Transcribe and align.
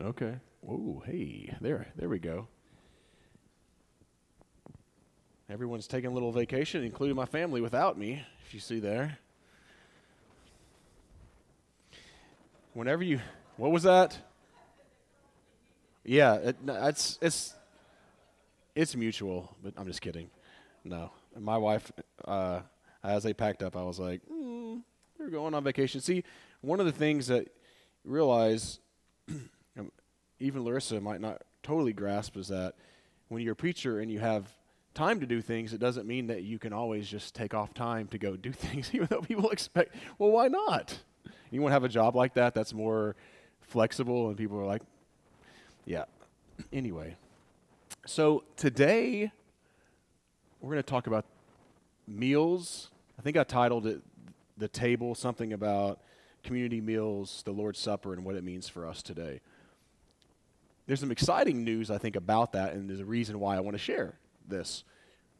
Okay. 0.00 0.34
Oh, 0.68 1.02
hey, 1.04 1.52
there, 1.60 1.88
there 1.96 2.08
we 2.08 2.20
go. 2.20 2.46
Everyone's 5.50 5.88
taking 5.88 6.10
a 6.10 6.12
little 6.12 6.30
vacation, 6.30 6.84
including 6.84 7.16
my 7.16 7.24
family, 7.24 7.60
without 7.60 7.98
me. 7.98 8.22
If 8.46 8.54
you 8.54 8.60
see 8.60 8.78
there. 8.78 9.18
Whenever 12.74 13.02
you, 13.02 13.18
what 13.56 13.72
was 13.72 13.82
that? 13.82 14.16
Yeah, 16.04 16.34
it, 16.34 16.56
it's 16.66 17.18
it's 17.20 17.54
it's 18.76 18.94
mutual, 18.94 19.56
but 19.64 19.74
I'm 19.76 19.86
just 19.86 20.00
kidding. 20.00 20.30
No, 20.84 21.10
my 21.36 21.58
wife, 21.58 21.90
uh, 22.24 22.60
as 23.02 23.24
they 23.24 23.34
packed 23.34 23.64
up, 23.64 23.74
I 23.74 23.82
was 23.82 23.98
like, 23.98 24.20
mm, 24.32 24.80
"We're 25.18 25.30
going 25.30 25.54
on 25.54 25.64
vacation." 25.64 26.00
See, 26.00 26.22
one 26.60 26.78
of 26.78 26.86
the 26.86 26.92
things 26.92 27.26
that 27.26 27.48
realize, 28.04 28.78
even 30.40 30.64
Larissa 30.64 31.00
might 31.00 31.20
not 31.20 31.42
totally 31.62 31.92
grasp, 31.92 32.36
is 32.36 32.48
that 32.48 32.74
when 33.28 33.42
you're 33.42 33.52
a 33.52 33.56
preacher 33.56 34.00
and 34.00 34.10
you 34.10 34.20
have 34.20 34.52
time 34.94 35.20
to 35.20 35.26
do 35.26 35.40
things, 35.40 35.72
it 35.72 35.78
doesn't 35.78 36.06
mean 36.06 36.26
that 36.28 36.42
you 36.42 36.58
can 36.58 36.72
always 36.72 37.08
just 37.08 37.34
take 37.34 37.54
off 37.54 37.74
time 37.74 38.06
to 38.08 38.18
go 38.18 38.36
do 38.36 38.52
things, 38.52 38.90
even 38.92 39.06
though 39.10 39.20
people 39.20 39.50
expect, 39.52 39.94
well, 40.18 40.30
why 40.30 40.48
not? 40.48 40.98
You 41.50 41.62
want 41.62 41.70
to 41.70 41.74
have 41.74 41.84
a 41.84 41.88
job 41.88 42.14
like 42.14 42.34
that 42.34 42.54
that's 42.54 42.74
more 42.74 43.16
flexible, 43.60 44.28
and 44.28 44.36
people 44.36 44.58
are 44.58 44.66
like, 44.66 44.82
yeah. 45.84 46.04
Anyway, 46.72 47.14
so 48.04 48.42
today 48.56 49.30
we're 50.60 50.72
going 50.72 50.82
to 50.82 50.90
talk 50.90 51.06
about 51.06 51.24
meals. 52.08 52.90
I 53.16 53.22
think 53.22 53.36
I 53.36 53.44
titled 53.44 53.86
it 53.86 54.02
The 54.56 54.66
Table, 54.66 55.14
something 55.14 55.52
about 55.52 56.00
community 56.42 56.80
meals, 56.80 57.42
the 57.44 57.52
Lord's 57.52 57.78
Supper, 57.78 58.12
and 58.12 58.24
what 58.24 58.34
it 58.34 58.42
means 58.42 58.68
for 58.68 58.86
us 58.86 59.02
today. 59.04 59.40
There's 60.88 61.00
some 61.00 61.12
exciting 61.12 61.64
news, 61.64 61.90
I 61.90 61.98
think, 61.98 62.16
about 62.16 62.52
that, 62.52 62.72
and 62.72 62.88
there's 62.88 63.00
a 63.00 63.04
reason 63.04 63.38
why 63.38 63.58
I 63.58 63.60
want 63.60 63.74
to 63.74 63.78
share 63.78 64.18
this. 64.48 64.84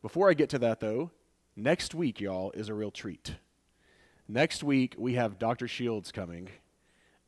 Before 0.03 0.29
I 0.29 0.35
get 0.35 0.51
to 0.51 0.59
that, 0.59 0.79
though, 0.79 1.11
next 1.57 1.95
week, 1.95 2.21
y'all, 2.21 2.51
is 2.51 2.69
a 2.69 2.75
real 2.75 2.91
treat. 2.91 3.35
Next 4.29 4.63
week, 4.63 4.95
we 4.99 5.15
have 5.15 5.39
Dr. 5.39 5.67
Shields 5.67 6.13
coming, 6.13 6.51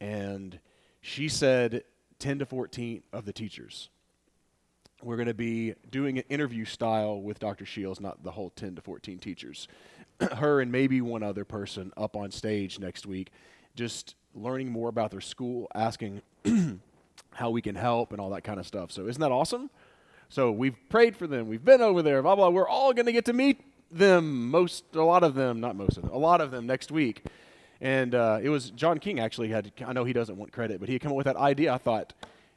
and 0.03 0.61
she 1.01 1.31
said 1.31 1.83
10 2.19 2.41
to 2.41 2.45
14 2.45 3.03
of 3.15 3.25
the 3.25 3.33
teachers. 3.33 3.89
We're 5.03 5.17
going 5.17 5.29
to 5.29 5.33
be 5.33 5.73
doing 5.91 6.19
an 6.19 6.25
interview 6.29 6.67
style 6.67 7.23
with 7.23 7.39
Dr. 7.39 7.65
Shields, 7.65 8.03
not 8.03 8.23
the 8.23 8.33
whole 8.33 8.51
10 8.51 8.75
to 8.75 8.83
14 8.83 9.19
teachers. 9.19 9.67
Her 10.21 10.61
and 10.61 10.71
maybe 10.71 11.01
one 11.01 11.23
other 11.23 11.47
person 11.47 11.91
up 11.97 12.17
on 12.17 12.31
stage 12.33 12.79
next 12.79 13.07
week, 13.07 13.31
just 13.77 14.15
learning 14.35 14.71
more 14.71 14.91
about 14.91 15.11
their 15.11 15.23
school, 15.23 15.69
asking 15.75 16.21
how 17.33 17.51
we 17.51 17.63
can 17.63 17.75
help, 17.75 18.13
and 18.13 18.21
all 18.21 18.31
that 18.31 18.45
kind 18.45 18.61
of 18.61 18.67
stuff. 18.67 18.93
So, 18.93 19.07
isn't 19.07 19.21
that 19.21 19.33
awesome? 19.33 19.71
So, 20.29 20.51
we've 20.51 20.77
prayed 20.89 21.17
for 21.17 21.27
them. 21.27 21.49
We've 21.49 21.65
been 21.65 21.81
over 21.81 22.03
there, 22.03 22.23
blah, 22.23 22.37
blah. 22.37 22.49
We're 22.49 22.69
all 22.69 22.93
going 22.93 23.07
to 23.07 23.13
get 23.13 23.25
to 23.27 23.33
meet 23.33 23.61
them, 23.91 24.51
most, 24.51 24.85
a 24.95 25.03
lot 25.03 25.25
of 25.25 25.35
them, 25.35 25.61
not 25.61 25.77
most 25.77 25.97
of 25.97 26.05
them, 26.05 26.13
a 26.13 26.19
lot 26.19 26.41
of 26.41 26.51
them 26.51 26.67
next 26.67 26.91
week. 26.91 27.25
And 27.81 28.15
uh, 28.15 28.39
it 28.43 28.51
was 28.51 28.71
John 28.71 28.99
King 28.99 29.21
actually 29.21 29.49
had, 29.49 29.73
I 29.85 29.93
know 29.93 30.05
he 30.05 30.13
doesn't 30.13 30.37
want 30.37 30.53
credit, 30.53 30.81
but 30.81 30.89
he 30.89 30.95
had 30.95 31.03
come 31.03 31.13
up 31.13 31.17
with 31.17 31.27
that 31.27 31.37
idea. 31.37 31.73
I 31.73 31.79
thought, 31.79 32.13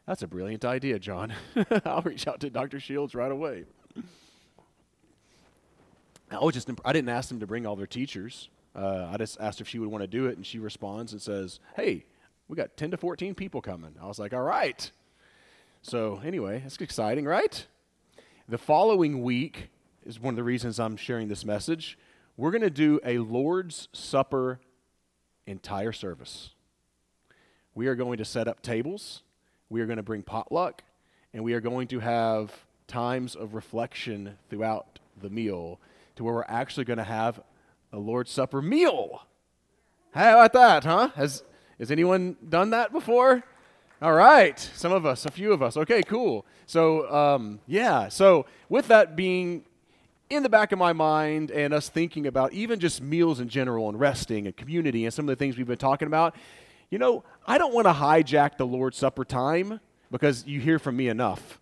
that's 0.06 0.22
a 0.22 0.28
brilliant 0.28 0.66
idea, 0.66 1.00
John. 1.00 1.34
I'll 1.86 2.02
reach 2.02 2.28
out 2.28 2.42
to 2.42 2.50
Dr. 2.50 2.80
Shields 2.80 3.16
right 3.16 3.32
away. 3.32 3.66
I 6.30 6.44
was 6.44 6.54
just, 6.54 6.68
imp- 6.68 6.82
I 6.84 6.92
didn't 6.92 7.10
ask 7.10 7.30
them 7.30 7.40
to 7.40 7.48
bring 7.48 7.66
all 7.66 7.76
their 7.76 7.88
teachers. 7.88 8.50
Uh, 8.76 9.08
I 9.12 9.18
just 9.18 9.40
asked 9.40 9.62
if 9.62 9.68
she 9.68 9.80
would 9.80 9.90
want 9.90 10.02
to 10.04 10.08
do 10.08 10.26
it, 10.26 10.36
and 10.36 10.46
she 10.46 10.60
responds 10.60 11.14
and 11.14 11.22
says, 11.22 11.60
hey, 11.76 12.06
we 12.54 12.58
got 12.58 12.78
10 12.78 12.92
to 12.92 12.98
14 12.98 13.34
people 13.34 13.64
coming. 13.64 13.96
I 14.00 14.06
was 14.06 14.20
like, 14.20 14.32
all 14.32 14.44
right. 14.44 14.92
So, 15.82 16.22
anyway, 16.24 16.62
it's 16.64 16.78
exciting, 16.78 17.26
right? 17.26 17.66
The 18.48 18.60
following 18.60 19.24
week 19.24 19.70
is 20.06 20.20
one 20.20 20.34
of 20.34 20.36
the 20.36 20.44
reasons 20.44 20.80
I'm 20.80 20.96
sharing 20.96 21.30
this 21.30 21.46
message. 21.46 21.98
We're 22.38 22.52
going 22.52 22.62
to 22.62 22.70
do 22.70 23.00
a 23.04 23.18
Lord's 23.18 23.88
Supper 23.92 24.60
entire 25.48 25.92
service. 25.92 26.52
We 27.74 27.88
are 27.88 27.96
going 27.96 28.20
to 28.20 28.26
set 28.26 28.48
up 28.48 28.62
tables, 28.62 29.24
we 29.72 29.82
are 29.82 29.88
going 29.88 29.98
to 29.98 30.04
bring 30.04 30.22
potluck, 30.22 30.84
and 31.34 31.44
we 31.44 31.54
are 31.54 31.60
going 31.60 31.88
to 31.88 32.02
have 32.02 32.54
times 32.86 33.36
of 33.36 33.56
reflection 33.56 34.38
throughout 34.52 35.00
the 35.20 35.32
meal 35.32 35.80
to 36.18 36.24
where 36.24 36.36
we're 36.36 36.46
actually 36.48 36.86
going 36.86 36.98
to 36.98 37.04
have 37.04 37.42
a 37.92 37.98
Lord's 37.98 38.30
Supper 38.30 38.62
meal. 38.62 39.24
How 40.14 40.34
about 40.34 40.54
that, 40.54 40.84
huh? 40.84 41.08
Has, 41.16 41.44
has 41.80 41.92
anyone 41.92 42.38
done 42.48 42.72
that 42.72 42.92
before? 42.92 43.44
All 44.02 44.14
right, 44.14 44.60
some 44.60 44.92
of 44.92 45.06
us, 45.06 45.26
a 45.26 45.32
few 45.32 45.54
of 45.54 45.62
us. 45.62 45.78
Okay, 45.78 46.04
cool. 46.04 46.46
So, 46.66 47.10
um, 47.14 47.60
yeah, 47.68 48.10
so 48.10 48.46
with 48.68 48.88
that 48.90 49.16
being 49.16 49.64
in 50.30 50.44
the 50.44 50.50
back 50.50 50.72
of 50.72 50.80
my 50.80 50.94
mind 50.94 51.52
and 51.52 51.74
us 51.74 51.90
thinking 51.90 52.28
about 52.28 52.54
even 52.54 52.80
just 52.80 53.02
meals 53.02 53.40
in 53.40 53.50
general 53.50 53.90
and 53.90 54.00
resting 54.00 54.46
and 54.46 54.58
community 54.58 55.06
and 55.06 55.14
some 55.14 55.26
of 55.26 55.28
the 55.28 55.36
things 55.36 55.58
we've 55.58 55.68
been 55.68 55.78
talking 55.78 56.08
about, 56.08 56.36
you 56.90 56.98
know, 56.98 57.24
I 57.46 57.58
don't 57.58 57.74
want 57.74 57.88
to 57.88 57.94
hijack 57.94 58.58
the 58.58 58.66
Lord's 58.66 58.98
Supper 58.98 59.26
time 59.26 59.80
because 60.12 60.46
you 60.46 60.60
hear 60.60 60.80
from 60.80 60.96
me 60.96 61.08
enough. 61.08 61.60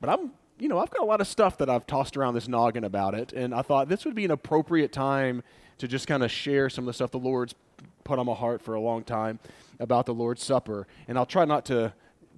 But 0.00 0.10
I'm, 0.10 0.32
you 0.58 0.68
know, 0.68 0.78
I've 0.78 0.90
got 0.90 1.02
a 1.02 1.06
lot 1.06 1.20
of 1.20 1.26
stuff 1.26 1.58
that 1.58 1.70
I've 1.70 1.86
tossed 1.86 2.16
around 2.16 2.34
this 2.34 2.46
noggin 2.46 2.84
about 2.84 3.14
it, 3.14 3.32
and 3.32 3.54
I 3.54 3.62
thought 3.62 3.88
this 3.88 4.04
would 4.04 4.14
be 4.14 4.24
an 4.24 4.30
appropriate 4.30 4.92
time 4.92 5.42
to 5.78 5.88
just 5.88 6.06
kind 6.06 6.22
of 6.22 6.30
share 6.30 6.70
some 6.70 6.84
of 6.84 6.86
the 6.86 6.92
stuff 6.92 7.10
the 7.10 7.18
Lord's 7.18 7.54
put 8.04 8.18
on 8.18 8.26
my 8.26 8.34
heart 8.34 8.62
for 8.62 8.74
a 8.74 8.80
long 8.80 9.02
time 9.02 9.38
about 9.80 10.06
the 10.06 10.14
Lord's 10.14 10.44
Supper, 10.44 10.86
and 11.08 11.18
I'll 11.18 11.26
try 11.26 11.44
not 11.44 11.64
to 11.66 11.92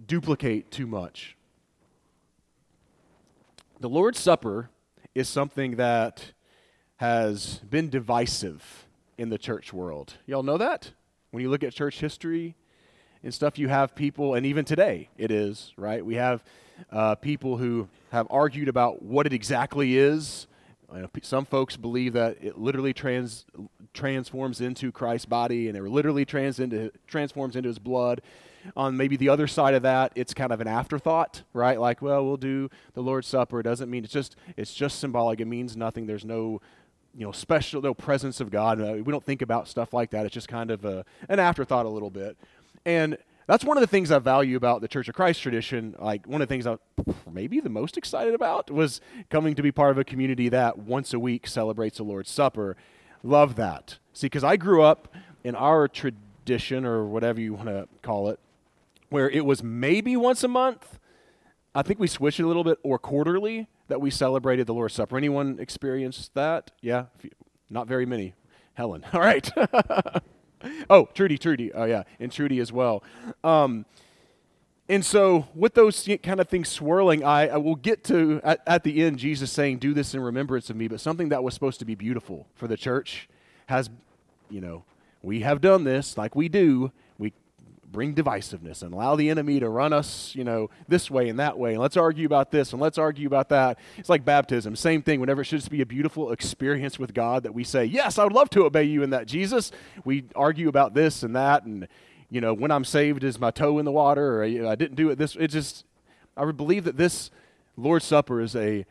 duplicate 0.07 0.71
too 0.71 0.87
much. 0.87 1.37
The 3.81 3.89
Lord's 3.89 4.19
Supper 4.19 4.71
is 5.15 5.29
something 5.29 5.77
that 5.77 6.33
has 6.97 7.61
been 7.69 7.91
divisive 7.91 8.87
in 9.19 9.29
the 9.29 9.39
church 9.39 9.73
world. 9.73 10.15
Y'all 10.27 10.43
know 10.43 10.59
that? 10.59 10.93
When 11.31 11.43
you 11.43 11.51
look 11.51 11.63
at 11.63 11.75
church 11.75 12.01
history 12.01 12.55
and 13.23 13.35
stuff, 13.35 13.59
you 13.59 13.69
have 13.69 13.95
people, 13.95 14.35
and 14.35 14.47
even 14.47 14.65
today 14.65 15.11
it 15.19 15.31
is, 15.31 15.73
right? 15.77 16.05
We 16.05 16.15
have 16.15 16.43
uh, 16.91 17.15
people 17.17 17.57
who 17.57 17.89
have 18.13 18.27
argued 18.31 18.69
about 18.69 19.03
what 19.03 19.27
it 19.27 19.33
exactly 19.33 19.97
is. 19.97 20.47
Some 21.23 21.45
folks 21.45 21.77
believe 21.77 22.13
that 22.13 22.37
it 22.41 22.59
literally 22.59 22.93
trans, 22.93 23.45
transforms 23.93 24.61
into 24.61 24.93
Christ's 24.93 25.27
body 25.27 25.69
and 25.69 25.77
it 25.77 25.83
literally 25.83 26.25
trans 26.25 26.61
into, 26.61 26.93
transforms 27.07 27.57
into 27.57 27.69
his 27.69 27.79
blood 27.79 28.23
on 28.75 28.97
maybe 28.97 29.17
the 29.17 29.29
other 29.29 29.47
side 29.47 29.75
of 29.75 29.83
that, 29.83 30.13
it's 30.15 30.35
kind 30.35 30.53
of 30.53 30.61
an 30.61 30.67
afterthought, 30.67 31.43
right? 31.53 31.81
Like, 31.81 32.03
well, 32.03 32.25
we'll 32.25 32.37
do 32.37 32.71
the 32.95 33.03
Lord's 33.03 33.29
Supper. 33.29 33.61
It 33.61 33.65
doesn't 33.65 33.91
mean 33.91 34.05
it's 34.05 34.13
just 34.13 34.37
it's 34.57 34.75
just 34.75 34.99
symbolic. 34.99 35.41
It 35.41 35.45
means 35.47 35.77
nothing. 35.77 36.07
There's 36.07 36.25
no 36.25 36.61
you 37.15 37.25
know 37.25 37.33
special 37.33 37.83
no 37.83 37.95
presence 37.95 38.41
of 38.41 38.51
God. 38.51 38.81
Uh, 38.81 38.95
we 38.95 39.13
don't 39.13 39.25
think 39.25 39.43
about 39.43 39.69
stuff 39.69 39.93
like 39.93 40.11
that. 40.11 40.27
It's 40.27 40.35
just 40.35 40.49
kind 40.49 40.71
of 40.71 40.85
a, 40.85 41.05
an 41.29 41.39
afterthought 41.39 41.87
a 41.87 41.91
little 41.91 42.11
bit. 42.11 42.37
And 42.85 43.19
that's 43.47 43.65
one 43.65 43.77
of 43.77 43.81
the 43.81 43.87
things 43.87 44.11
I 44.11 44.19
value 44.19 44.57
about 44.57 44.81
the 44.81 44.89
Church 44.89 45.09
of 45.09 45.15
Christ 45.15 45.41
tradition. 45.41 45.95
Like 45.99 46.27
one 46.27 46.43
of 46.43 46.49
the 46.49 46.53
things 46.53 46.67
I 46.67 46.79
maybe 47.31 47.61
the 47.61 47.69
most 47.69 47.97
excited 47.97 48.35
about 48.35 48.71
was 48.71 49.01
coming 49.31 49.55
to 49.55 49.63
be 49.63 49.71
part 49.71 49.93
of 49.93 49.99
a 49.99 50.05
community 50.05 50.49
that 50.49 50.79
once 50.79 51.13
a 51.13 51.19
week 51.19 51.47
celebrates 51.47 51.99
the 51.99 52.03
Lord's 52.05 52.31
Supper. 52.31 52.77
Love 53.23 53.57
that. 53.57 53.99
See, 54.13 54.27
because 54.27 54.45
I 54.45 54.57
grew 54.57 54.83
up 54.83 55.15
in 55.45 55.55
our 55.55 55.87
tradition 55.87 56.85
or 56.85 57.05
whatever 57.05 57.41
you 57.41 57.55
want 57.55 57.69
to 57.69 57.89
call 58.03 58.29
it, 58.29 58.41
where 59.11 59.31
it 59.31 59.45
was 59.45 59.63
maybe 59.63 60.17
once 60.17 60.43
a 60.43 60.49
month. 60.49 60.99
I 61.75 61.83
think 61.83 62.01
we 62.01 62.07
switched 62.07 62.41
it 62.41 62.45
a 62.45 62.47
little 62.47 62.65
bit, 62.65 62.79
or 62.83 62.99
quarterly 62.99 63.69
that 63.89 64.01
we 64.01 64.11
celebrated 64.11 64.67
the 64.67 64.75
Lord's 64.75 64.95
Supper. 64.95 65.17
Anyone 65.17 65.59
experienced 65.61 66.35
that? 66.35 66.71
Yeah, 66.81 67.07
not 67.69 67.87
very 67.87 68.07
many. 68.07 68.35
Helen, 68.75 69.05
all 69.13 69.21
right. 69.21 69.51
oh, 70.91 71.09
Trudy, 71.15 71.39
Trudy. 71.39 71.73
Oh 71.73 71.85
yeah, 71.85 72.05
and 72.21 72.31
Trudy 72.31 72.61
as 72.61 72.73
well. 72.73 73.03
Um, 73.45 73.87
and 74.89 75.05
so, 75.05 75.49
with 75.55 75.75
those 75.75 76.09
kind 76.23 76.41
of 76.41 76.49
things 76.49 76.69
swirling, 76.69 77.25
I, 77.25 77.49
I 77.49 77.57
will 77.57 77.75
get 77.75 78.05
to 78.05 78.41
at, 78.45 78.61
at, 78.67 78.85
the 78.85 79.03
end 79.03 79.19
Jesus 79.19 79.51
saying, 79.51 79.79
"Do 79.79 79.93
this 79.93 80.15
in 80.15 80.21
remembrance 80.21 80.71
of 80.71 80.77
me." 80.77 80.87
But 80.87 81.01
something 81.01 81.31
that 81.31 81.43
was 81.43 81.55
supposed 81.55 81.81
to 81.81 81.85
be 81.85 81.95
beautiful 81.95 82.47
for 82.55 82.69
the 82.69 82.77
church 82.77 83.29
has, 83.67 83.91
you 84.49 84.61
know, 84.61 84.85
we 85.23 85.41
have 85.41 85.61
done 85.61 85.83
this 85.83 86.17
like 86.17 86.37
we 86.37 86.49
do, 86.49 86.93
bring 87.91 88.15
divisiveness 88.15 88.83
and 88.83 88.93
allow 88.93 89.17
the 89.17 89.31
enemy 89.31 89.61
to 89.61 89.69
run 89.69 89.93
us, 89.93 90.35
you 90.35 90.45
know, 90.45 90.71
this 90.89 91.11
way 91.11 91.29
and 91.29 91.39
that 91.39 91.59
way. 91.59 91.73
And 91.73 91.81
let's 91.81 91.97
argue 91.97 92.27
about 92.27 92.51
this 92.51 92.73
and 92.73 92.81
let's 92.81 92.99
argue 92.99 93.27
about 93.27 93.49
that. 93.51 93.79
It's 93.97 94.09
like 94.09 94.25
baptism. 94.25 94.77
Same 94.77 95.03
thing. 95.03 95.21
Whenever 95.21 95.43
it 95.43 95.45
should 95.45 95.59
just 95.59 95.71
be 95.71 95.81
a 95.81 95.87
beautiful 95.87 96.33
experience 96.33 96.99
with 96.99 97.15
God 97.15 97.43
that 97.45 97.55
we 97.55 97.65
say, 97.65 97.85
yes, 97.85 98.19
I 98.19 98.25
would 98.25 98.33
love 98.33 98.51
to 98.51 98.65
obey 98.65 98.85
you 98.85 99.03
in 99.03 99.11
that, 99.11 99.27
Jesus. 99.27 99.73
We 100.05 100.25
argue 100.35 100.69
about 100.69 100.95
this 100.95 101.23
and 101.23 101.35
that. 101.37 101.65
And, 101.65 101.89
you 102.31 102.41
know, 102.41 102.53
when 102.53 102.71
I'm 102.71 102.85
saved, 102.85 103.25
is 103.25 103.39
my 103.39 103.51
toe 103.51 103.79
in 103.79 103.85
the 103.85 103.93
water 103.93 104.43
or 104.43 104.45
I 104.45 104.75
didn't 104.75 104.97
do 104.97 105.11
it 105.11 105.17
this. 105.17 105.37
It 105.37 105.49
just, 105.49 105.85
I 106.37 106.45
would 106.45 106.57
believe 106.57 106.85
that 106.85 106.97
this 106.97 107.31
Lord's 107.77 108.05
Supper 108.05 108.41
is 108.41 108.57
a 108.57 108.85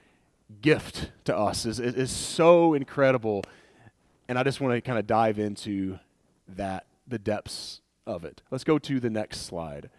gift 0.61 1.11
to 1.25 1.35
us, 1.35 1.65
is, 1.65 1.79
is 1.79 2.11
so 2.11 2.73
incredible. 2.73 3.43
And 4.27 4.39
I 4.39 4.43
just 4.43 4.61
want 4.61 4.73
to 4.73 4.81
kind 4.81 4.97
of 4.97 5.05
dive 5.05 5.37
into 5.37 5.99
that, 6.47 6.85
the 7.07 7.19
depths 7.19 7.81
of 8.05 8.23
it. 8.23 8.41
Let's 8.51 8.63
go 8.63 8.77
to 8.79 8.99
the 8.99 9.09
next 9.09 9.41
slide. 9.41 9.89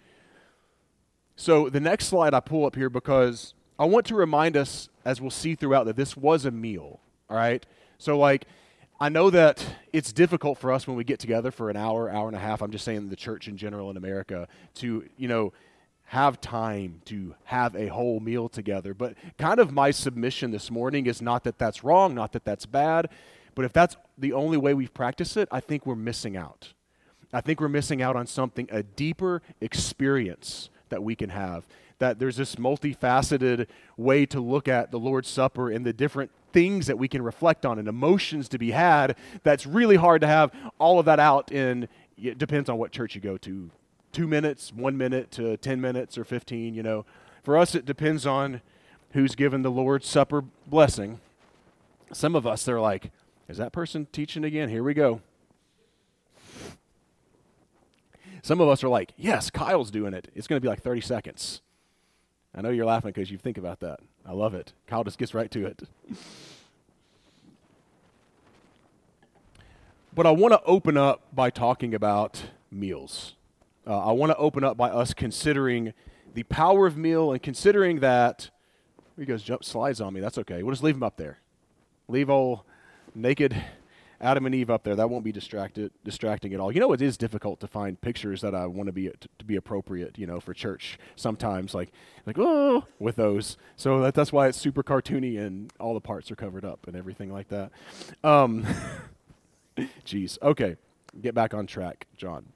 So 1.36 1.68
the 1.68 1.80
next 1.80 2.06
slide 2.06 2.34
I 2.34 2.40
pull 2.40 2.64
up 2.64 2.76
here 2.76 2.88
because 2.88 3.54
I 3.78 3.84
want 3.84 4.06
to 4.06 4.14
remind 4.14 4.56
us, 4.56 4.88
as 5.04 5.20
we'll 5.20 5.30
see 5.30 5.54
throughout, 5.54 5.84
that 5.84 5.96
this 5.96 6.16
was 6.16 6.44
a 6.44 6.50
meal. 6.50 7.00
All 7.28 7.36
right. 7.36 7.64
So 7.98 8.18
like, 8.18 8.46
I 8.98 9.10
know 9.10 9.28
that 9.28 9.64
it's 9.92 10.12
difficult 10.12 10.56
for 10.58 10.72
us 10.72 10.86
when 10.86 10.96
we 10.96 11.04
get 11.04 11.20
together 11.20 11.50
for 11.50 11.68
an 11.68 11.76
hour, 11.76 12.08
hour 12.08 12.28
and 12.28 12.36
a 12.36 12.40
half. 12.40 12.62
I'm 12.62 12.70
just 12.70 12.84
saying 12.84 13.10
the 13.10 13.16
church 13.16 13.46
in 13.48 13.58
general 13.58 13.90
in 13.90 13.96
America 13.98 14.48
to 14.76 15.04
you 15.18 15.28
know 15.28 15.52
have 16.06 16.40
time 16.40 17.02
to 17.04 17.34
have 17.44 17.74
a 17.76 17.88
whole 17.88 18.20
meal 18.20 18.48
together. 18.48 18.94
But 18.94 19.14
kind 19.38 19.60
of 19.60 19.72
my 19.72 19.90
submission 19.90 20.50
this 20.52 20.70
morning 20.70 21.06
is 21.06 21.20
not 21.20 21.44
that 21.44 21.58
that's 21.58 21.84
wrong, 21.84 22.14
not 22.14 22.32
that 22.32 22.44
that's 22.44 22.64
bad, 22.64 23.10
but 23.54 23.64
if 23.64 23.72
that's 23.72 23.96
the 24.16 24.32
only 24.32 24.56
way 24.56 24.72
we've 24.72 24.94
practiced 24.94 25.36
it, 25.36 25.48
I 25.50 25.60
think 25.60 25.84
we're 25.84 25.96
missing 25.96 26.36
out. 26.36 26.72
I 27.32 27.40
think 27.40 27.60
we're 27.60 27.68
missing 27.68 28.02
out 28.02 28.16
on 28.16 28.26
something, 28.26 28.68
a 28.70 28.82
deeper 28.82 29.42
experience 29.60 30.70
that 30.88 31.02
we 31.02 31.14
can 31.14 31.30
have. 31.30 31.64
That 31.98 32.18
there's 32.18 32.36
this 32.36 32.56
multifaceted 32.56 33.66
way 33.96 34.26
to 34.26 34.40
look 34.40 34.68
at 34.68 34.90
the 34.90 34.98
Lord's 34.98 35.28
Supper 35.28 35.70
and 35.70 35.84
the 35.84 35.92
different 35.92 36.30
things 36.52 36.86
that 36.86 36.98
we 36.98 37.08
can 37.08 37.22
reflect 37.22 37.66
on 37.66 37.78
and 37.78 37.88
emotions 37.88 38.48
to 38.48 38.58
be 38.58 38.70
had 38.70 39.16
that's 39.42 39.66
really 39.66 39.96
hard 39.96 40.20
to 40.22 40.26
have 40.26 40.50
all 40.78 40.98
of 40.98 41.04
that 41.06 41.20
out 41.20 41.52
in 41.52 41.88
it 42.16 42.38
depends 42.38 42.70
on 42.70 42.78
what 42.78 42.92
church 42.92 43.14
you 43.14 43.20
go 43.20 43.36
to. 43.36 43.70
Two 44.12 44.26
minutes 44.26 44.72
one 44.72 44.96
minute 44.96 45.30
to 45.32 45.58
10 45.58 45.80
minutes 45.82 46.16
or 46.16 46.24
15 46.24 46.74
you 46.74 46.82
know. 46.82 47.04
For 47.42 47.58
us 47.58 47.74
it 47.74 47.84
depends 47.84 48.24
on 48.24 48.62
who's 49.12 49.34
given 49.34 49.60
the 49.60 49.70
lord's 49.70 50.06
supper 50.06 50.44
blessing. 50.66 51.20
Some 52.12 52.34
of 52.34 52.46
us 52.46 52.64
they're 52.64 52.80
like 52.80 53.10
is 53.48 53.58
that 53.58 53.72
person 53.72 54.06
teaching 54.10 54.42
again? 54.42 54.70
Here 54.70 54.82
we 54.82 54.94
go 54.94 55.20
some 58.46 58.60
of 58.60 58.68
us 58.68 58.84
are 58.84 58.88
like 58.88 59.12
yes 59.16 59.50
kyle's 59.50 59.90
doing 59.90 60.14
it 60.14 60.28
it's 60.34 60.46
going 60.46 60.56
to 60.56 60.60
be 60.60 60.68
like 60.68 60.82
30 60.82 61.00
seconds 61.00 61.60
I 62.56 62.62
know 62.62 62.70
you're 62.70 62.86
laughing 62.86 63.10
because 63.10 63.30
you 63.30 63.36
think 63.36 63.58
about 63.58 63.80
that. 63.80 64.00
I 64.24 64.32
love 64.32 64.54
it. 64.54 64.72
Kyle 64.86 65.04
just 65.04 65.18
gets 65.18 65.34
right 65.34 65.50
to 65.50 65.66
it. 65.66 65.82
but 70.14 70.26
I 70.26 70.30
want 70.30 70.52
to 70.54 70.62
open 70.64 70.96
up 70.96 71.20
by 71.34 71.50
talking 71.50 71.94
about 71.94 72.44
meals. 72.70 73.34
Uh, 73.86 74.08
I 74.08 74.12
want 74.12 74.32
to 74.32 74.36
open 74.38 74.64
up 74.64 74.78
by 74.78 74.88
us 74.88 75.12
considering 75.12 75.92
the 76.32 76.44
power 76.44 76.86
of 76.86 76.96
meal 76.96 77.30
and 77.30 77.42
considering 77.42 78.00
that. 78.00 78.48
He 79.18 79.26
goes, 79.26 79.42
jump 79.42 79.62
slides 79.64 80.00
on 80.00 80.14
me. 80.14 80.20
That's 80.20 80.38
okay. 80.38 80.62
We'll 80.62 80.72
just 80.72 80.82
leave 80.82 80.96
him 80.96 81.02
up 81.02 81.16
there. 81.18 81.38
Leave 82.08 82.30
old 82.30 82.60
naked 83.14 83.56
Adam 84.20 84.46
and 84.46 84.54
Eve 84.54 84.70
up 84.70 84.84
there. 84.84 84.96
That 84.96 85.10
won't 85.10 85.24
be 85.24 85.32
distracted, 85.32 85.92
distracting 86.04 86.54
at 86.54 86.60
all. 86.60 86.72
You 86.72 86.80
know, 86.80 86.92
it 86.92 87.02
is 87.02 87.16
difficult 87.16 87.60
to 87.60 87.66
find 87.66 88.00
pictures 88.00 88.40
that 88.40 88.54
I 88.54 88.66
want 88.66 88.86
to 88.86 88.92
be 88.92 89.08
to, 89.08 89.44
be 89.44 89.56
appropriate. 89.56 90.18
You 90.18 90.26
know, 90.26 90.40
for 90.40 90.54
church 90.54 90.98
sometimes, 91.14 91.74
like 91.74 91.92
like 92.26 92.36
oh, 92.38 92.84
with 92.98 93.16
those. 93.16 93.56
So 93.76 94.00
that, 94.00 94.14
that's 94.14 94.32
why 94.32 94.48
it's 94.48 94.58
super 94.58 94.82
cartoony 94.82 95.38
and 95.38 95.72
all 95.78 95.94
the 95.94 96.00
parts 96.00 96.30
are 96.30 96.36
covered 96.36 96.64
up 96.64 96.86
and 96.86 96.96
everything 96.96 97.32
like 97.32 97.48
that. 97.48 97.70
Um, 98.24 98.66
jeez. 100.04 100.40
Okay, 100.42 100.76
get 101.20 101.34
back 101.34 101.54
on 101.54 101.66
track, 101.66 102.06
John. 102.16 102.46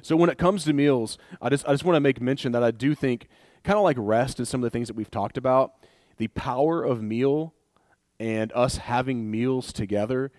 So 0.00 0.16
when 0.16 0.30
it 0.30 0.38
comes 0.38 0.64
to 0.64 0.72
meals, 0.72 1.18
I 1.40 1.48
just 1.48 1.66
I 1.66 1.72
just 1.72 1.84
want 1.84 1.96
to 1.96 2.00
make 2.00 2.20
mention 2.20 2.52
that 2.52 2.62
I 2.62 2.70
do 2.70 2.94
think 2.94 3.28
kind 3.62 3.76
of 3.78 3.84
like 3.84 3.96
rest 3.98 4.38
and 4.38 4.48
some 4.48 4.60
of 4.60 4.64
the 4.64 4.70
things 4.70 4.88
that 4.88 4.96
we've 4.96 5.10
talked 5.10 5.36
about, 5.36 5.74
the 6.16 6.28
power 6.28 6.82
of 6.82 7.02
meal 7.02 7.54
and 8.22 8.52
us 8.52 8.76
having 8.76 9.28
meals 9.28 9.72
together 9.72 10.30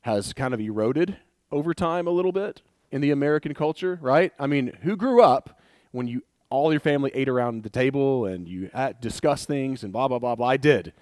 has 0.00 0.32
kind 0.32 0.52
of 0.52 0.60
eroded 0.60 1.18
over 1.52 1.72
time 1.72 2.08
a 2.08 2.10
little 2.10 2.32
bit 2.32 2.62
in 2.90 3.00
the 3.00 3.12
American 3.12 3.54
culture, 3.54 3.96
right? 4.02 4.32
I 4.40 4.48
mean, 4.48 4.76
who 4.82 4.96
grew 4.96 5.22
up 5.22 5.60
when 5.92 6.08
you 6.08 6.22
all 6.50 6.72
your 6.72 6.80
family 6.80 7.12
ate 7.14 7.28
around 7.28 7.62
the 7.62 7.70
table 7.70 8.26
and 8.26 8.48
you 8.48 8.70
discussed 9.00 9.46
things 9.46 9.84
and 9.84 9.92
blah 9.92 10.08
blah 10.08 10.18
blah 10.18 10.34
blah? 10.34 10.48
I 10.48 10.56
did. 10.56 10.92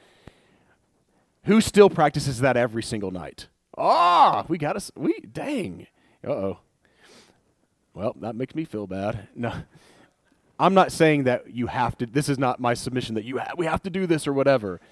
Who 1.44 1.62
still 1.62 1.88
practices 1.88 2.40
that 2.40 2.54
every 2.54 2.82
single 2.82 3.10
night? 3.10 3.46
Ah, 3.78 4.42
oh, 4.42 4.46
we 4.46 4.58
got 4.58 4.76
us. 4.76 4.92
We 4.94 5.20
dang. 5.20 5.86
Uh 6.22 6.32
oh. 6.32 6.58
Well, 7.94 8.14
that 8.20 8.36
makes 8.36 8.54
me 8.54 8.66
feel 8.66 8.86
bad. 8.86 9.28
No, 9.34 9.54
I'm 10.58 10.74
not 10.74 10.92
saying 10.92 11.24
that 11.24 11.54
you 11.54 11.68
have 11.68 11.96
to. 11.96 12.04
This 12.04 12.28
is 12.28 12.38
not 12.38 12.60
my 12.60 12.74
submission 12.74 13.14
that 13.14 13.24
you 13.24 13.38
ha- 13.38 13.54
we 13.56 13.64
have 13.64 13.82
to 13.84 13.90
do 13.90 14.06
this 14.06 14.26
or 14.26 14.34
whatever 14.34 14.82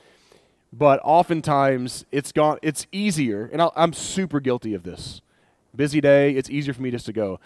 but 0.73 1.01
oftentimes 1.03 2.05
it's 2.13 2.33
gone 2.33 2.59
it's 2.63 2.87
easier 2.93 3.49
and 3.53 3.63
i 3.63 3.71
am 3.77 3.93
super 3.93 4.41
guilty 4.41 4.75
of 4.75 4.83
this. 4.83 5.21
Busy 5.75 6.01
day 6.01 6.33
it's 6.33 6.51
easier 6.51 6.75
for 6.75 6.83
me 6.83 6.91
just 6.91 7.07
to 7.07 7.13
go 7.13 7.41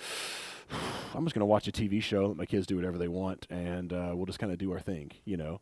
i'm 1.15 1.25
just 1.25 1.35
going 1.35 1.41
to 1.41 1.47
watch 1.47 1.69
a 1.69 1.73
tv 1.73 2.03
show 2.03 2.27
let 2.27 2.37
my 2.37 2.47
kids 2.47 2.67
do 2.67 2.77
whatever 2.77 2.99
they 2.99 3.09
want 3.09 3.47
and 3.51 3.93
uh, 3.93 4.13
we'll 4.15 4.27
just 4.27 4.39
kind 4.39 4.53
of 4.53 4.59
do 4.59 4.73
our 4.73 4.81
thing 4.81 5.11
you 5.25 5.37
know? 5.37 5.61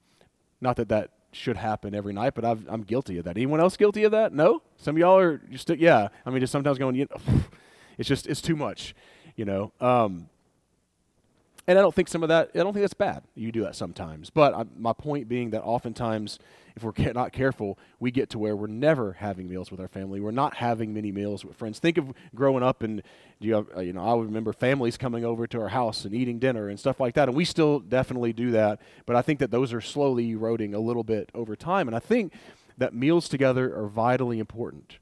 Not 0.61 0.77
that 0.77 0.89
that 0.91 1.11
should 1.33 1.57
happen 1.57 1.95
every 1.95 2.13
night 2.13 2.35
but 2.35 2.45
i 2.45 2.51
am 2.51 2.83
guilty 2.83 3.19
of 3.19 3.25
that. 3.25 3.37
Anyone 3.37 3.61
else 3.61 3.77
guilty 3.77 4.05
of 4.05 4.13
that? 4.13 4.33
No? 4.33 4.63
Some 4.77 4.97
of 4.97 5.01
y'all 5.01 5.19
are 5.19 5.39
just 5.51 5.69
yeah. 5.71 6.09
I 6.25 6.31
mean 6.31 6.41
just 6.41 6.53
sometimes 6.53 6.79
going 6.79 6.97
you 6.97 7.07
know, 7.11 7.41
it's 7.99 8.09
just 8.09 8.27
it's 8.27 8.41
too 8.41 8.57
much 8.57 8.95
you 9.37 9.47
know? 9.47 9.73
Um, 9.81 10.29
and 11.67 11.79
I 11.79 11.83
don't 11.83 11.95
think 11.95 12.09
some 12.09 12.23
of 12.23 12.29
that, 12.29 12.51
I 12.55 12.59
don't 12.59 12.73
think 12.73 12.83
that's 12.83 12.95
bad. 12.95 13.23
You 13.35 13.53
do 13.53 13.63
that 13.63 13.75
sometimes. 13.75 14.29
But 14.29 14.55
I, 14.55 14.65
my 14.77 14.93
point 14.93 15.29
being 15.29 15.51
that 15.51 15.63
oftentimes, 15.63 16.39
if 16.77 16.83
we're 16.83 17.13
not 17.13 17.33
careful, 17.33 17.79
we 17.99 18.11
get 18.11 18.31
to 18.31 18.39
where 18.39 18.55
we're 18.57 18.67
never 18.67 19.13
having 19.13 19.49
meals 19.49 19.71
with 19.71 19.81
our 19.81 19.89
family. 19.89 20.21
We're 20.21 20.31
not 20.31 20.57
having 20.57 20.95
many 20.95 21.13
meals 21.13 21.45
with 21.45 21.57
friends. 21.57 21.79
Think 21.79 21.99
of 21.99 22.13
growing 22.35 22.63
up 22.63 22.83
and, 22.83 23.03
you, 23.39 23.67
uh, 23.77 23.81
you 23.81 23.93
know, 23.93 24.03
I 24.03 24.23
remember 24.23 24.53
families 24.53 24.97
coming 24.97 25.25
over 25.25 25.47
to 25.47 25.61
our 25.61 25.69
house 25.69 26.05
and 26.05 26.15
eating 26.15 26.39
dinner 26.39 26.69
and 26.69 26.79
stuff 26.79 27.01
like 27.01 27.15
that. 27.15 27.29
And 27.29 27.37
we 27.37 27.45
still 27.45 27.81
definitely 27.81 28.33
do 28.33 28.51
that. 28.53 28.81
But 29.07 29.17
I 29.17 29.23
think 29.23 29.39
that 29.41 29.51
those 29.51 29.73
are 29.73 29.81
slowly 29.81 30.31
eroding 30.31 30.75
a 30.75 30.81
little 30.81 31.05
bit 31.05 31.31
over 31.35 31.57
time. 31.57 31.89
And 31.89 31.97
I 31.97 32.01
think 32.01 32.33
that 32.79 32.95
meals 32.95 33.29
together 33.29 33.75
are 33.77 33.87
vitally 33.87 34.39
important. 34.39 34.99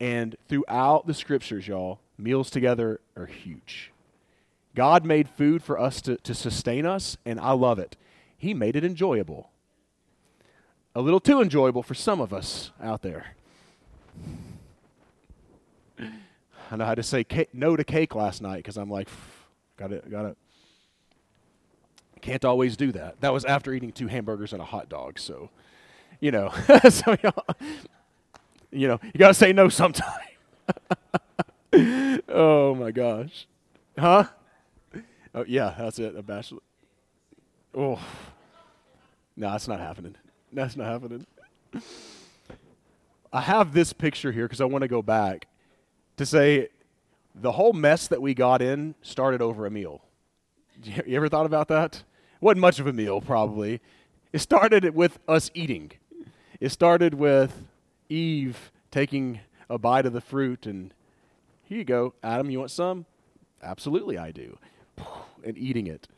And 0.00 0.34
throughout 0.48 1.06
the 1.06 1.14
scriptures, 1.14 1.68
y'all, 1.68 2.00
meals 2.18 2.50
together 2.50 3.00
are 3.16 3.26
huge. 3.26 3.92
God 4.74 5.04
made 5.04 5.28
food 5.28 5.62
for 5.62 5.78
us 5.78 6.00
to, 6.02 6.16
to 6.16 6.34
sustain 6.34 6.86
us, 6.86 7.16
and 7.26 7.38
I 7.38 7.52
love 7.52 7.78
it. 7.78 7.96
He 8.36 8.54
made 8.54 8.74
it 8.74 8.84
enjoyable. 8.84 9.51
A 10.94 11.00
little 11.00 11.20
too 11.20 11.40
enjoyable 11.40 11.82
for 11.82 11.94
some 11.94 12.20
of 12.20 12.32
us 12.32 12.70
out 12.82 13.02
there. 13.02 13.34
I 15.98 16.76
know 16.76 16.84
how 16.84 16.94
to 16.94 17.02
say 17.02 17.24
cake, 17.24 17.50
no 17.52 17.76
to 17.76 17.84
cake 17.84 18.14
last 18.14 18.42
night 18.42 18.56
because 18.56 18.76
I'm 18.76 18.90
like, 18.90 19.08
got 19.76 19.92
it, 19.92 20.10
got 20.10 20.26
it. 20.26 20.36
Can't 22.20 22.44
always 22.44 22.76
do 22.76 22.92
that. 22.92 23.20
That 23.20 23.32
was 23.32 23.44
after 23.44 23.72
eating 23.74 23.92
two 23.92 24.06
hamburgers 24.06 24.52
and 24.52 24.62
a 24.62 24.64
hot 24.64 24.88
dog, 24.88 25.18
so 25.18 25.50
you 26.20 26.30
know, 26.30 26.50
so 26.88 27.16
you 28.70 28.88
know, 28.88 29.00
you 29.02 29.18
gotta 29.18 29.34
say 29.34 29.52
no 29.52 29.68
sometime. 29.68 30.06
oh 32.28 32.74
my 32.74 32.90
gosh, 32.90 33.46
huh? 33.98 34.24
Oh 35.34 35.44
yeah, 35.46 35.74
that's 35.76 35.98
it. 35.98 36.16
A 36.16 36.22
bachelor. 36.22 36.60
Oh, 37.74 37.98
no, 39.36 39.50
that's 39.50 39.66
not 39.66 39.80
happening. 39.80 40.14
That's 40.54 40.76
not 40.76 40.86
happening. 40.86 41.26
I 43.32 43.40
have 43.40 43.72
this 43.72 43.92
picture 43.92 44.32
here 44.32 44.44
because 44.44 44.60
I 44.60 44.66
want 44.66 44.82
to 44.82 44.88
go 44.88 45.00
back 45.00 45.46
to 46.18 46.26
say 46.26 46.68
the 47.34 47.52
whole 47.52 47.72
mess 47.72 48.08
that 48.08 48.20
we 48.20 48.34
got 48.34 48.60
in 48.60 48.94
started 49.00 49.40
over 49.40 49.66
a 49.66 49.70
meal. 49.70 50.02
You 50.84 51.16
ever 51.16 51.28
thought 51.28 51.46
about 51.46 51.68
that? 51.68 52.02
wasn't 52.40 52.60
much 52.60 52.80
of 52.80 52.88
a 52.88 52.92
meal, 52.92 53.20
probably. 53.20 53.80
It 54.32 54.40
started 54.40 54.96
with 54.96 55.20
us 55.28 55.50
eating. 55.54 55.92
It 56.60 56.70
started 56.70 57.14
with 57.14 57.64
Eve 58.08 58.72
taking 58.90 59.40
a 59.70 59.78
bite 59.78 60.06
of 60.06 60.12
the 60.12 60.20
fruit 60.20 60.66
and 60.66 60.92
here 61.64 61.78
you 61.78 61.84
go, 61.84 62.14
Adam. 62.22 62.50
You 62.50 62.58
want 62.58 62.70
some? 62.70 63.06
Absolutely, 63.62 64.18
I 64.18 64.32
do 64.32 64.58
and 65.44 65.56
eating 65.56 65.86
it. 65.86 66.08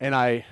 And 0.00 0.14
I, 0.14 0.46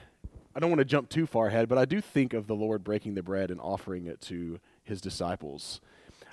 I 0.57 0.59
don't 0.59 0.71
want 0.71 0.79
to 0.79 0.87
jump 0.87 1.11
too 1.11 1.27
far 1.27 1.49
ahead, 1.49 1.69
but 1.69 1.77
I 1.77 1.85
do 1.85 2.01
think 2.01 2.33
of 2.33 2.47
the 2.47 2.55
Lord 2.55 2.83
breaking 2.83 3.15
the 3.15 3.23
bread 3.23 3.51
and 3.51 3.61
offering 3.61 4.07
it 4.07 4.23
to 4.23 4.59
his 4.85 5.03
disciples. 5.03 5.83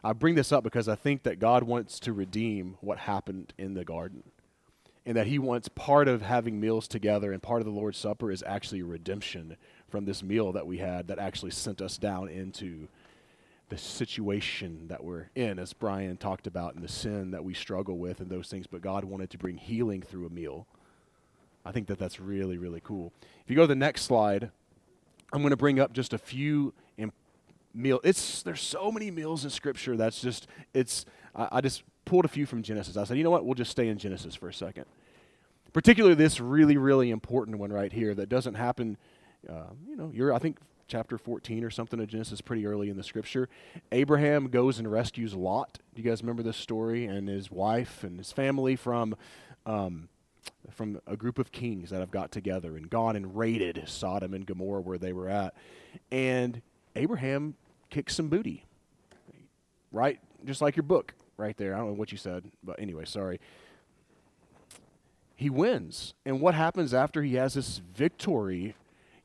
I 0.02 0.14
bring 0.14 0.36
this 0.36 0.54
up 0.54 0.64
because 0.64 0.88
I 0.88 0.96
think 0.96 1.24
that 1.24 1.40
God 1.40 1.64
wants 1.64 2.00
to 2.00 2.14
redeem 2.14 2.78
what 2.80 3.00
happened 3.00 3.54
in 3.58 3.74
the 3.74 3.84
garden. 3.84 4.24
And 5.06 5.18
that 5.18 5.28
he 5.28 5.40
wants 5.40 5.68
part 5.68 6.08
of 6.08 6.22
having 6.22 6.62
meals 6.62 6.88
together 6.88 7.34
and 7.34 7.44
part 7.44 7.60
of 7.60 7.66
the 7.66 7.74
Lord's 7.74 7.98
Supper 7.98 8.32
is 8.32 8.42
actually 8.48 8.82
redemption 8.82 9.58
from 9.90 10.06
this 10.06 10.24
meal 10.24 10.54
that 10.54 10.66
we 10.66 10.78
had 10.78 11.10
that 11.10 11.20
actually 11.20 11.52
sent 11.52 11.82
us 11.82 11.98
down 11.98 12.30
into 12.30 12.88
the 13.68 13.78
situation 13.78 14.88
that 14.88 15.04
we're 15.04 15.28
in, 15.36 15.60
as 15.60 15.74
Brian 15.74 16.16
talked 16.16 16.48
about, 16.48 16.76
and 16.76 16.84
the 16.84 16.88
sin 16.88 17.32
that 17.32 17.44
we 17.44 17.54
struggle 17.54 17.98
with 17.98 18.22
and 18.22 18.30
those 18.30 18.48
things. 18.48 18.68
But 18.68 18.82
God 18.82 19.04
wanted 19.04 19.30
to 19.32 19.38
bring 19.38 19.58
healing 19.58 20.02
through 20.02 20.26
a 20.26 20.30
meal. 20.30 20.66
I 21.66 21.74
think 21.74 21.88
that 21.88 22.00
that's 22.00 22.22
really, 22.22 22.58
really 22.58 22.82
cool. 22.82 23.12
If 23.44 23.50
you 23.50 23.56
go 23.56 23.64
to 23.64 23.68
the 23.68 23.76
next 23.76 24.04
slide, 24.04 24.52
I'm 25.34 25.42
going 25.42 25.52
to 25.52 25.58
bring 25.58 25.80
up 25.80 25.94
just 25.94 26.14
a 26.14 26.18
few 26.18 26.74
imp- 26.98 27.14
meal. 27.74 28.00
It's 28.04 28.42
there's 28.44 28.62
so 28.62 28.92
many 28.92 29.12
meals 29.12 29.44
in 29.44 29.50
Scripture 29.50 29.98
that's 29.98 30.22
just 30.22 30.48
it's. 30.74 31.06
I, 31.36 31.48
I 31.54 31.62
just 31.62 31.84
pulled 32.06 32.26
a 32.26 32.30
few 32.30 32.46
from 32.46 32.64
Genesis. 32.64 32.98
I 32.98 33.04
said, 33.04 33.18
you 33.18 33.24
know 33.24 33.32
what? 33.32 33.46
We'll 33.46 33.56
just 33.56 33.72
stay 33.72 33.88
in 33.88 33.98
Genesis 33.98 34.36
for 34.36 34.50
a 34.50 34.54
second. 34.54 34.86
Particularly 35.74 36.16
this 36.16 36.40
really, 36.40 36.78
really 36.78 37.10
important 37.10 37.58
one 37.58 37.72
right 37.74 37.92
here 37.92 38.14
that 38.14 38.30
doesn't 38.30 38.54
happen, 38.54 38.98
uh, 39.50 39.72
you 39.88 39.96
know, 39.96 40.12
you're, 40.14 40.32
I 40.32 40.38
think, 40.38 40.60
chapter 40.88 41.18
14 41.18 41.64
or 41.64 41.72
something 41.72 42.00
of 42.00 42.08
Genesis 42.08 42.42
pretty 42.42 42.68
early 42.68 42.90
in 42.90 42.98
the 42.98 43.04
scripture. 43.04 43.50
Abraham 43.92 44.50
goes 44.50 44.78
and 44.78 44.92
rescues 44.92 45.34
Lot. 45.34 45.80
Do 45.96 46.02
you 46.02 46.08
guys 46.08 46.22
remember 46.22 46.44
this 46.44 46.58
story? 46.58 47.06
And 47.06 47.28
his 47.28 47.50
wife 47.50 48.04
and 48.04 48.20
his 48.20 48.32
family 48.32 48.76
from. 48.76 49.16
Um, 49.66 50.10
from 50.72 51.00
a 51.08 51.16
group 51.16 51.40
of 51.40 51.52
kings 51.52 51.90
that 51.90 52.00
have 52.00 52.12
got 52.12 52.32
together 52.32 52.76
and 52.78 52.90
gone 52.90 53.16
and 53.16 53.38
raided 53.38 53.84
Sodom 53.88 54.34
and 54.34 54.46
Gomorrah 54.46 54.82
where 54.82 54.98
they 54.98 55.14
were 55.14 55.30
at. 55.30 55.54
And 56.12 56.62
Abraham 56.96 57.56
kicks 57.90 58.16
some 58.16 58.30
booty. 58.30 58.66
Right? 59.92 60.20
Just 60.46 60.62
like 60.62 60.76
your 60.76 60.84
book 60.84 61.14
right 61.38 61.56
there. 61.58 61.76
I 61.76 61.78
don't 61.78 61.88
know 61.88 61.94
what 61.94 62.12
you 62.12 62.18
said, 62.18 62.46
but 62.64 62.80
anyway, 62.80 63.06
sorry. 63.06 63.40
He 65.36 65.50
wins. 65.50 66.14
And 66.26 66.42
what 66.42 66.56
happens 66.56 66.94
after 66.94 67.22
he 67.22 67.36
has 67.36 67.54
this 67.54 67.82
victory? 67.96 68.76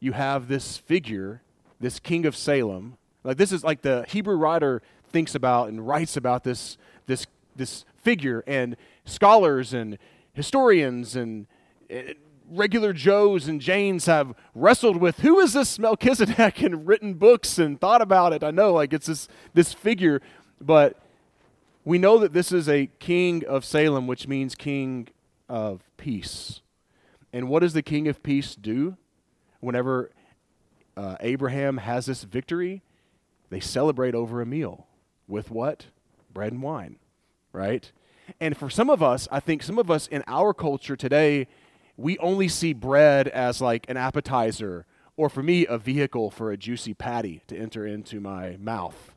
You 0.00 0.12
have 0.12 0.48
this 0.48 0.76
figure, 0.76 1.42
this 1.80 1.98
king 1.98 2.26
of 2.26 2.36
Salem. 2.36 2.98
Like 3.24 3.36
this 3.36 3.52
is 3.52 3.64
like 3.64 3.82
the 3.82 4.04
Hebrew 4.08 4.36
writer 4.36 4.82
thinks 5.10 5.34
about 5.34 5.68
and 5.68 5.86
writes 5.86 6.16
about 6.16 6.44
this 6.44 6.76
this 7.06 7.26
this 7.56 7.84
figure 7.96 8.44
and 8.46 8.76
scholars 9.04 9.72
and 9.72 9.98
historians 10.38 11.16
and 11.16 11.46
uh, 11.92 12.14
regular 12.50 12.92
Joes 12.92 13.48
and 13.48 13.60
Janes 13.60 14.06
have 14.06 14.34
wrestled 14.54 14.96
with 14.96 15.18
who 15.18 15.38
is 15.40 15.52
this 15.52 15.78
Melchizedek 15.78 16.62
and 16.62 16.86
written 16.86 17.14
books 17.14 17.58
and 17.58 17.78
thought 17.78 18.00
about 18.00 18.32
it. 18.32 18.42
I 18.42 18.50
know, 18.50 18.72
like 18.72 18.92
it's 18.92 19.06
this 19.06 19.28
this 19.52 19.74
figure, 19.74 20.22
but 20.60 20.96
we 21.84 21.98
know 21.98 22.18
that 22.18 22.32
this 22.32 22.52
is 22.52 22.68
a 22.68 22.86
king 22.98 23.44
of 23.46 23.64
Salem, 23.64 24.06
which 24.06 24.26
means 24.26 24.54
king 24.54 25.08
of 25.48 25.82
peace. 25.96 26.60
And 27.32 27.48
what 27.48 27.60
does 27.60 27.74
the 27.74 27.82
king 27.82 28.08
of 28.08 28.22
peace 28.22 28.54
do 28.54 28.96
whenever 29.60 30.10
uh, 30.96 31.16
Abraham 31.20 31.78
has 31.78 32.06
this 32.06 32.24
victory? 32.24 32.82
They 33.50 33.60
celebrate 33.60 34.14
over 34.14 34.40
a 34.40 34.46
meal 34.46 34.86
with 35.26 35.50
what? 35.50 35.86
Bread 36.32 36.52
and 36.52 36.62
wine, 36.62 36.96
right? 37.52 37.90
And 38.40 38.56
for 38.56 38.70
some 38.70 38.90
of 38.90 39.02
us, 39.02 39.28
I 39.30 39.40
think 39.40 39.62
some 39.62 39.78
of 39.78 39.90
us 39.90 40.06
in 40.06 40.22
our 40.26 40.52
culture 40.52 40.96
today, 40.96 41.46
we 41.96 42.18
only 42.18 42.48
see 42.48 42.72
bread 42.72 43.28
as 43.28 43.60
like 43.60 43.88
an 43.88 43.96
appetizer, 43.96 44.86
or 45.16 45.28
for 45.28 45.42
me, 45.42 45.66
a 45.66 45.78
vehicle 45.78 46.30
for 46.30 46.50
a 46.50 46.56
juicy 46.56 46.94
patty 46.94 47.42
to 47.48 47.56
enter 47.56 47.86
into 47.86 48.20
my 48.20 48.56
mouth. 48.58 49.12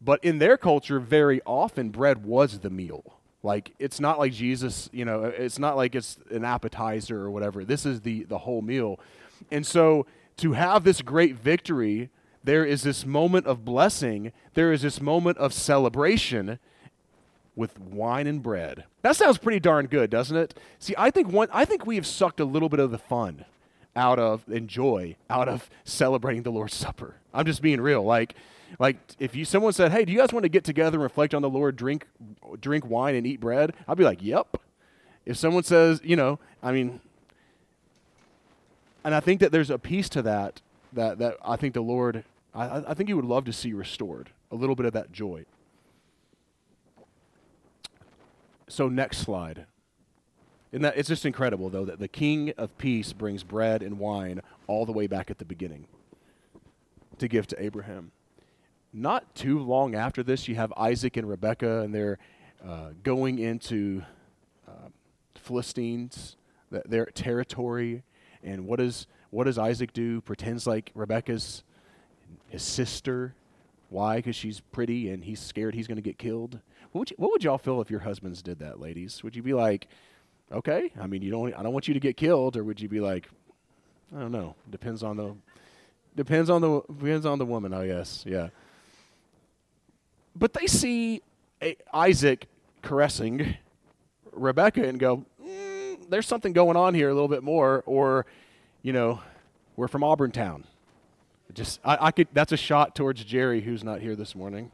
But 0.00 0.22
in 0.22 0.38
their 0.38 0.56
culture, 0.56 1.00
very 1.00 1.40
often 1.46 1.90
bread 1.90 2.24
was 2.24 2.58
the 2.58 2.70
meal. 2.70 3.14
Like 3.42 3.74
it's 3.78 4.00
not 4.00 4.18
like 4.18 4.32
Jesus, 4.32 4.88
you 4.92 5.04
know, 5.04 5.24
it's 5.24 5.58
not 5.58 5.76
like 5.76 5.94
it's 5.94 6.18
an 6.30 6.44
appetizer 6.44 7.20
or 7.20 7.30
whatever. 7.30 7.64
This 7.64 7.84
is 7.84 8.00
the 8.00 8.24
the 8.24 8.38
whole 8.38 8.62
meal. 8.62 8.98
And 9.50 9.66
so 9.66 10.06
to 10.38 10.52
have 10.52 10.84
this 10.84 11.02
great 11.02 11.36
victory, 11.36 12.08
there 12.42 12.64
is 12.64 12.82
this 12.82 13.04
moment 13.04 13.46
of 13.46 13.64
blessing, 13.64 14.32
there 14.54 14.72
is 14.72 14.82
this 14.82 15.00
moment 15.00 15.38
of 15.38 15.52
celebration 15.52 16.58
with 17.56 17.78
wine 17.78 18.26
and 18.26 18.42
bread. 18.42 18.84
That 19.02 19.16
sounds 19.16 19.38
pretty 19.38 19.60
darn 19.60 19.86
good, 19.86 20.10
doesn't 20.10 20.36
it? 20.36 20.58
See, 20.78 20.94
I 20.98 21.10
think 21.10 21.30
one 21.30 21.48
I 21.52 21.64
think 21.64 21.86
we 21.86 21.96
have 21.96 22.06
sucked 22.06 22.40
a 22.40 22.44
little 22.44 22.68
bit 22.68 22.80
of 22.80 22.90
the 22.90 22.98
fun 22.98 23.44
out 23.96 24.18
of 24.18 24.42
and 24.48 24.68
joy 24.68 25.16
out 25.30 25.48
of 25.48 25.70
celebrating 25.84 26.42
the 26.42 26.50
Lord's 26.50 26.74
Supper. 26.74 27.16
I'm 27.32 27.46
just 27.46 27.62
being 27.62 27.80
real. 27.80 28.02
Like 28.02 28.34
like 28.78 28.96
if 29.18 29.36
you 29.36 29.44
someone 29.44 29.72
said, 29.72 29.92
"Hey, 29.92 30.04
do 30.04 30.12
you 30.12 30.18
guys 30.18 30.32
want 30.32 30.44
to 30.44 30.48
get 30.48 30.64
together 30.64 30.96
and 30.96 31.02
reflect 31.02 31.34
on 31.34 31.42
the 31.42 31.50
Lord, 31.50 31.76
drink 31.76 32.06
drink 32.60 32.86
wine 32.86 33.14
and 33.14 33.26
eat 33.26 33.40
bread?" 33.40 33.72
I'd 33.86 33.98
be 33.98 34.04
like, 34.04 34.22
"Yep." 34.22 34.56
If 35.26 35.38
someone 35.38 35.62
says, 35.62 36.00
you 36.04 36.16
know, 36.16 36.38
I 36.62 36.72
mean 36.72 37.00
and 39.04 39.14
I 39.14 39.20
think 39.20 39.40
that 39.40 39.52
there's 39.52 39.70
a 39.70 39.78
piece 39.78 40.08
to 40.10 40.22
that 40.22 40.60
that 40.92 41.18
that 41.18 41.36
I 41.44 41.56
think 41.56 41.74
the 41.74 41.82
Lord 41.82 42.24
I, 42.54 42.82
I 42.88 42.94
think 42.94 43.08
he 43.08 43.14
would 43.14 43.24
love 43.24 43.44
to 43.44 43.52
see 43.52 43.72
restored. 43.72 44.30
A 44.50 44.54
little 44.54 44.76
bit 44.76 44.86
of 44.86 44.92
that 44.92 45.12
joy. 45.12 45.44
So, 48.68 48.88
next 48.88 49.18
slide. 49.18 49.66
And 50.72 50.84
that, 50.84 50.96
it's 50.96 51.08
just 51.08 51.24
incredible, 51.24 51.70
though, 51.70 51.84
that 51.84 51.98
the 51.98 52.08
King 52.08 52.52
of 52.56 52.76
Peace 52.78 53.12
brings 53.12 53.44
bread 53.44 53.82
and 53.82 53.98
wine 53.98 54.40
all 54.66 54.86
the 54.86 54.92
way 54.92 55.06
back 55.06 55.30
at 55.30 55.38
the 55.38 55.44
beginning 55.44 55.86
to 57.18 57.28
give 57.28 57.46
to 57.48 57.62
Abraham. 57.62 58.10
Not 58.92 59.34
too 59.34 59.58
long 59.58 59.94
after 59.94 60.22
this, 60.22 60.48
you 60.48 60.54
have 60.54 60.72
Isaac 60.76 61.16
and 61.16 61.28
Rebekah, 61.28 61.80
and 61.82 61.94
they're 61.94 62.18
uh, 62.66 62.90
going 63.02 63.38
into 63.38 64.02
uh, 64.66 64.88
Philistines, 65.36 66.36
their 66.70 67.06
territory. 67.06 68.02
And 68.42 68.66
what 68.66 68.78
does 68.78 69.06
what 69.30 69.44
does 69.44 69.58
Isaac 69.58 69.92
do? 69.92 70.20
Pretends 70.20 70.66
like 70.66 70.92
Rebekah's 70.94 71.64
his 72.48 72.62
sister. 72.62 73.34
Why? 73.90 74.16
Because 74.16 74.36
she's 74.36 74.60
pretty, 74.60 75.10
and 75.10 75.24
he's 75.24 75.40
scared 75.40 75.74
he's 75.74 75.86
going 75.86 75.96
to 75.96 76.02
get 76.02 76.18
killed. 76.18 76.60
What 76.94 77.00
would, 77.00 77.10
you, 77.10 77.16
what 77.18 77.32
would 77.32 77.42
y'all 77.42 77.58
feel 77.58 77.80
if 77.80 77.90
your 77.90 77.98
husbands 77.98 78.40
did 78.40 78.60
that, 78.60 78.78
ladies? 78.78 79.24
Would 79.24 79.34
you 79.34 79.42
be 79.42 79.52
like, 79.52 79.88
okay, 80.52 80.92
I 81.00 81.08
mean, 81.08 81.22
you 81.22 81.30
don't, 81.32 81.52
I 81.52 81.64
don't 81.64 81.72
want 81.72 81.88
you 81.88 81.94
to 81.94 81.98
get 81.98 82.16
killed, 82.16 82.56
or 82.56 82.62
would 82.62 82.80
you 82.80 82.88
be 82.88 83.00
like, 83.00 83.28
I 84.16 84.20
don't 84.20 84.30
know, 84.30 84.54
depends 84.70 85.02
on 85.02 85.16
the, 85.16 85.34
depends 86.14 86.50
on 86.50 86.60
the, 86.60 86.82
depends 86.96 87.26
on 87.26 87.40
the 87.40 87.46
woman, 87.46 87.74
I 87.74 87.88
guess, 87.88 88.22
yeah. 88.24 88.50
But 90.36 90.52
they 90.52 90.68
see 90.68 91.20
a, 91.60 91.76
Isaac 91.92 92.46
caressing 92.80 93.56
Rebecca 94.30 94.86
and 94.86 95.00
go, 95.00 95.24
mm, 95.44 96.08
there's 96.08 96.28
something 96.28 96.52
going 96.52 96.76
on 96.76 96.94
here 96.94 97.08
a 97.08 97.12
little 97.12 97.26
bit 97.26 97.42
more, 97.42 97.82
or, 97.86 98.24
you 98.82 98.92
know, 98.92 99.20
we're 99.74 99.88
from 99.88 100.02
Auburntown. 100.02 100.62
Just, 101.54 101.80
I, 101.84 101.98
I 102.00 102.10
could, 102.12 102.28
that's 102.32 102.52
a 102.52 102.56
shot 102.56 102.94
towards 102.94 103.24
Jerry, 103.24 103.62
who's 103.62 103.82
not 103.82 104.00
here 104.00 104.14
this 104.14 104.36
morning. 104.36 104.70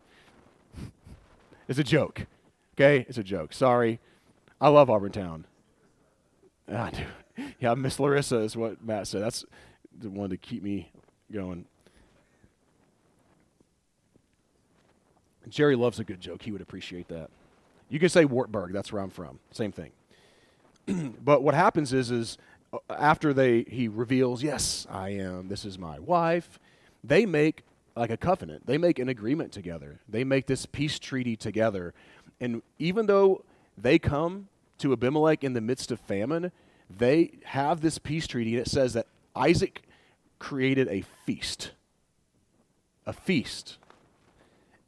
It's 1.71 1.79
a 1.79 1.85
joke. 1.85 2.27
Okay? 2.75 3.07
It's 3.09 3.17
a 3.17 3.23
joke. 3.23 3.53
Sorry. 3.53 4.01
I 4.61 4.69
love 4.69 4.89
Auburntown. 4.89 5.45
Ah, 6.71 6.91
dude. 6.91 7.07
Yeah, 7.59 7.73
Miss 7.75 7.99
Larissa 7.99 8.41
is 8.41 8.55
what 8.55 8.85
Matt 8.85 9.07
said. 9.07 9.23
That's 9.23 9.47
the 9.99 10.11
one 10.11 10.29
to 10.29 10.37
keep 10.37 10.63
me 10.63 10.91
going. 11.33 11.65
Jerry 15.49 15.75
loves 15.75 15.99
a 15.99 16.05
good 16.05 16.21
joke. 16.21 16.43
He 16.43 16.53
would 16.53 16.61
appreciate 16.61 17.09
that. 17.09 17.31
You 17.89 17.99
can 17.99 18.11
say 18.11 18.27
Wartburg. 18.27 18.75
That's 18.75 18.93
where 18.93 19.01
I'm 19.01 19.09
from. 19.09 19.39
Same 19.53 19.73
thing. 19.73 19.93
but 21.25 21.43
what 21.43 21.55
happens 21.55 21.95
is, 21.95 22.11
is 22.11 22.37
uh, 22.75 22.79
after 22.91 23.33
they 23.33 23.63
he 23.63 23.89
reveals, 23.89 24.43
yes, 24.43 24.87
I 24.91 25.11
am. 25.11 25.49
This 25.49 25.65
is 25.65 25.79
my 25.79 25.99
wife. 25.99 26.59
They 27.03 27.25
make 27.25 27.63
like 27.97 28.11
a 28.11 28.17
covenant. 28.17 28.67
They 28.67 28.79
make 28.79 28.99
an 28.99 29.09
agreement 29.09 29.53
together. 29.53 30.01
They 30.09 30.25
make 30.25 30.47
this 30.47 30.67
peace 30.67 30.99
treaty 30.99 31.37
together. 31.37 31.95
And 32.41 32.63
even 32.79 33.07
though 33.07 33.45
they 33.77 33.99
come 33.99 34.49
to 34.79 34.93
Abimelech 34.93 35.45
in 35.45 35.53
the 35.53 35.61
midst 35.61 35.91
of 35.91 36.01
famine, 36.01 36.53
they 36.89 37.39
have 37.45 37.81
this 37.81 37.99
peace 37.99 38.27
treaty, 38.27 38.55
and 38.55 38.67
it 38.67 38.71
says 38.71 38.95
that 38.95 39.07
Isaac 39.37 39.83
created 40.39 40.89
a 40.89 41.03
feast. 41.25 41.73
A 43.07 43.13
feast. 43.13 43.79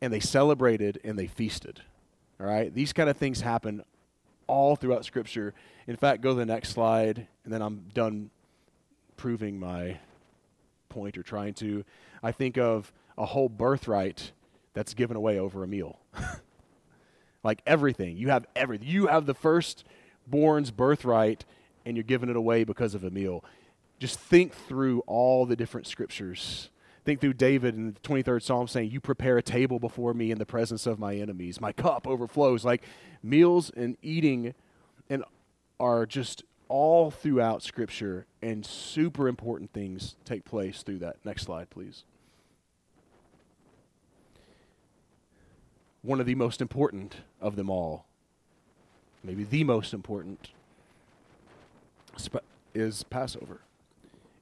And 0.01 0.13
they 0.13 0.21
celebrated 0.21 1.01
and 1.05 1.19
they 1.19 1.27
feasted. 1.27 1.83
All 2.41 2.47
right? 2.47 2.75
These 2.75 2.93
kind 2.93 3.09
of 3.09 3.17
things 3.17 3.43
happen 3.43 3.85
all 4.47 4.75
throughout 4.75 5.05
Scripture. 5.05 5.55
In 5.87 5.97
fact, 5.97 6.23
go 6.23 6.31
to 6.31 6.35
the 6.35 6.47
next 6.47 6.71
slide, 6.71 7.27
and 7.45 7.53
then 7.53 7.63
I'm 7.63 7.85
done 7.95 8.31
proving 9.17 9.61
my 9.61 9.99
point 10.93 11.17
or 11.19 11.23
trying 11.23 11.55
to. 11.55 11.85
I 12.23 12.33
think 12.33 12.59
of 12.59 12.93
a 13.17 13.27
whole 13.27 13.49
birthright 13.49 14.33
that's 14.75 14.95
given 14.95 15.17
away 15.17 15.39
over 15.39 15.65
a 15.65 15.67
meal. 15.67 15.99
like 17.45 17.63
everything. 17.67 18.17
You 18.17 18.29
have 18.29 18.47
everything. 18.55 18.87
You 18.87 19.07
have 19.07 19.27
the 19.27 19.35
firstborn's 19.35 20.71
birthright 20.71 21.45
and 21.85 21.97
you're 21.97 22.05
giving 22.05 22.29
it 22.29 22.37
away 22.37 22.65
because 22.65 22.95
of 22.95 23.05
a 23.05 23.11
meal. 23.11 23.45
Just 23.99 24.19
think 24.19 24.55
through 24.55 25.01
all 25.07 25.47
the 25.47 25.57
different 25.57 25.87
scriptures. 25.87 26.71
Think 27.05 27.21
through 27.21 27.35
David 27.35 27.75
in 27.75 27.95
the 27.95 28.01
23rd 28.01 28.43
Psalm 28.43 28.69
saying, 28.69 28.91
You 28.91 29.01
prepare 29.01 29.39
a 29.39 29.43
table 29.43 29.81
before 29.81 30.15
me 30.15 30.31
in 30.31 30.39
the 30.39 30.47
presence 30.47 30.87
of 30.87 30.99
my 30.99 31.17
enemies. 31.17 31.61
My 31.61 31.73
cup 31.73 32.07
overflows. 32.07 32.65
Like 32.65 32.83
meals 33.23 33.71
and 33.77 33.97
eating 34.03 34.55
and 35.11 35.25
are 35.81 36.07
just 36.07 36.45
all 36.69 37.11
throughout 37.11 37.63
Scripture, 37.63 38.27
and 38.41 38.65
super 38.65 39.29
important 39.29 39.73
things 39.73 40.17
take 40.25 40.45
place 40.45 40.83
through 40.83 40.99
that. 40.99 41.17
Next 41.25 41.43
slide, 41.43 41.71
please. 41.71 42.05
One 46.03 46.19
of 46.19 46.27
the 46.27 46.35
most 46.35 46.61
important 46.61 47.17
of 47.41 47.57
them 47.57 47.71
all, 47.71 48.07
maybe 49.23 49.45
the 49.45 49.65
most 49.65 49.95
important, 49.95 50.49
is 52.75 53.03
Passover. 53.05 53.61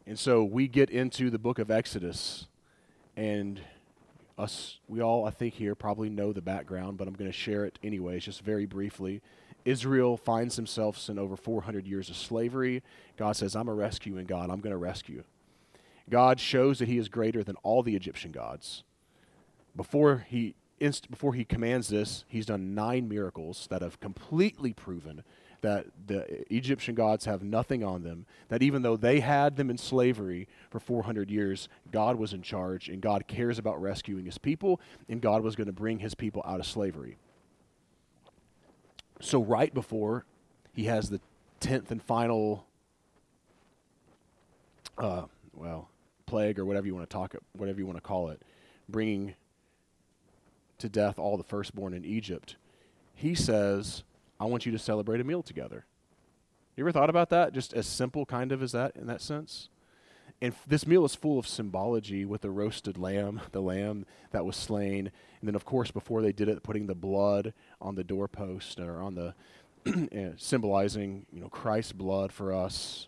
And 0.07 0.19
so 0.19 0.43
we 0.43 0.69
get 0.69 0.89
into 0.89 1.31
the 1.31 1.39
book 1.39 1.59
of 1.59 1.71
Exodus, 1.71 2.47
and 3.17 3.61
us, 4.39 4.79
we 4.89 5.03
all, 5.03 5.27
I 5.27 5.31
think, 5.31 5.55
here 5.55 5.75
probably 5.75 6.09
know 6.09 6.33
the 6.33 6.41
background, 6.41 6.97
but 6.97 7.07
I'm 7.07 7.15
going 7.15 7.31
to 7.31 7.37
share 7.37 7.67
it 7.67 7.79
anyways, 7.85 8.25
just 8.25 8.41
very 8.43 8.65
briefly. 8.65 9.21
Israel 9.65 10.17
finds 10.17 10.57
themselves 10.57 11.09
in 11.09 11.19
over 11.19 11.37
400 11.37 11.87
years 11.87 12.09
of 12.11 12.17
slavery. 12.17 12.83
God 13.17 13.37
says, 13.37 13.55
I'm 13.55 13.69
a 13.69 13.75
rescuing 13.75 14.27
God. 14.27 14.51
I'm 14.51 14.61
going 14.61 14.73
to 14.73 14.77
rescue. 14.77 15.25
God 16.09 16.41
shows 16.41 16.79
that 16.79 16.89
he 16.89 16.99
is 16.99 17.09
greater 17.09 17.45
than 17.45 17.57
all 17.63 17.83
the 17.83 17.95
Egyptian 17.95 18.33
gods. 18.33 18.83
Before 19.77 20.27
he, 20.29 20.55
inst- 20.81 21.11
before 21.11 21.35
he 21.35 21.45
commands 21.45 21.89
this, 21.89 22.25
he's 22.29 22.47
done 22.47 22.75
nine 22.75 23.09
miracles 23.09 23.69
that 23.71 23.83
have 23.83 24.01
completely 24.01 24.73
proven 24.73 25.23
that 25.63 25.87
the 26.07 26.53
Egyptian 26.53 26.95
gods 26.95 27.27
have 27.27 27.43
nothing 27.43 27.85
on 27.85 28.03
them, 28.03 28.27
that 28.49 28.63
even 28.63 28.83
though 28.83 28.97
they 28.97 29.21
had 29.21 29.57
them 29.57 29.71
in 29.71 29.77
slavery 29.77 30.49
for 30.71 30.81
400 30.81 31.31
years, 31.31 31.69
God 31.93 32.17
was 32.17 32.33
in 32.33 32.43
charge 32.43 32.89
and 32.89 33.01
God 33.01 33.27
cares 33.27 33.59
about 33.59 33.81
rescuing 33.81 34.25
his 34.25 34.39
people, 34.39 34.81
and 35.09 35.21
God 35.21 35.43
was 35.43 35.57
going 35.57 35.67
to 35.67 35.73
bring 35.73 35.99
his 35.99 36.15
people 36.15 36.43
out 36.47 36.61
of 36.61 36.67
slavery. 36.67 37.19
So, 39.21 39.43
right 39.43 39.73
before 39.73 40.25
he 40.73 40.85
has 40.85 41.11
the 41.11 41.21
10th 41.61 41.91
and 41.91 42.03
final, 42.03 42.67
uh, 44.97 45.25
well, 45.55 45.89
plague 46.27 46.59
or 46.59 46.65
whatever 46.65 46.87
you 46.87 46.95
want 46.95 47.09
to 47.09 47.13
talk, 47.13 47.35
it, 47.35 47.43
whatever 47.53 47.79
you 47.79 47.87
want 47.87 47.99
to 47.99 48.03
call 48.03 48.31
it, 48.31 48.41
bringing 48.89 49.35
to 50.79 50.89
death 50.89 51.19
all 51.19 51.37
the 51.37 51.45
firstborn 51.45 51.93
in 51.93 52.05
Egypt, 52.05 52.57
he 53.15 53.35
says, 53.35 54.03
I 54.41 54.47
want 54.47 54.65
you 54.65 54.73
to 54.73 54.79
celebrate 54.79 55.21
a 55.21 55.25
meal 55.25 55.43
together. 55.43 55.85
You 56.77 56.85
ever 56.85 56.93
thought 56.93 57.11
about 57.11 57.29
that? 57.29 57.53
Just 57.53 57.75
as 57.75 57.87
simple, 57.87 58.25
kind 58.25 58.53
of, 58.53 58.63
as 58.63 58.73
that 58.73 58.97
in 58.97 59.07
that 59.07 59.21
sense? 59.21 59.69
And 60.43 60.55
this 60.67 60.87
meal 60.87 61.05
is 61.05 61.15
full 61.15 61.39
of 61.39 61.47
symbology 61.47 62.25
with 62.25 62.41
the 62.41 62.51
roasted 62.51 62.97
lamb, 62.97 63.43
the 63.53 63.61
lamb 63.61 64.07
that 64.31 64.45
was 64.45 64.57
slain. 64.57 65.11
And 65.41 65.49
then, 65.49 65.55
of 65.55 65.67
course, 65.67 65.91
before 65.91 66.23
they 66.23 66.33
did 66.33 66.49
it, 66.49 66.63
putting 66.63 66.87
the 66.87 66.95
blood 66.95 67.53
on 67.81 67.95
the 67.95 68.05
doorpost 68.05 68.81
or 68.81 69.03
on 69.03 69.15
the, 69.15 70.35
symbolizing, 70.39 71.27
you 71.31 71.41
know, 71.41 71.49
Christ's 71.49 71.93
blood 71.93 72.33
for 72.33 72.55
us. 72.55 73.07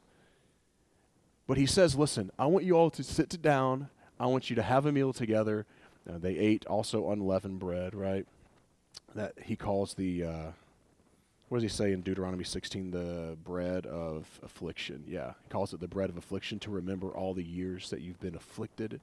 But 1.46 1.56
he 1.56 1.66
says, 1.66 1.96
listen, 1.96 2.30
I 2.38 2.46
want 2.46 2.64
you 2.64 2.76
all 2.76 2.90
to 2.90 3.02
sit 3.02 3.40
down. 3.40 3.88
I 4.20 4.26
want 4.26 4.50
you 4.50 4.56
to 4.56 4.62
have 4.62 4.84
a 4.84 4.92
meal 4.92 5.12
together. 5.12 5.66
Uh, 6.08 6.18
they 6.18 6.36
ate 6.36 6.66
also 6.66 7.10
unleavened 7.10 7.60
bread, 7.60 7.94
right? 7.94 8.26
That 9.14 9.34
he 9.42 9.56
calls 9.56 9.94
the, 9.94 10.24
uh, 10.24 10.50
what 11.52 11.61
does 11.61 11.71
he 11.71 11.76
say 11.76 11.92
in 11.92 12.00
Deuteronomy 12.00 12.44
16? 12.44 12.92
The 12.92 13.37
bread 13.44 13.85
of 13.85 14.40
affliction. 14.42 15.04
Yeah, 15.06 15.35
he 15.42 15.50
calls 15.50 15.75
it 15.75 15.80
the 15.80 15.87
bread 15.87 16.09
of 16.09 16.16
affliction 16.16 16.59
to 16.61 16.71
remember 16.71 17.09
all 17.09 17.35
the 17.35 17.44
years 17.44 17.90
that 17.90 18.00
you've 18.00 18.21
been 18.21 18.35
afflicted. 18.35 19.02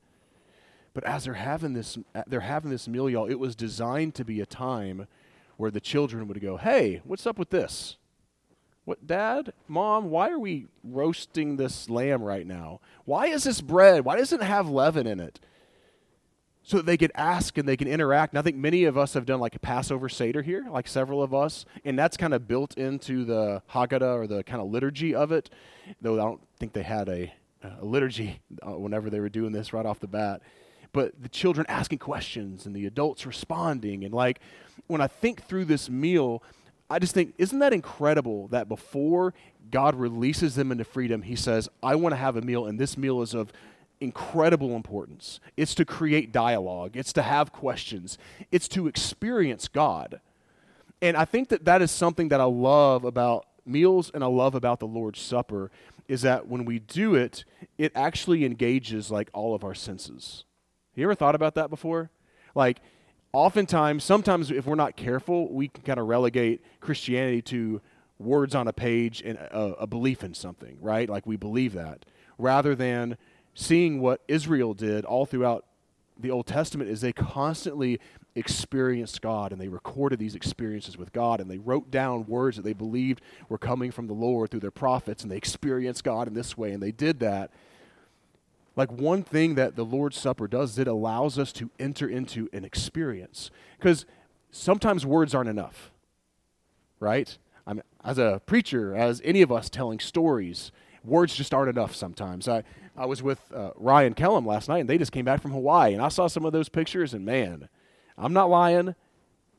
But 0.96 1.04
as 1.04 1.26
they're 1.26 1.36
having 1.36 1.74
this, 1.74 2.00
uh, 2.16 2.24
they're 2.26 2.40
having 2.40 2.72
this 2.72 2.88
meal, 2.88 3.08
y'all. 3.08 3.30
It 3.30 3.38
was 3.38 3.56
designed 3.56 4.16
to 4.16 4.26
be 4.26 4.42
a 4.42 4.48
time 4.48 5.06
where 5.58 5.70
the 5.70 5.80
children 5.80 6.28
would 6.28 6.42
go, 6.42 6.58
"Hey, 6.58 7.02
what's 7.04 7.28
up 7.28 7.38
with 7.38 7.52
this? 7.52 7.98
What, 8.84 9.06
Dad, 9.06 9.54
Mom? 9.68 10.10
Why 10.10 10.32
are 10.32 10.40
we 10.40 10.66
roasting 10.84 11.58
this 11.58 11.88
lamb 11.88 12.24
right 12.24 12.48
now? 12.48 12.80
Why 13.06 13.28
is 13.28 13.44
this 13.44 13.62
bread? 13.62 14.06
Why 14.06 14.18
doesn't 14.18 14.42
it 14.42 14.46
have 14.46 14.68
leaven 14.68 15.06
in 15.06 15.20
it?" 15.20 15.40
So 16.64 16.78
that 16.78 16.86
they 16.86 16.98
could 16.98 17.12
ask 17.16 17.58
and 17.58 17.68
they 17.68 17.78
can 17.78 17.88
interact. 17.88 18.34
And 18.34 18.40
I 18.40 18.42
think 18.42 18.58
many 18.58 18.84
of 18.84 18.98
us 18.98 19.14
have 19.14 19.26
done 19.26 19.40
like 19.40 19.56
a 19.56 19.60
Passover 19.60 20.10
Seder 20.10 20.42
here, 20.42 20.68
like 20.70 20.88
several 20.88 21.24
of 21.24 21.34
us, 21.34 21.66
and 21.86 21.98
that's 21.98 22.18
kind 22.18 22.34
of 22.34 22.48
built 22.48 22.78
into 22.78 23.26
the 23.26 23.62
Haggadah 23.72 24.16
or 24.16 24.28
the 24.28 24.44
kind 24.44 24.62
of 24.62 24.70
liturgy 24.70 25.16
of 25.16 25.32
it, 25.32 25.50
though 26.02 26.16
I 26.16 26.24
don't 26.24 26.42
think 26.58 26.74
they 26.74 26.84
had 26.84 27.10
a, 27.10 27.34
a 27.64 27.84
liturgy 27.84 28.42
uh, 28.62 28.78
whenever 28.78 29.10
they 29.10 29.20
were 29.20 29.30
doing 29.30 29.52
this 29.52 29.74
right 29.74 29.86
off 29.86 30.00
the 30.00 30.08
bat. 30.08 30.42
But 30.92 31.22
the 31.22 31.30
children 31.30 31.66
asking 31.70 32.00
questions 32.00 32.66
and 32.66 32.76
the 32.76 32.86
adults 32.86 33.26
responding. 33.26 34.04
And 34.04 34.14
like 34.14 34.40
when 34.88 35.02
I 35.02 35.08
think 35.08 35.44
through 35.44 35.66
this 35.66 35.90
meal, 35.90 36.44
I 36.90 36.98
just 37.00 37.14
think, 37.14 37.36
isn't 37.38 37.60
that 37.60 37.74
incredible 37.74 38.48
that 38.48 38.68
before 38.68 39.36
God 39.70 39.94
releases 39.96 40.56
them 40.56 40.72
into 40.72 40.84
freedom, 40.84 41.22
He 41.22 41.36
says, 41.36 41.70
I 41.84 41.96
want 41.96 42.14
to 42.14 42.18
have 42.18 42.36
a 42.36 42.42
meal, 42.42 42.66
and 42.66 42.80
this 42.80 42.98
meal 42.98 43.22
is 43.22 43.36
of 43.36 43.52
incredible 44.02 44.76
importance. 44.76 45.40
It's 45.58 45.76
to 45.76 45.86
create 45.86 46.32
dialogue, 46.32 46.96
it's 46.96 47.14
to 47.14 47.22
have 47.22 47.52
questions, 47.52 48.18
it's 48.52 48.68
to 48.70 48.88
experience 48.88 49.68
God. 49.68 50.22
And 51.02 51.16
I 51.16 51.26
think 51.26 51.50
that 51.50 51.66
that 51.66 51.82
is 51.82 51.92
something 51.92 52.30
that 52.30 52.42
I 52.42 52.46
love 52.46 53.06
about 53.06 53.46
meals 53.66 54.12
and 54.14 54.24
I 54.24 54.28
love 54.28 54.56
about 54.56 54.80
the 54.80 54.88
Lord's 54.88 55.22
Supper 55.22 55.72
is 56.08 56.24
that 56.24 56.48
when 56.48 56.66
we 56.66 56.80
do 56.80 57.16
it, 57.16 57.46
it 57.78 57.92
actually 57.96 58.44
engages 58.44 59.12
like 59.12 59.30
all 59.34 59.54
of 59.54 59.64
our 59.64 59.76
senses. 59.76 60.44
You 60.96 61.04
ever 61.04 61.16
thought 61.16 61.36
about 61.36 61.56
that 61.56 61.70
before? 61.70 62.10
Like, 62.56 62.80
oftentimes, 63.32 64.04
sometimes 64.04 64.50
if 64.52 64.66
we're 64.66 64.76
not 64.76 64.98
careful, 64.98 65.54
we 65.54 65.68
can 65.70 65.84
kind 65.84 66.00
of 66.00 66.08
relegate 66.08 66.62
Christianity 66.82 67.42
to 67.44 67.80
words 68.18 68.56
on 68.56 68.68
a 68.68 68.74
page 68.74 69.22
and 69.24 69.38
a, 69.38 69.76
a 69.82 69.88
belief 69.88 70.24
in 70.24 70.34
something, 70.34 70.78
right? 70.82 71.08
Like 71.08 71.26
we 71.26 71.38
believe 71.38 71.74
that, 71.74 72.06
rather 72.38 72.76
than 72.76 73.18
seeing 73.54 74.00
what 74.00 74.22
Israel 74.28 74.74
did 74.74 75.06
all 75.06 75.26
throughout 75.26 75.66
the 76.20 76.32
Old 76.32 76.48
Testament 76.48 76.90
is 76.90 77.02
they 77.02 77.14
constantly 77.14 78.00
experienced 78.36 79.22
God 79.22 79.52
and 79.52 79.60
they 79.60 79.68
recorded 79.68 80.20
these 80.20 80.36
experiences 80.36 80.98
with 80.98 81.14
God 81.14 81.40
and 81.40 81.50
they 81.50 81.58
wrote 81.58 81.90
down 81.90 82.26
words 82.26 82.58
that 82.58 82.64
they 82.64 82.74
believed 82.74 83.22
were 83.48 83.58
coming 83.58 83.92
from 83.92 84.08
the 84.08 84.14
Lord 84.14 84.52
through 84.52 84.60
their 84.60 84.72
prophets 84.72 85.24
and 85.24 85.32
they 85.32 85.38
experienced 85.38 86.04
God 86.04 86.28
in 86.28 86.34
this 86.34 86.58
way 86.58 86.72
and 86.72 86.84
they 86.84 86.92
did 86.92 87.20
that. 87.20 87.52
Like 88.76 88.92
one 88.92 89.24
thing 89.24 89.56
that 89.56 89.76
the 89.76 89.84
Lord's 89.84 90.18
Supper 90.18 90.48
does 90.48 90.72
is 90.72 90.80
it 90.80 90.88
allows 90.88 91.40
us 91.40 91.52
to 91.54 91.70
enter 91.80 92.08
into 92.08 92.50
an 92.54 92.64
experience 92.64 93.50
because 93.78 94.06
sometimes 94.52 95.06
words 95.06 95.34
aren't 95.34 95.50
enough, 95.50 95.92
right? 97.00 97.38
I'm, 97.66 97.82
as 98.04 98.18
a 98.18 98.42
preacher, 98.46 98.96
as 98.96 99.22
any 99.24 99.42
of 99.42 99.52
us 99.52 99.70
telling 99.70 100.00
stories, 100.00 100.72
words 101.04 101.36
just 101.36 101.54
aren't 101.54 101.70
enough 101.70 101.96
sometimes. 101.96 102.48
I, 102.48 102.64
I 103.00 103.06
was 103.06 103.24
with 103.24 103.40
uh, 103.56 103.72
Ryan 103.78 104.14
Kellum 104.14 104.46
last 104.46 104.68
night, 104.68 104.80
and 104.80 104.90
they 104.90 104.98
just 104.98 105.14
came 105.14 105.24
back 105.24 105.42
from 105.42 105.52
Hawaii, 105.52 105.94
and 105.94 106.02
I 106.02 106.10
saw 106.10 106.28
some 106.28 106.44
of 106.44 106.52
those 106.52 106.68
pictures, 106.68 107.14
and 107.14 107.26
man, 107.26 107.70
I'm 108.18 108.34
not 108.34 108.50
lying, 108.50 108.94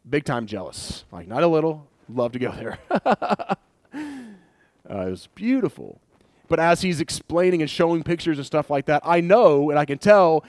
big 0.09 0.25
time 0.25 0.45
jealous. 0.45 1.05
Like, 1.11 1.27
not 1.27 1.43
a 1.43 1.47
little, 1.47 1.89
love 2.11 2.33
to 2.33 2.39
go 2.39 2.53
there. 2.53 2.79
uh, 2.91 3.55
it 3.95 5.11
was 5.11 5.29
beautiful. 5.35 5.99
But 6.49 6.61
as 6.61 6.83
he's 6.83 7.01
explaining 7.01 7.63
and 7.63 7.71
showing 7.71 8.03
pictures 8.03 8.37
and 8.37 8.47
stuff 8.47 8.69
like 8.69 8.85
that, 8.87 9.01
I 9.07 9.23
know 9.23 9.71
and 9.71 9.79
I 9.79 9.87
can 9.87 9.97
tell 9.97 10.45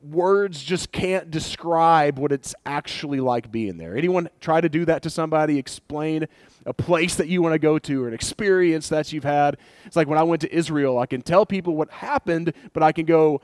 words 0.00 0.62
just 0.62 0.92
can't 0.92 1.30
describe 1.30 2.18
what 2.18 2.32
it's 2.32 2.54
actually 2.64 3.20
like 3.20 3.52
being 3.52 3.76
there. 3.76 3.96
Anyone 3.96 4.30
try 4.40 4.62
to 4.62 4.68
do 4.70 4.86
that 4.86 5.02
to 5.02 5.10
somebody? 5.10 5.58
Explain 5.58 6.26
a 6.66 6.72
place 6.72 7.14
that 7.16 7.28
you 7.28 7.42
want 7.42 7.52
to 7.52 7.58
go 7.58 7.78
to 7.78 8.04
or 8.04 8.08
an 8.08 8.14
experience 8.14 8.88
that 8.88 9.12
you've 9.12 9.24
had. 9.24 9.56
It's 9.84 9.96
like 9.96 10.08
when 10.08 10.18
I 10.18 10.22
went 10.22 10.40
to 10.42 10.54
Israel, 10.54 10.98
I 10.98 11.06
can 11.06 11.22
tell 11.22 11.44
people 11.44 11.76
what 11.76 11.90
happened, 11.90 12.52
but 12.72 12.82
I 12.82 12.92
can 12.92 13.04
go, 13.04 13.40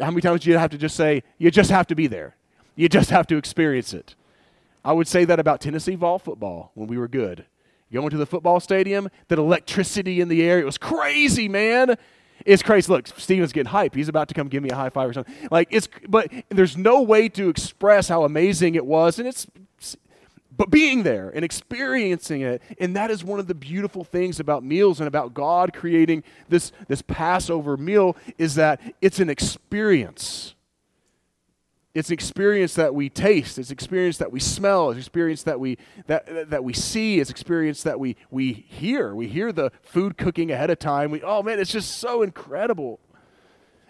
how 0.00 0.10
many 0.10 0.20
times 0.20 0.42
do 0.42 0.50
you 0.50 0.58
have 0.58 0.70
to 0.70 0.78
just 0.78 0.96
say, 0.96 1.22
you 1.38 1.50
just 1.50 1.70
have 1.70 1.86
to 1.88 1.94
be 1.94 2.06
there? 2.06 2.36
You 2.76 2.88
just 2.88 3.10
have 3.10 3.26
to 3.28 3.36
experience 3.36 3.92
it. 3.92 4.14
I 4.84 4.92
would 4.92 5.08
say 5.08 5.24
that 5.24 5.40
about 5.40 5.60
Tennessee 5.60 5.96
Vol 5.96 6.18
football 6.18 6.70
when 6.74 6.88
we 6.88 6.96
were 6.96 7.08
good. 7.08 7.44
Going 7.92 8.10
to 8.10 8.16
the 8.18 8.26
football 8.26 8.60
stadium, 8.60 9.08
that 9.28 9.38
electricity 9.38 10.20
in 10.20 10.28
the 10.28 10.42
air, 10.42 10.60
it 10.60 10.66
was 10.66 10.78
crazy, 10.78 11.48
man. 11.48 11.96
It's 12.44 12.62
crazy. 12.62 12.92
Look, 12.92 13.08
Steven's 13.08 13.52
getting 13.52 13.70
hype. 13.70 13.94
He's 13.94 14.08
about 14.08 14.28
to 14.28 14.34
come 14.34 14.48
give 14.48 14.62
me 14.62 14.68
a 14.70 14.74
high 14.74 14.90
five 14.90 15.08
or 15.08 15.12
something. 15.14 15.34
Like 15.50 15.68
it's, 15.70 15.88
but 16.06 16.30
there's 16.50 16.76
no 16.76 17.02
way 17.02 17.28
to 17.30 17.48
express 17.48 18.08
how 18.08 18.24
amazing 18.24 18.74
it 18.74 18.86
was, 18.86 19.18
and 19.18 19.26
it's, 19.26 19.46
but 20.58 20.70
being 20.70 21.04
there 21.04 21.30
and 21.30 21.44
experiencing 21.44 22.42
it, 22.42 22.60
and 22.80 22.94
that 22.96 23.10
is 23.12 23.24
one 23.24 23.38
of 23.38 23.46
the 23.46 23.54
beautiful 23.54 24.02
things 24.02 24.40
about 24.40 24.64
meals 24.64 24.98
and 25.00 25.06
about 25.06 25.32
God 25.32 25.72
creating 25.72 26.24
this 26.48 26.72
this 26.88 27.00
Passover 27.00 27.76
meal 27.76 28.16
is 28.36 28.56
that 28.56 28.80
it's 29.00 29.20
an 29.20 29.30
experience. 29.30 30.56
It's 31.94 32.10
an 32.10 32.14
experience 32.14 32.74
that 32.74 32.94
we 32.94 33.08
taste. 33.08 33.58
It's 33.58 33.70
experience 33.70 34.18
that 34.18 34.32
we 34.32 34.40
smell. 34.40 34.90
It's 34.90 34.98
experience 34.98 35.44
that 35.44 35.60
we 35.60 35.78
that 36.08 36.50
that 36.50 36.64
we 36.64 36.72
see. 36.72 37.20
It's 37.20 37.30
experience 37.30 37.84
that 37.84 38.00
we 38.00 38.16
we 38.30 38.52
hear. 38.52 39.14
We 39.14 39.28
hear 39.28 39.52
the 39.52 39.70
food 39.82 40.18
cooking 40.18 40.50
ahead 40.50 40.70
of 40.70 40.80
time. 40.80 41.12
We 41.12 41.22
oh 41.22 41.42
man, 41.42 41.60
it's 41.60 41.72
just 41.72 41.98
so 41.98 42.22
incredible. 42.22 42.98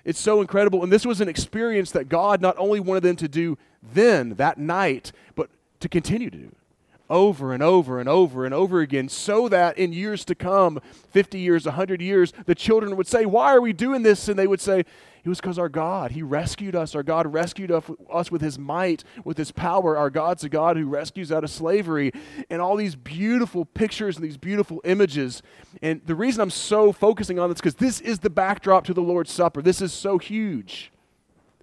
It's 0.05 0.21
so 0.21 0.43
incredible. 0.43 0.83
And 0.83 0.93
this 0.93 1.07
was 1.07 1.21
an 1.23 1.29
experience 1.29 1.91
that 1.93 2.09
God 2.09 2.43
not 2.43 2.57
only 2.59 2.81
wanted 2.81 3.03
them 3.03 3.17
to 3.17 3.29
do 3.29 3.59
then 3.83 4.35
that 4.35 4.59
night, 4.59 5.13
but 5.35 5.51
to 5.81 5.89
continue 5.89 6.31
to 6.31 6.37
do 6.37 6.55
over 7.11 7.55
and 7.55 7.63
over 7.63 8.01
and 8.01 8.09
over 8.09 8.45
and 8.45 8.53
over 8.53 8.81
again 8.81 9.09
so 9.09 9.49
that 9.49 9.79
in 9.79 9.95
years 9.95 10.27
to 10.27 10.35
come 10.35 10.79
50 11.11 11.39
years 11.39 11.65
100 11.65 12.03
years 12.03 12.35
the 12.45 12.55
children 12.55 12.97
would 12.97 13.07
say 13.07 13.25
why 13.25 13.55
are 13.55 13.63
we 13.63 13.73
doing 13.73 14.03
this 14.03 14.29
and 14.29 14.39
they 14.39 14.47
would 14.47 14.61
say 14.61 14.85
it 15.25 15.29
was 15.29 15.41
because 15.43 15.59
our 15.59 15.69
God, 15.69 16.13
He 16.13 16.23
rescued 16.23 16.75
us. 16.75 16.95
Our 16.95 17.03
God 17.03 17.31
rescued 17.31 17.71
us 17.71 18.31
with 18.31 18.41
His 18.41 18.59
might, 18.59 19.05
with 19.25 19.37
His 19.37 19.53
power. 19.53 19.95
Our 19.95 20.09
God's 20.09 20.45
a 20.45 20.49
God 20.49 20.79
who 20.79 20.87
rescues 20.87 21.31
out 21.31 21.45
of 21.45 21.51
slavery. 21.51 22.13
And 22.49 22.63
all 22.63 22.77
these 22.77 22.97
beautiful 22.97 23.67
pictures 23.67 24.17
and 24.17 24.25
these 24.25 24.39
beautiful 24.39 24.81
images. 24.85 25.43
And 25.83 26.01
the 26.07 26.15
reason 26.15 26.41
I'm 26.41 26.51
so 26.51 26.93
focusing 26.93 27.39
on 27.39 27.51
this 27.51 27.59
because 27.59 27.75
this 27.75 28.01
is 28.01 28.21
the 28.21 28.31
backdrop 28.31 28.85
to 28.87 28.95
the 28.95 29.03
Lord's 29.03 29.31
Supper. 29.31 29.61
This 29.61 29.83
is 29.83 29.93
so 29.93 30.17
huge. 30.17 30.93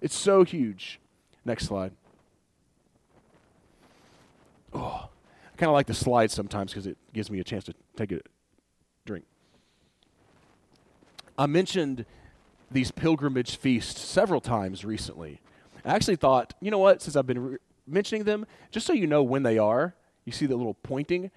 It's 0.00 0.16
so 0.16 0.44
huge. 0.44 1.00
Next 1.44 1.66
slide. 1.66 1.92
Oh, 4.76 5.08
I 5.52 5.56
kind 5.56 5.68
of 5.68 5.74
like 5.74 5.86
the 5.86 5.94
slides 5.94 6.34
sometimes 6.34 6.72
because 6.72 6.86
it 6.86 6.98
gives 7.12 7.30
me 7.30 7.40
a 7.40 7.44
chance 7.44 7.64
to 7.64 7.74
take 7.96 8.12
a 8.12 8.20
drink. 9.04 9.24
I 11.38 11.46
mentioned 11.46 12.04
these 12.70 12.90
pilgrimage 12.90 13.56
feasts 13.56 14.00
several 14.00 14.40
times 14.40 14.84
recently. 14.84 15.40
I 15.84 15.94
actually 15.94 16.16
thought, 16.16 16.54
you 16.60 16.70
know 16.70 16.78
what, 16.78 17.00
since 17.00 17.16
I've 17.16 17.26
been 17.26 17.50
re- 17.52 17.58
mentioning 17.86 18.24
them, 18.24 18.46
just 18.70 18.86
so 18.86 18.92
you 18.92 19.06
know 19.06 19.22
when 19.22 19.42
they 19.44 19.56
are, 19.56 19.94
you 20.24 20.32
see 20.32 20.46
the 20.46 20.56
little 20.56 20.74
pointing. 20.74 21.30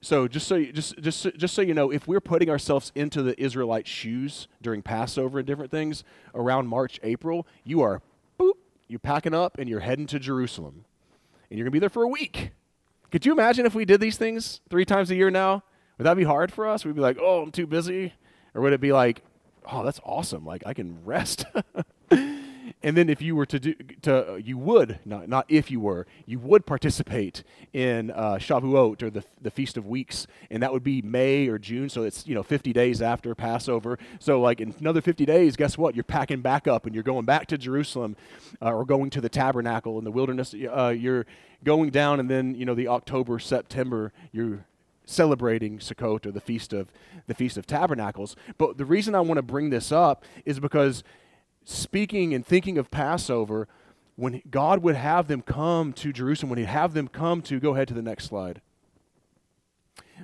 So 0.00 0.28
just 0.28 0.46
so 0.46 0.56
you, 0.56 0.72
just 0.72 1.00
just 1.00 1.26
just 1.36 1.54
so 1.54 1.62
you 1.62 1.74
know, 1.74 1.90
if 1.90 2.06
we're 2.06 2.20
putting 2.20 2.50
ourselves 2.50 2.92
into 2.94 3.22
the 3.22 3.40
Israelite 3.42 3.86
shoes 3.86 4.48
during 4.62 4.82
Passover 4.82 5.38
and 5.38 5.46
different 5.46 5.70
things 5.70 6.04
around 6.34 6.68
March, 6.68 7.00
April, 7.02 7.46
you 7.64 7.80
are 7.80 8.02
boop, 8.38 8.52
you're 8.86 8.98
packing 8.98 9.34
up 9.34 9.58
and 9.58 9.68
you're 9.68 9.80
heading 9.80 10.06
to 10.08 10.18
Jerusalem, 10.18 10.84
you're 11.58 11.64
gonna 11.64 11.72
be 11.72 11.78
there 11.78 11.88
for 11.88 12.02
a 12.02 12.08
week. 12.08 12.50
Could 13.10 13.24
you 13.24 13.32
imagine 13.32 13.66
if 13.66 13.74
we 13.74 13.84
did 13.84 14.00
these 14.00 14.16
things 14.16 14.60
three 14.68 14.84
times 14.84 15.10
a 15.10 15.14
year 15.14 15.30
now? 15.30 15.62
Would 15.98 16.04
that 16.04 16.16
be 16.16 16.24
hard 16.24 16.52
for 16.52 16.66
us? 16.66 16.84
We'd 16.84 16.96
be 16.96 17.00
like, 17.00 17.18
oh, 17.20 17.42
I'm 17.42 17.52
too 17.52 17.66
busy, 17.66 18.14
or 18.54 18.60
would 18.62 18.72
it 18.72 18.80
be 18.80 18.92
like, 18.92 19.22
oh, 19.70 19.84
that's 19.84 20.00
awesome, 20.04 20.44
like 20.44 20.64
I 20.66 20.74
can 20.74 21.04
rest? 21.04 21.44
and 22.84 22.98
then 22.98 23.08
if 23.08 23.22
you 23.22 23.34
were 23.34 23.46
to 23.46 23.58
do 23.58 23.74
to 24.02 24.34
uh, 24.34 24.36
you 24.36 24.58
would 24.58 25.00
not 25.06 25.26
not 25.28 25.46
if 25.48 25.70
you 25.70 25.80
were 25.80 26.06
you 26.26 26.38
would 26.38 26.66
participate 26.66 27.42
in 27.72 28.10
uh, 28.10 28.34
Shavuot 28.34 29.02
or 29.02 29.10
the 29.10 29.24
the 29.40 29.50
feast 29.50 29.76
of 29.76 29.86
weeks. 29.86 30.26
And 30.50 30.62
that 30.62 30.72
would 30.72 30.84
be 30.84 31.00
May 31.00 31.48
or 31.48 31.58
June. 31.58 31.88
So 31.88 32.02
it's 32.02 32.26
you 32.26 32.34
know 32.34 32.42
50 32.42 32.72
days 32.74 33.00
after 33.00 33.34
Passover. 33.34 33.98
So 34.20 34.40
like 34.40 34.60
in 34.60 34.74
another 34.78 35.00
50 35.00 35.24
days 35.24 35.56
guess 35.56 35.78
what? 35.78 35.94
You're 35.96 36.04
packing 36.04 36.42
back 36.42 36.68
up 36.68 36.84
and 36.84 36.94
you're 36.94 37.02
going 37.02 37.24
back 37.24 37.46
to 37.48 37.58
Jerusalem 37.58 38.16
uh, 38.60 38.70
or 38.70 38.84
going 38.84 39.08
to 39.10 39.20
the 39.20 39.30
tabernacle 39.30 39.98
in 39.98 40.04
the 40.04 40.12
wilderness. 40.12 40.54
Uh, 40.54 40.88
you're 40.88 41.24
going 41.64 41.88
down 41.88 42.20
and 42.20 42.30
then 42.30 42.54
you 42.54 42.66
know 42.66 42.74
the 42.74 42.88
October 42.88 43.38
September 43.38 44.12
you're 44.30 44.66
celebrating 45.06 45.78
Sukkot 45.78 46.26
or 46.26 46.32
the 46.32 46.40
feast 46.40 46.74
of 46.74 46.92
the 47.26 47.34
feast 47.34 47.56
of 47.56 47.66
tabernacles. 47.66 48.36
But 48.58 48.76
the 48.76 48.84
reason 48.84 49.14
I 49.14 49.20
want 49.20 49.38
to 49.38 49.42
bring 49.42 49.70
this 49.70 49.90
up 49.90 50.24
is 50.44 50.60
because 50.60 51.02
speaking 51.64 52.34
and 52.34 52.46
thinking 52.46 52.78
of 52.78 52.90
Passover, 52.90 53.68
when 54.16 54.42
God 54.50 54.82
would 54.82 54.96
have 54.96 55.28
them 55.28 55.42
come 55.42 55.92
to 55.94 56.12
Jerusalem, 56.12 56.50
when 56.50 56.58
He'd 56.58 56.66
have 56.66 56.94
them 56.94 57.08
come 57.08 57.42
to, 57.42 57.58
go 57.58 57.74
ahead 57.74 57.88
to 57.88 57.94
the 57.94 58.02
next 58.02 58.26
slide. 58.26 58.60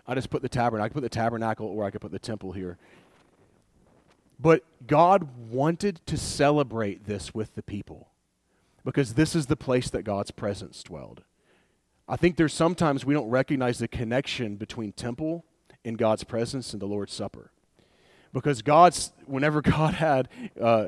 I 0.07 0.15
just 0.15 0.31
put 0.31 0.43
the 0.43 0.49
tabernacle. 0.49 0.85
I 0.85 0.89
could 0.89 0.95
put 0.95 1.03
the 1.03 1.09
tabernacle 1.09 1.67
or 1.67 1.85
I 1.85 1.91
could 1.91 2.01
put 2.01 2.13
the 2.13 2.19
temple 2.19 2.53
here. 2.53 2.79
But 4.39 4.65
God 4.87 5.29
wanted 5.51 6.01
to 6.07 6.17
celebrate 6.17 7.07
this 7.07 7.35
with 7.35 7.55
the 7.55 7.63
people 7.63 8.09
because 8.85 9.15
this 9.15 9.35
is 9.35 9.47
the 9.47 9.57
place 9.57 9.91
that 9.91 10.03
God's 10.03 10.31
presence 10.31 10.83
dwelled. 10.83 11.23
I 12.09 12.17
think 12.17 12.37
there's 12.37 12.55
sometimes 12.55 13.05
we 13.05 13.15
don't 13.15 13.29
recognize 13.29 13.79
the 13.79 13.89
connection 13.89 14.57
between 14.57 14.93
temple 14.93 15.45
and 15.85 15.99
God's 15.99 16.25
presence 16.25 16.73
and 16.73 16.81
the 16.81 16.87
Lord's 16.87 17.13
Supper 17.13 17.53
because 18.33 18.63
God's 18.63 19.13
whenever 19.27 19.61
God 19.63 19.95
had 19.95 20.29
uh, 20.61 20.87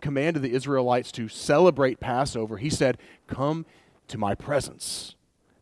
commanded 0.00 0.42
the 0.42 0.52
Israelites 0.52 1.12
to 1.12 1.28
celebrate 1.28 2.00
Passover, 2.00 2.58
He 2.58 2.70
said, 2.70 2.98
"Come 3.26 3.66
to 4.08 4.18
my 4.18 4.34
presence." 4.34 5.14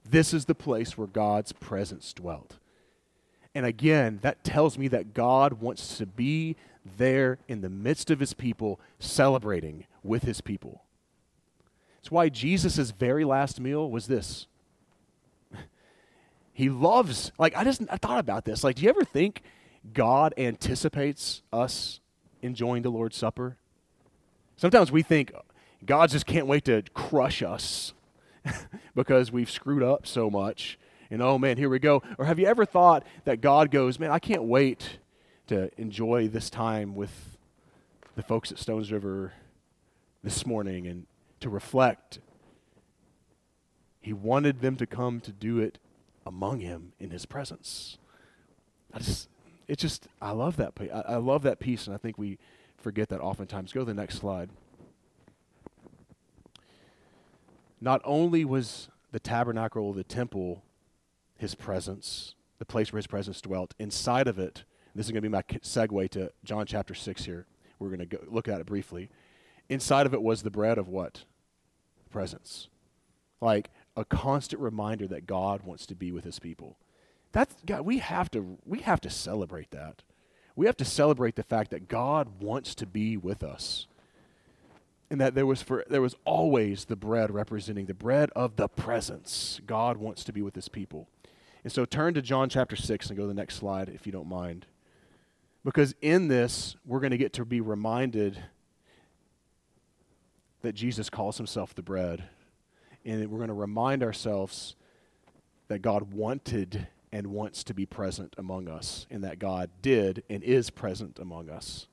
This 0.09 0.35
is 0.35 0.47
the 0.47 0.57
place 0.57 0.99
where 0.99 1.07
God's 1.07 1.53
presence 1.53 2.13
dwelt. 2.13 2.59
And 3.55 3.65
again, 3.65 4.19
that 4.23 4.43
tells 4.43 4.77
me 4.77 4.89
that 4.89 5.15
God 5.15 5.55
wants 5.55 5.99
to 5.99 6.07
be 6.07 6.57
there 6.85 7.39
in 7.47 7.61
the 7.61 7.69
midst 7.71 8.11
of 8.11 8.21
his 8.21 8.33
people, 8.33 8.81
celebrating 8.99 9.87
with 10.03 10.23
his 10.23 10.41
people. 10.41 10.83
It's 11.99 12.11
why 12.11 12.29
Jesus' 12.29 12.91
very 12.91 13.25
last 13.25 13.61
meal 13.61 13.91
was 13.91 14.07
this. 14.07 14.47
he 16.53 16.71
loves, 16.71 17.33
like, 17.39 17.57
I 17.57 17.65
just 17.65 17.83
I 17.91 17.97
thought 17.97 18.19
about 18.19 18.45
this. 18.45 18.65
Like, 18.65 18.77
do 18.77 18.83
you 18.83 18.89
ever 18.89 19.05
think 19.05 19.43
God 19.93 20.35
anticipates 20.37 21.43
us 21.53 22.01
enjoying 22.43 22.83
the 22.83 22.91
Lord's 22.91 23.17
Supper. 23.17 23.57
Sometimes 24.57 24.93
we 24.93 25.03
think 25.03 25.33
God 25.85 26.11
just 26.11 26.27
can't 26.27 26.47
wait 26.47 26.65
to 26.67 26.83
crush 26.93 27.43
us 27.43 27.95
because 28.95 29.33
we've 29.33 29.51
screwed 29.51 29.83
up 29.83 30.07
so 30.07 30.31
much. 30.31 30.79
And 31.11 31.23
oh 31.23 31.39
man, 31.39 31.57
here 31.57 31.69
we 31.69 31.79
go. 31.79 32.03
Or 32.19 32.27
have 32.27 32.39
you 32.39 32.47
ever 32.47 32.65
thought 32.65 33.07
that 33.25 33.41
God 33.41 33.71
goes, 33.71 33.99
man, 33.99 34.11
I 34.11 34.19
can't 34.19 34.45
wait 34.45 34.99
to 35.49 35.71
enjoy 35.81 36.29
this 36.29 36.51
time 36.51 36.95
with 36.95 37.37
the 38.17 38.23
folks 38.23 38.53
at 38.53 38.59
Stones 38.59 38.93
River 38.93 39.33
this 40.23 40.47
morning 40.47 40.87
and 40.87 41.07
to 41.41 41.49
reflect? 41.49 42.21
He 44.01 44.13
wanted 44.13 44.61
them 44.61 44.77
to 44.77 44.87
come 44.87 45.21
to 45.21 45.33
do 45.33 45.59
it 45.59 45.79
among 46.25 46.61
him 46.61 46.93
in 46.99 47.11
his 47.11 47.27
presence. 47.27 47.99
I 48.93 48.99
just 48.99 49.29
it 49.71 49.79
just 49.79 50.09
I 50.21 50.33
love 50.33 50.57
that 50.57 50.73
I, 50.81 51.13
I 51.13 51.17
love 51.17 51.43
that 51.43 51.61
piece, 51.61 51.87
and 51.87 51.95
I 51.95 51.99
think 51.99 52.19
we 52.19 52.39
forget 52.77 53.09
that 53.11 53.21
oftentimes. 53.21 53.73
Go 53.73 53.81
to 53.81 53.87
the 53.87 53.95
next 53.95 54.17
slide. 54.19 54.51
Not 57.81 58.03
only 58.05 58.45
was 58.45 58.89
the 59.13 59.21
tabernacle, 59.21 59.93
the 59.93 60.03
temple, 60.03 60.65
his 61.39 61.55
presence, 61.55 62.35
the 62.59 62.65
place 62.65 62.93
where 62.93 62.99
his 62.99 63.07
presence 63.07 63.41
dwelt, 63.41 63.75
inside 63.79 64.27
of 64.27 64.41
it, 64.41 64.65
this 64.95 65.07
is 65.07 65.13
going 65.13 65.23
to 65.23 65.29
be 65.29 65.33
my 65.33 65.43
segue 65.43 66.11
to 66.11 66.33
John 66.45 66.67
chapter 66.67 66.93
6 66.93 67.25
here. 67.25 67.47
We're 67.79 67.97
going 67.97 68.07
to 68.07 68.19
look 68.29 68.49
at 68.49 68.61
it 68.61 68.67
briefly. 68.67 69.09
Inside 69.69 70.05
of 70.05 70.13
it 70.13 70.21
was 70.21 70.43
the 70.43 70.51
bread 70.51 70.79
of 70.79 70.89
what? 70.89 71.25
Presence. 72.11 72.69
Like 73.41 73.71
a 73.97 74.05
constant 74.05 74.61
reminder 74.61 75.07
that 75.07 75.29
God 75.29 75.63
wants 75.63 75.87
to 75.87 75.95
be 75.95 76.11
with 76.11 76.25
his 76.25 76.41
people. 76.41 76.77
That's 77.33 77.55
God, 77.65 77.83
we 77.83 77.99
have 77.99 78.31
to 78.33 78.59
we 78.65 78.81
have 78.81 79.01
to 79.03 79.11
celebrate 79.11 79.71
that. 79.71 80.03
We 80.57 80.67
have 80.67 80.77
to 80.79 80.85
celebrate 80.85 81.37
the 81.37 81.43
fact 81.43 81.71
that 81.71 81.89
God 81.89 82.41
wants 82.41 82.75
to 82.77 82.87
be 82.87 83.17
with 83.17 83.43
us. 83.43 83.87
And 85.11 85.21
that 85.21 85.35
there 85.35 85.47
was 85.47 85.63
for 85.63 85.85
there 85.89 86.03
was 86.03 86.17
always 86.25 86.85
the 86.85 86.97
bread 86.97 87.33
representing 87.33 87.87
the 87.87 87.95
bread 87.95 88.31
of 88.37 88.57
the 88.57 88.69
presence. 88.69 89.61
God 89.67 89.97
wants 89.97 90.25
to 90.25 90.33
be 90.33 90.43
with 90.43 90.55
his 90.55 90.69
people. 90.69 91.09
And 91.63 91.73
so 91.73 91.85
turn 91.85 92.15
to 92.15 92.23
John 92.23 92.49
chapter 92.49 92.77
6 92.77 93.09
and 93.09 93.17
go 93.17 93.25
to 93.25 93.29
the 93.29 93.35
next 93.35 93.57
slide 93.57 93.89
if 93.89 94.07
you 94.07 94.13
don't 94.13 94.29
mind. 94.29 94.67
Because 95.65 95.95
in 96.01 96.29
this, 96.29 96.77
we're 96.87 97.01
going 97.01 97.11
to 97.11 97.19
get 97.19 97.35
to 97.35 97.45
be 97.45 97.61
reminded 97.61 98.43
that 100.63 100.75
Jesus 100.75 101.11
calls 101.11 101.37
himself 101.37 101.75
the 101.75 101.83
bread. 101.83 102.25
And 103.05 103.31
we're 103.31 103.39
going 103.39 103.49
to 103.49 103.55
remind 103.55 104.03
ourselves 104.03 104.75
that 105.69 105.81
God 105.81 106.13
wanted 106.13 106.87
and 107.13 107.29
wants 107.29 107.65
to 107.65 107.75
be 107.75 107.87
present 107.87 108.35
among 108.39 108.69
us, 108.69 109.07
and 109.11 109.25
that 109.25 109.39
God 109.39 109.71
did 109.83 110.23
and 110.31 110.43
is 110.43 110.71
present 110.71 111.19
among 111.19 111.51
us. 111.51 111.87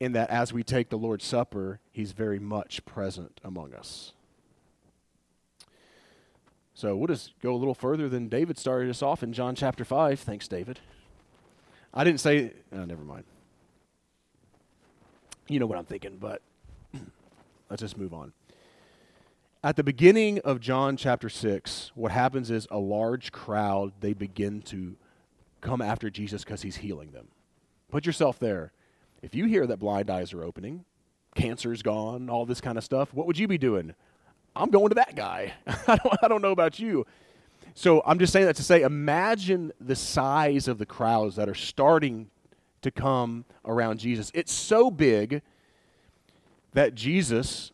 In 0.00 0.12
that 0.12 0.30
as 0.30 0.52
we 0.52 0.64
take 0.64 0.88
the 0.88 0.98
Lord's 0.98 1.24
Supper, 1.24 1.78
He's 1.92 2.12
very 2.12 2.40
much 2.40 2.84
present 2.84 3.40
among 3.44 3.72
us. 3.74 4.12
So 6.74 6.96
we'll 6.96 7.06
just 7.06 7.38
go 7.40 7.54
a 7.54 7.56
little 7.56 7.74
further 7.74 8.08
than 8.08 8.28
David 8.28 8.58
started 8.58 8.90
us 8.90 9.02
off 9.02 9.22
in 9.22 9.32
John 9.32 9.54
chapter 9.54 9.84
5. 9.84 10.18
Thanks, 10.18 10.48
David. 10.48 10.80
I 11.94 12.02
didn't 12.02 12.20
say, 12.20 12.52
oh, 12.72 12.84
never 12.84 13.04
mind. 13.04 13.24
You 15.48 15.60
know 15.60 15.66
what 15.66 15.78
I'm 15.78 15.84
thinking, 15.84 16.16
but 16.18 16.40
let's 17.70 17.82
just 17.82 17.98
move 17.98 18.14
on. 18.14 18.32
At 19.64 19.76
the 19.76 19.84
beginning 19.84 20.40
of 20.40 20.58
John 20.58 20.96
chapter 20.96 21.28
6, 21.28 21.92
what 21.94 22.10
happens 22.10 22.50
is 22.50 22.66
a 22.72 22.78
large 22.78 23.30
crowd, 23.30 23.92
they 24.00 24.12
begin 24.12 24.60
to 24.62 24.96
come 25.60 25.80
after 25.80 26.10
Jesus 26.10 26.42
because 26.42 26.62
he's 26.62 26.74
healing 26.74 27.12
them. 27.12 27.28
Put 27.88 28.04
yourself 28.04 28.40
there. 28.40 28.72
If 29.22 29.36
you 29.36 29.44
hear 29.44 29.64
that 29.68 29.76
blind 29.76 30.10
eyes 30.10 30.32
are 30.32 30.42
opening, 30.42 30.84
cancer's 31.36 31.80
gone, 31.80 32.28
all 32.28 32.44
this 32.44 32.60
kind 32.60 32.76
of 32.76 32.82
stuff, 32.82 33.14
what 33.14 33.28
would 33.28 33.38
you 33.38 33.46
be 33.46 33.56
doing? 33.56 33.94
I'm 34.56 34.70
going 34.70 34.88
to 34.88 34.96
that 34.96 35.14
guy. 35.14 35.52
I, 35.66 35.96
don't, 35.96 36.16
I 36.24 36.26
don't 36.26 36.42
know 36.42 36.50
about 36.50 36.80
you. 36.80 37.06
So 37.74 38.02
I'm 38.04 38.18
just 38.18 38.32
saying 38.32 38.46
that 38.46 38.56
to 38.56 38.64
say, 38.64 38.82
imagine 38.82 39.72
the 39.80 39.94
size 39.94 40.66
of 40.66 40.78
the 40.78 40.86
crowds 40.86 41.36
that 41.36 41.48
are 41.48 41.54
starting 41.54 42.30
to 42.80 42.90
come 42.90 43.44
around 43.64 44.00
Jesus. 44.00 44.32
It's 44.34 44.52
so 44.52 44.90
big 44.90 45.40
that 46.72 46.96
Jesus 46.96 47.71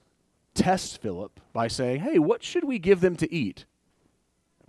tests 0.59 0.97
Philip 0.97 1.41
by 1.53 1.69
saying, 1.69 2.01
Hey, 2.01 2.19
what 2.19 2.43
should 2.43 2.65
we 2.65 2.79
give 2.79 3.01
them 3.01 3.17
to 3.17 3.33
eat? 3.33 3.65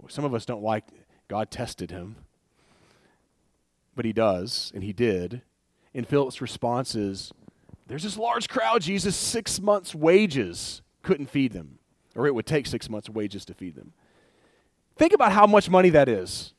Some 0.07 0.23
of 0.23 0.33
us 0.33 0.45
don't 0.45 0.63
like 0.63 0.85
God 1.27 1.51
tested 1.51 1.91
him, 1.91 2.15
but 3.95 4.05
he 4.05 4.13
does, 4.13 4.71
and 4.73 4.83
he 4.83 4.93
did. 4.93 5.41
And 5.93 6.07
Philip's 6.07 6.41
response 6.41 6.95
is, 6.95 7.33
There's 7.87 8.03
this 8.03 8.17
large 8.17 8.47
crowd, 8.47 8.83
Jesus, 8.83 9.15
six 9.15 9.59
months' 9.59 9.93
wages 9.93 10.81
couldn't 11.01 11.29
feed 11.29 11.51
them, 11.51 11.79
or 12.15 12.27
it 12.27 12.35
would 12.35 12.45
take 12.45 12.67
six 12.67 12.89
months' 12.89 13.09
wages 13.09 13.43
to 13.45 13.53
feed 13.53 13.75
them. 13.75 13.93
Think 14.95 15.13
about 15.13 15.31
how 15.31 15.47
much 15.47 15.69
money 15.69 15.89
that 15.89 16.07
is. 16.07 16.53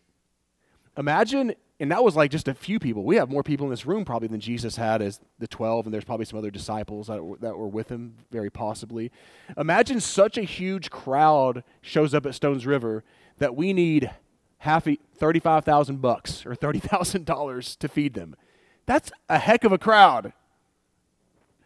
Imagine 0.97 1.55
And 1.81 1.91
that 1.91 2.05
was 2.05 2.15
like 2.15 2.31
just 2.31 2.47
a 2.47 2.53
few 2.53 2.79
people. 2.79 3.05
We 3.05 3.17
have 3.17 3.31
more 3.31 3.43
people 3.43 3.65
in 3.65 3.71
this 3.71 3.87
room 3.87 4.05
probably 4.05 4.29
than 4.29 4.39
Jesus 4.39 4.77
had 4.77 5.01
as 5.01 5.19
the 5.39 5.49
12, 5.49 5.87
and 5.87 5.95
there's 5.95 6.05
probably 6.05 6.27
some 6.27 6.39
other 6.39 6.51
disciples 6.51 7.07
that 7.07 7.25
were, 7.25 7.39
that 7.39 7.57
were 7.57 7.67
with 7.67 7.89
him, 7.89 8.17
very 8.31 8.51
possibly. 8.51 9.11
Imagine 9.57 9.99
such 9.99 10.37
a 10.37 10.43
huge 10.43 10.91
crowd 10.91 11.65
shows 11.81 12.13
up 12.13 12.27
at 12.27 12.35
Stones 12.35 12.67
River 12.67 13.03
that 13.39 13.57
we 13.57 13.73
need 13.73 14.11
half 14.59 14.87
35,000 15.17 16.03
bucks 16.03 16.45
or 16.45 16.55
$30,000 16.55 17.77
to 17.79 17.89
feed 17.89 18.13
them. 18.13 18.37
That's 18.85 19.11
a 19.31 19.39
heck 19.39 19.65
of 19.65 19.73
a 19.73 19.79
crowd. 19.79 20.35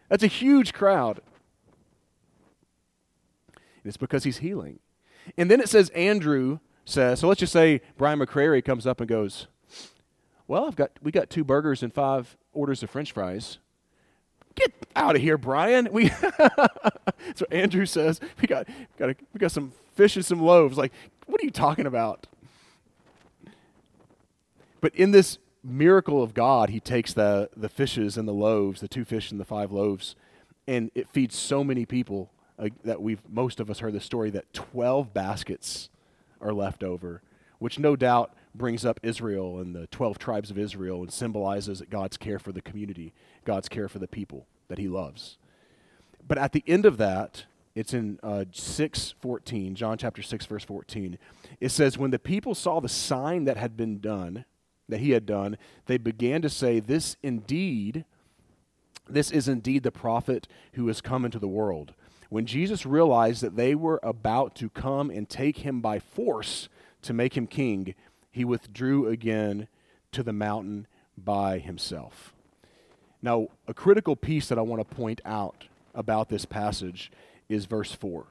That's 0.07 0.23
a 0.23 0.27
huge 0.27 0.73
crowd. 0.73 1.19
And 3.53 3.85
it's 3.85 3.97
because 3.97 4.23
he's 4.23 4.37
healing. 4.37 4.79
And 5.37 5.51
then 5.51 5.59
it 5.59 5.67
says 5.67 5.89
Andrew 5.89 6.59
says, 6.85 7.19
so 7.19 7.27
let's 7.27 7.41
just 7.41 7.51
say 7.51 7.81
Brian 7.97 8.19
McCrary 8.19 8.63
comes 8.63 8.87
up 8.87 9.01
and 9.01 9.09
goes, 9.09 9.47
Well, 10.47 10.65
I've 10.65 10.75
got 10.75 10.91
we 11.01 11.11
got 11.11 11.29
two 11.29 11.43
burgers 11.43 11.81
and 11.83 11.93
five 11.93 12.37
orders 12.53 12.83
of 12.83 12.89
French 12.89 13.11
fries. 13.11 13.57
Get 14.55 14.71
out 14.95 15.15
of 15.15 15.21
here, 15.21 15.37
Brian. 15.37 15.89
We 15.91 16.09
so 17.35 17.45
Andrew 17.51 17.85
says, 17.85 18.19
We 18.41 18.47
got 18.47 18.67
got 18.97 19.09
a, 19.09 19.15
we 19.33 19.39
got 19.39 19.51
some 19.51 19.73
fish 19.95 20.15
and 20.15 20.25
some 20.25 20.41
loaves. 20.41 20.77
Like, 20.77 20.93
what 21.25 21.41
are 21.41 21.45
you 21.45 21.51
talking 21.51 21.85
about? 21.85 22.27
But 24.81 24.93
in 24.95 25.11
this 25.11 25.39
miracle 25.63 26.21
of 26.21 26.33
God, 26.33 26.69
he 26.69 26.79
takes 26.79 27.11
the, 27.13 27.49
the 27.57 27.69
fishes 27.69 28.17
and 28.17 28.27
the 28.27 28.33
loaves, 28.33 28.81
the 28.81 28.87
two 28.87 29.03
fish 29.03 29.31
and 29.31 29.39
the 29.39 29.45
five 29.45 29.71
loaves, 29.71 30.15
and 30.67 30.91
it 30.93 31.09
feeds 31.09 31.35
so 31.35 31.63
many 31.63 31.85
people 31.85 32.29
uh, 32.59 32.69
that 32.83 33.01
we've, 33.01 33.21
most 33.27 33.59
of 33.59 33.69
us 33.71 33.79
heard 33.79 33.93
the 33.93 33.99
story, 33.99 34.29
that 34.29 34.53
12 34.53 35.11
baskets 35.13 35.89
are 36.39 36.53
left 36.53 36.83
over, 36.83 37.23
which 37.57 37.79
no 37.79 37.95
doubt 37.95 38.33
brings 38.57 38.85
up 38.85 38.99
Israel 39.03 39.59
and 39.59 39.75
the 39.75 39.87
12 39.87 40.17
tribes 40.17 40.51
of 40.51 40.57
Israel 40.57 41.01
and 41.01 41.11
symbolizes 41.11 41.81
God's 41.89 42.17
care 42.17 42.39
for 42.39 42.51
the 42.51 42.61
community, 42.61 43.13
God's 43.43 43.69
care 43.69 43.87
for 43.87 43.99
the 43.99 44.07
people 44.07 44.47
that 44.67 44.77
he 44.77 44.87
loves. 44.87 45.37
But 46.27 46.37
at 46.37 46.53
the 46.53 46.63
end 46.67 46.85
of 46.85 46.97
that, 46.97 47.45
it's 47.75 47.93
in 47.93 48.19
uh, 48.23 48.45
6.14, 48.51 49.73
John 49.73 49.97
chapter 49.97 50.21
6, 50.21 50.45
verse 50.45 50.63
14. 50.63 51.17
It 51.59 51.69
says, 51.69 51.97
When 51.97 52.11
the 52.11 52.19
people 52.19 52.55
saw 52.55 52.79
the 52.79 52.89
sign 52.89 53.43
that 53.45 53.57
had 53.57 53.75
been 53.75 53.99
done, 53.99 54.45
that 54.87 55.01
he 55.01 55.11
had 55.11 55.25
done, 55.25 55.57
they 55.85 55.97
began 55.97 56.41
to 56.41 56.49
say, 56.49 56.79
This 56.79 57.17
indeed, 57.21 58.05
this 59.09 59.29
is 59.29 59.47
indeed 59.47 59.83
the 59.83 59.91
prophet 59.91 60.47
who 60.73 60.87
has 60.87 61.01
come 61.01 61.25
into 61.25 61.39
the 61.39 61.47
world. 61.47 61.93
When 62.29 62.45
Jesus 62.45 62.85
realized 62.85 63.41
that 63.43 63.55
they 63.55 63.75
were 63.75 63.99
about 64.01 64.55
to 64.55 64.69
come 64.69 65.09
and 65.09 65.29
take 65.29 65.57
him 65.57 65.81
by 65.81 65.99
force 65.99 66.69
to 67.03 67.13
make 67.13 67.35
him 67.35 67.45
king, 67.45 67.93
he 68.35 68.43
withdrew 68.43 69.07
again 69.07 69.65
to 70.11 70.21
the 70.21 70.33
mountain 70.33 70.87
by 71.17 71.57
himself. 71.57 72.33
Now, 73.21 73.47
a 73.65 73.73
critical 73.73 74.17
piece 74.17 74.49
that 74.49 74.57
I 74.57 74.61
want 74.61 74.81
to 74.81 74.95
point 74.95 75.21
out 75.23 75.69
about 75.93 76.27
this 76.27 76.43
passage 76.43 77.13
is 77.47 77.63
verse 77.63 77.93
4 77.93 78.25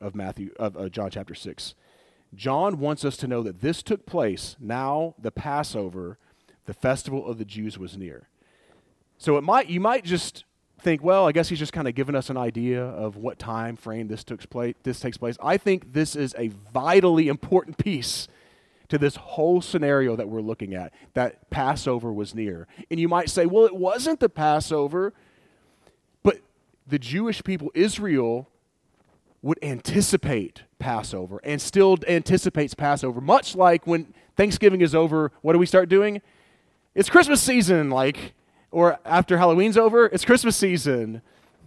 of 0.00 0.16
Matthew 0.16 0.50
of 0.58 0.76
uh, 0.76 0.88
John 0.88 1.10
chapter 1.10 1.32
6. 1.32 1.76
John 2.34 2.80
wants 2.80 3.04
us 3.04 3.16
to 3.18 3.28
know 3.28 3.44
that 3.44 3.60
this 3.60 3.84
took 3.84 4.04
place 4.04 4.56
now, 4.58 5.14
the 5.16 5.30
Passover, 5.30 6.18
the 6.64 6.74
festival 6.74 7.24
of 7.24 7.38
the 7.38 7.44
Jews 7.44 7.78
was 7.78 7.96
near. 7.96 8.26
So 9.16 9.36
it 9.36 9.44
might 9.44 9.68
you 9.68 9.78
might 9.78 10.04
just 10.04 10.42
think, 10.80 11.04
well, 11.04 11.24
I 11.24 11.30
guess 11.30 11.50
he's 11.50 11.60
just 11.60 11.72
kind 11.72 11.86
of 11.86 11.94
giving 11.94 12.16
us 12.16 12.30
an 12.30 12.36
idea 12.36 12.82
of 12.84 13.16
what 13.16 13.38
time 13.38 13.76
frame 13.76 14.08
this 14.08 14.24
took 14.24 14.50
place. 14.50 14.74
This 14.82 14.98
takes 14.98 15.16
place. 15.16 15.36
I 15.40 15.56
think 15.56 15.92
this 15.92 16.16
is 16.16 16.34
a 16.36 16.48
vitally 16.48 17.28
important 17.28 17.78
piece 17.78 18.26
to 18.88 18.98
this 18.98 19.16
whole 19.16 19.60
scenario 19.60 20.16
that 20.16 20.28
we're 20.28 20.40
looking 20.40 20.74
at. 20.74 20.92
That 21.14 21.50
Passover 21.50 22.12
was 22.12 22.34
near, 22.34 22.66
and 22.90 23.00
you 23.00 23.08
might 23.08 23.30
say, 23.30 23.46
well, 23.46 23.64
it 23.64 23.76
wasn't 23.76 24.20
the 24.20 24.28
Passover, 24.28 25.12
but 26.22 26.40
the 26.86 26.98
Jewish 26.98 27.42
people, 27.44 27.70
Israel, 27.74 28.48
would 29.42 29.58
anticipate 29.62 30.62
Passover 30.78 31.40
and 31.44 31.60
still 31.60 31.98
anticipates 32.08 32.74
Passover, 32.74 33.20
much 33.20 33.54
like 33.54 33.86
when 33.86 34.12
Thanksgiving 34.36 34.80
is 34.80 34.94
over, 34.94 35.32
what 35.42 35.52
do 35.52 35.58
we 35.58 35.66
start 35.66 35.88
doing? 35.88 36.20
It's 36.94 37.08
Christmas 37.08 37.40
season, 37.42 37.90
like, 37.90 38.34
or 38.70 38.98
after 39.04 39.38
Halloween's 39.38 39.76
over, 39.76 40.06
it's 40.06 40.24
Christmas 40.24 40.56
season. 40.56 41.22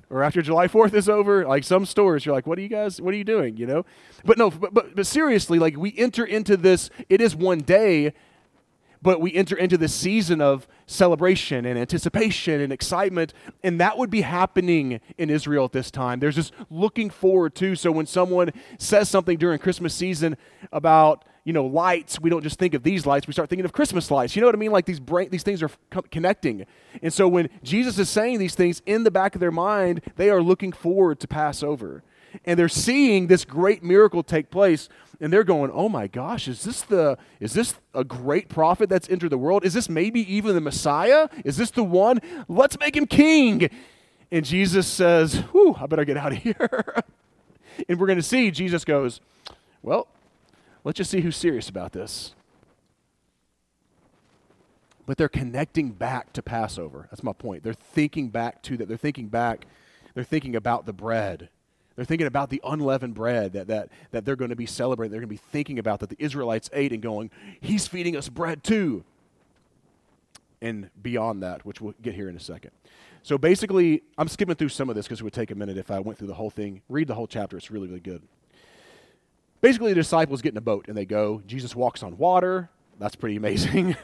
Or 0.10 0.24
after 0.24 0.41
July 0.41 0.67
4th 0.67 0.93
is 0.93 1.08
over, 1.08 1.45
like 1.45 1.63
some 1.63 1.86
stores, 1.86 2.26
you're 2.26 2.34
like, 2.34 2.48
what 2.48 2.58
are 2.58 2.62
you 2.62 2.67
guys, 2.67 3.00
what 3.00 3.13
are 3.13 3.17
you 3.17 3.24
doing, 3.24 3.58
you 3.58 3.67
know? 3.67 3.86
But 4.26 4.39
no, 4.39 4.50
but, 4.50 4.74
but, 4.74 4.95
but 4.95 5.06
seriously, 5.06 5.60
like 5.60 5.78
we 5.78 5.93
enter 5.98 6.26
into 6.26 6.58
this, 6.58 6.89
it 7.10 7.22
is 7.22 7.36
one 7.36 7.60
day, 7.60 8.13
but 9.02 9.22
we 9.22 9.34
enter 9.34 9.56
into 9.56 9.78
this 9.78 9.93
season 9.93 10.41
of 10.41 10.67
celebration 10.88 11.63
and 11.65 11.78
anticipation 11.78 12.60
and 12.60 12.74
excitement, 12.74 13.34
and 13.63 13.80
that 13.80 13.98
would 14.00 14.10
be 14.10 14.22
happening 14.22 15.00
in 15.17 15.30
Israel 15.30 15.65
at 15.65 15.74
this 15.74 15.91
time. 15.91 16.19
There's 16.19 16.36
just 16.36 16.54
looking 16.72 17.12
forward 17.12 17.54
to. 17.56 17.76
So 17.76 17.91
when 17.91 18.08
someone 18.08 18.52
says 18.80 19.10
something 19.10 19.38
during 19.38 19.60
Christmas 19.60 19.93
season 19.93 20.36
about 20.72 21.24
you 21.43 21.54
know 21.54 21.65
lights, 21.65 22.19
we 22.19 22.30
don't 22.30 22.43
just 22.43 22.60
think 22.60 22.73
of 22.73 22.84
these 22.84 23.06
lights. 23.06 23.28
We 23.28 23.34
start 23.34 23.49
thinking 23.49 23.65
of 23.65 23.73
Christmas 23.73 24.12
lights. 24.12 24.36
You 24.36 24.41
know 24.41 24.47
what 24.47 24.56
I 24.56 24.60
mean? 24.60 24.71
Like 24.71 24.86
these 24.86 24.99
these 25.30 25.43
things 25.43 25.63
are 25.63 25.69
co- 25.89 26.04
connecting. 26.12 26.65
And 27.02 27.13
so 27.13 27.28
when 27.28 27.49
Jesus 27.63 27.97
is 27.97 28.10
saying 28.10 28.39
these 28.39 28.56
things 28.56 28.82
in 28.86 29.04
the 29.04 29.12
back 29.12 29.36
of 29.36 29.41
their 29.41 29.52
mind, 29.52 30.02
they 30.15 30.30
are 30.30 30.41
looking 30.41 30.71
forward 30.71 31.19
to 31.21 31.28
Passover, 31.28 32.04
and 32.45 32.60
they're 32.60 32.69
seeing 32.69 33.28
this 33.28 33.45
great 33.45 33.84
miracle 33.84 34.23
take 34.23 34.49
place 34.49 34.89
and 35.21 35.34
they're 35.34 35.43
going, 35.43 35.71
"Oh 35.73 35.89
my 35.89 36.08
gosh, 36.08 36.47
is 36.47 36.63
this 36.63 36.82
the 36.82 37.17
is 37.39 37.54
this 37.54 37.75
a 37.93 38.04
great 38.04 38.49
prophet 38.49 38.89
that's 38.89 39.10
entered 39.10 39.30
the 39.30 39.38
world? 39.38 39.65
Is 39.65 39.73
this 39.73 39.89
maybe 39.89 40.21
even 40.34 40.56
the 40.56 40.62
Messiah? 40.62 41.28
Is 41.43 41.58
this 41.58 41.71
the 41.71 41.84
one? 41.84 42.19
Let's 42.47 42.80
make 42.80 42.95
him 42.95 43.06
king." 43.06 43.69
And 44.32 44.45
Jesus 44.45 44.88
says, 44.88 45.36
"Whew, 45.52 45.75
I 45.80 45.88
better 45.88 46.06
get 46.06 46.17
out 46.17 46.32
of 46.32 46.38
here." 46.43 47.04
and 47.88 47.99
we're 47.99 48.08
going 48.08 48.17
to 48.19 48.23
see 48.23 48.52
Jesus 48.52 48.86
goes, 48.86 49.19
"Well, 49.82 50.08
let's 50.84 50.98
just 50.98 51.12
see 51.12 51.22
who's 51.22 51.38
serious 51.38 51.70
about 51.70 51.92
this." 51.92 52.34
But 55.06 55.18
they're 55.18 55.28
connecting 55.28 55.92
back 55.92 56.34
to 56.34 56.44
Passover. 56.44 57.08
That's 57.10 57.24
my 57.24 57.34
point. 57.34 57.63
They're 57.63 57.74
thinking 57.74 58.30
back 58.30 58.62
to 58.63 58.78
that. 58.78 58.88
They're 58.88 58.98
thinking 58.98 59.28
back. 59.28 59.65
They're 60.13 60.24
thinking 60.24 60.56
about 60.56 60.86
the 60.86 60.94
bread 60.94 61.50
they're 62.00 62.06
thinking 62.06 62.28
about 62.28 62.50
the 62.50 62.62
unleavened 62.63 63.13
bread 63.13 63.52
that, 63.52 63.68
that, 63.68 63.89
that 64.12 64.24
they're 64.24 64.38
going 64.38 64.52
to 64.52 64.56
be 64.56 64.65
celebrating. 64.65 65.12
They're 65.12 65.20
going 65.20 65.28
to 65.28 65.34
be 65.34 65.50
thinking 65.52 65.80
about 65.80 66.00
that 66.00 66.08
the 66.08 66.15
Israelites 66.18 66.70
ate 66.72 66.94
and 66.94 67.02
going, 67.02 67.30
He's 67.60 67.89
feeding 67.89 68.15
us 68.15 68.30
bread 68.30 68.63
too. 68.63 69.04
And 70.62 70.89
beyond 71.02 71.44
that, 71.44 71.65
which 71.65 71.82
we'll 71.82 71.96
get 72.02 72.15
here 72.15 72.30
in 72.30 72.38
a 72.38 72.39
second. 72.39 72.72
So 73.22 73.38
basically, 73.38 74.04
I'm 74.18 74.30
skipping 74.30 74.56
through 74.56 74.70
some 74.70 74.89
of 74.89 74.96
this 74.96 75.08
because 75.08 75.20
it 75.20 75.26
would 75.26 75.34
take 75.34 75.52
a 75.52 75.56
minute 75.56 75.78
if 75.78 75.92
I 75.92 76.00
went 76.00 76.18
through 76.18 76.30
the 76.30 76.36
whole 76.36 76.50
thing. 76.50 76.84
Read 76.88 77.10
the 77.10 77.15
whole 77.15 77.28
chapter, 77.28 77.58
it's 77.58 77.70
really, 77.70 77.89
really 77.89 78.00
good. 78.00 78.22
Basically, 79.62 79.91
the 79.91 79.95
disciples 79.95 80.41
get 80.41 80.54
in 80.54 80.58
a 80.58 80.62
boat 80.62 80.86
and 80.88 80.95
they 80.95 81.06
go. 81.06 81.41
Jesus 81.45 81.76
walks 81.76 82.02
on 82.02 82.17
water. 82.17 82.69
That's 83.00 83.15
pretty 83.15 83.36
amazing. 83.36 83.95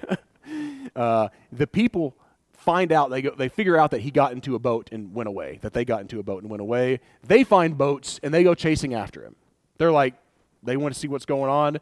uh, 0.96 1.30
the 1.52 1.68
people 1.68 2.16
find 2.52 2.92
out 2.92 3.10
they 3.12 3.22
go, 3.22 3.32
they 3.32 3.48
figure 3.48 3.78
out 3.78 3.92
that 3.92 4.02
he 4.02 4.12
got 4.12 4.32
into 4.32 4.56
a 4.56 4.60
boat 4.60 4.90
and 4.92 5.14
went 5.14 5.28
away 5.28 5.60
that 5.62 5.74
they 5.74 5.86
got 5.86 6.02
into 6.02 6.20
a 6.20 6.24
boat 6.24 6.42
and 6.42 6.50
went 6.50 6.62
away. 6.62 7.00
They 7.24 7.44
find 7.44 7.78
boats 7.78 8.20
and 8.24 8.34
they 8.34 8.44
go 8.44 8.56
chasing 8.56 8.94
after 8.94 9.24
him. 9.24 9.36
They're 9.78 9.92
like 9.92 10.16
they 10.64 10.78
want 10.78 10.94
to 10.94 11.00
see 11.00 11.08
what's 11.08 11.26
going 11.26 11.50
on. 11.50 11.78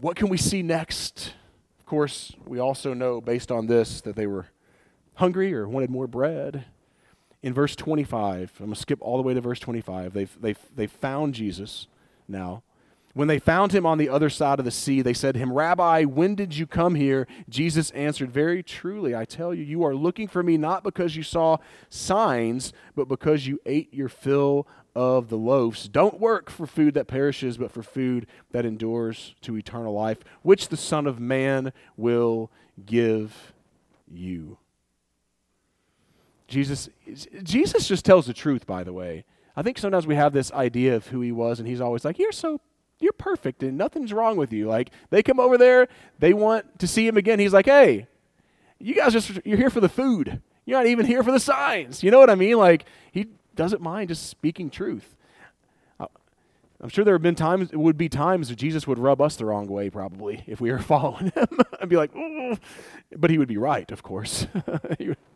What 0.00 0.16
can 0.16 0.28
we 0.28 0.38
see 0.38 0.62
next? 0.62 1.34
Of 1.78 1.86
course 1.86 2.32
we 2.46 2.58
also 2.58 2.94
know 2.94 3.20
based 3.20 3.52
on 3.52 3.66
this 3.66 4.00
that 4.00 4.16
they 4.16 4.26
were 4.26 4.46
hungry 5.14 5.52
or 5.54 5.68
wanted 5.68 5.90
more 5.90 6.06
bread. 6.06 6.64
In 7.42 7.54
verse 7.54 7.74
25 7.74 8.52
i'm 8.58 8.66
going 8.66 8.74
to 8.74 8.80
skip 8.80 8.98
all 9.00 9.16
the 9.16 9.22
way 9.22 9.32
to 9.32 9.40
verse 9.40 9.58
25 9.60 10.12
they've, 10.12 10.36
they've, 10.42 10.58
they've 10.76 10.92
found 10.92 11.32
jesus 11.32 11.86
now 12.30 12.62
when 13.12 13.28
they 13.28 13.38
found 13.38 13.72
him 13.72 13.84
on 13.84 13.98
the 13.98 14.08
other 14.08 14.30
side 14.30 14.58
of 14.58 14.64
the 14.64 14.70
sea, 14.70 15.02
they 15.02 15.12
said 15.12 15.34
to 15.34 15.40
him, 15.40 15.52
Rabbi, 15.52 16.04
when 16.04 16.36
did 16.36 16.56
you 16.56 16.66
come 16.66 16.94
here? 16.94 17.26
Jesus 17.48 17.90
answered, 17.90 18.30
Very 18.30 18.62
truly, 18.62 19.14
I 19.14 19.24
tell 19.24 19.52
you, 19.52 19.64
you 19.64 19.84
are 19.84 19.94
looking 19.94 20.28
for 20.28 20.42
me 20.42 20.56
not 20.56 20.84
because 20.84 21.16
you 21.16 21.22
saw 21.22 21.56
signs, 21.88 22.72
but 22.94 23.08
because 23.08 23.46
you 23.46 23.58
ate 23.66 23.92
your 23.92 24.08
fill 24.08 24.66
of 24.94 25.28
the 25.28 25.36
loaves. 25.36 25.88
Don't 25.88 26.20
work 26.20 26.50
for 26.50 26.66
food 26.66 26.94
that 26.94 27.08
perishes, 27.08 27.58
but 27.58 27.72
for 27.72 27.82
food 27.82 28.26
that 28.52 28.64
endures 28.64 29.34
to 29.42 29.56
eternal 29.56 29.92
life, 29.92 30.18
which 30.42 30.68
the 30.68 30.76
Son 30.76 31.06
of 31.06 31.18
Man 31.18 31.72
will 31.96 32.50
give 32.86 33.52
you. 34.08 34.58
Jesus, 36.46 36.88
Jesus 37.42 37.88
just 37.88 38.04
tells 38.04 38.26
the 38.26 38.32
truth, 38.32 38.66
by 38.66 38.82
the 38.84 38.92
way. 38.92 39.24
I 39.56 39.62
think 39.62 39.78
sometimes 39.78 40.06
we 40.06 40.14
have 40.14 40.32
this 40.32 40.52
idea 40.52 40.96
of 40.96 41.08
who 41.08 41.20
he 41.20 41.32
was, 41.32 41.58
and 41.58 41.68
he's 41.68 41.80
always 41.80 42.04
like, 42.04 42.18
You're 42.18 42.32
so 42.32 42.60
you're 43.00 43.12
perfect 43.12 43.62
and 43.62 43.76
nothing's 43.76 44.12
wrong 44.12 44.36
with 44.36 44.52
you. 44.52 44.68
Like 44.68 44.90
they 45.10 45.22
come 45.22 45.40
over 45.40 45.58
there, 45.58 45.88
they 46.18 46.32
want 46.32 46.78
to 46.78 46.86
see 46.86 47.06
him 47.06 47.16
again. 47.16 47.38
He's 47.38 47.52
like, 47.52 47.66
hey, 47.66 48.06
you 48.78 48.94
guys 48.94 49.12
just 49.12 49.40
you're 49.44 49.58
here 49.58 49.70
for 49.70 49.80
the 49.80 49.88
food. 49.88 50.40
You're 50.66 50.78
not 50.78 50.86
even 50.86 51.06
here 51.06 51.22
for 51.22 51.32
the 51.32 51.40
signs. 51.40 52.02
You 52.02 52.10
know 52.10 52.18
what 52.18 52.30
I 52.30 52.34
mean? 52.34 52.58
Like 52.58 52.84
he 53.10 53.26
doesn't 53.56 53.82
mind 53.82 54.08
just 54.08 54.28
speaking 54.28 54.70
truth. 54.70 55.16
Uh, 55.98 56.06
I'm 56.80 56.90
sure 56.90 57.04
there 57.04 57.14
have 57.14 57.22
been 57.22 57.34
times, 57.34 57.70
it 57.72 57.78
would 57.78 57.96
be 57.96 58.08
times 58.08 58.48
that 58.50 58.56
Jesus 58.56 58.86
would 58.86 58.98
rub 58.98 59.20
us 59.20 59.36
the 59.36 59.46
wrong 59.46 59.66
way, 59.66 59.90
probably, 59.90 60.44
if 60.46 60.60
we 60.60 60.70
were 60.70 60.78
following 60.80 61.32
him. 61.34 61.48
I'd 61.80 61.88
be 61.88 61.96
like, 61.96 62.12
but 63.16 63.30
he 63.30 63.38
would 63.38 63.48
be 63.48 63.56
right, 63.56 63.90
of 63.90 64.02
course. 64.02 64.46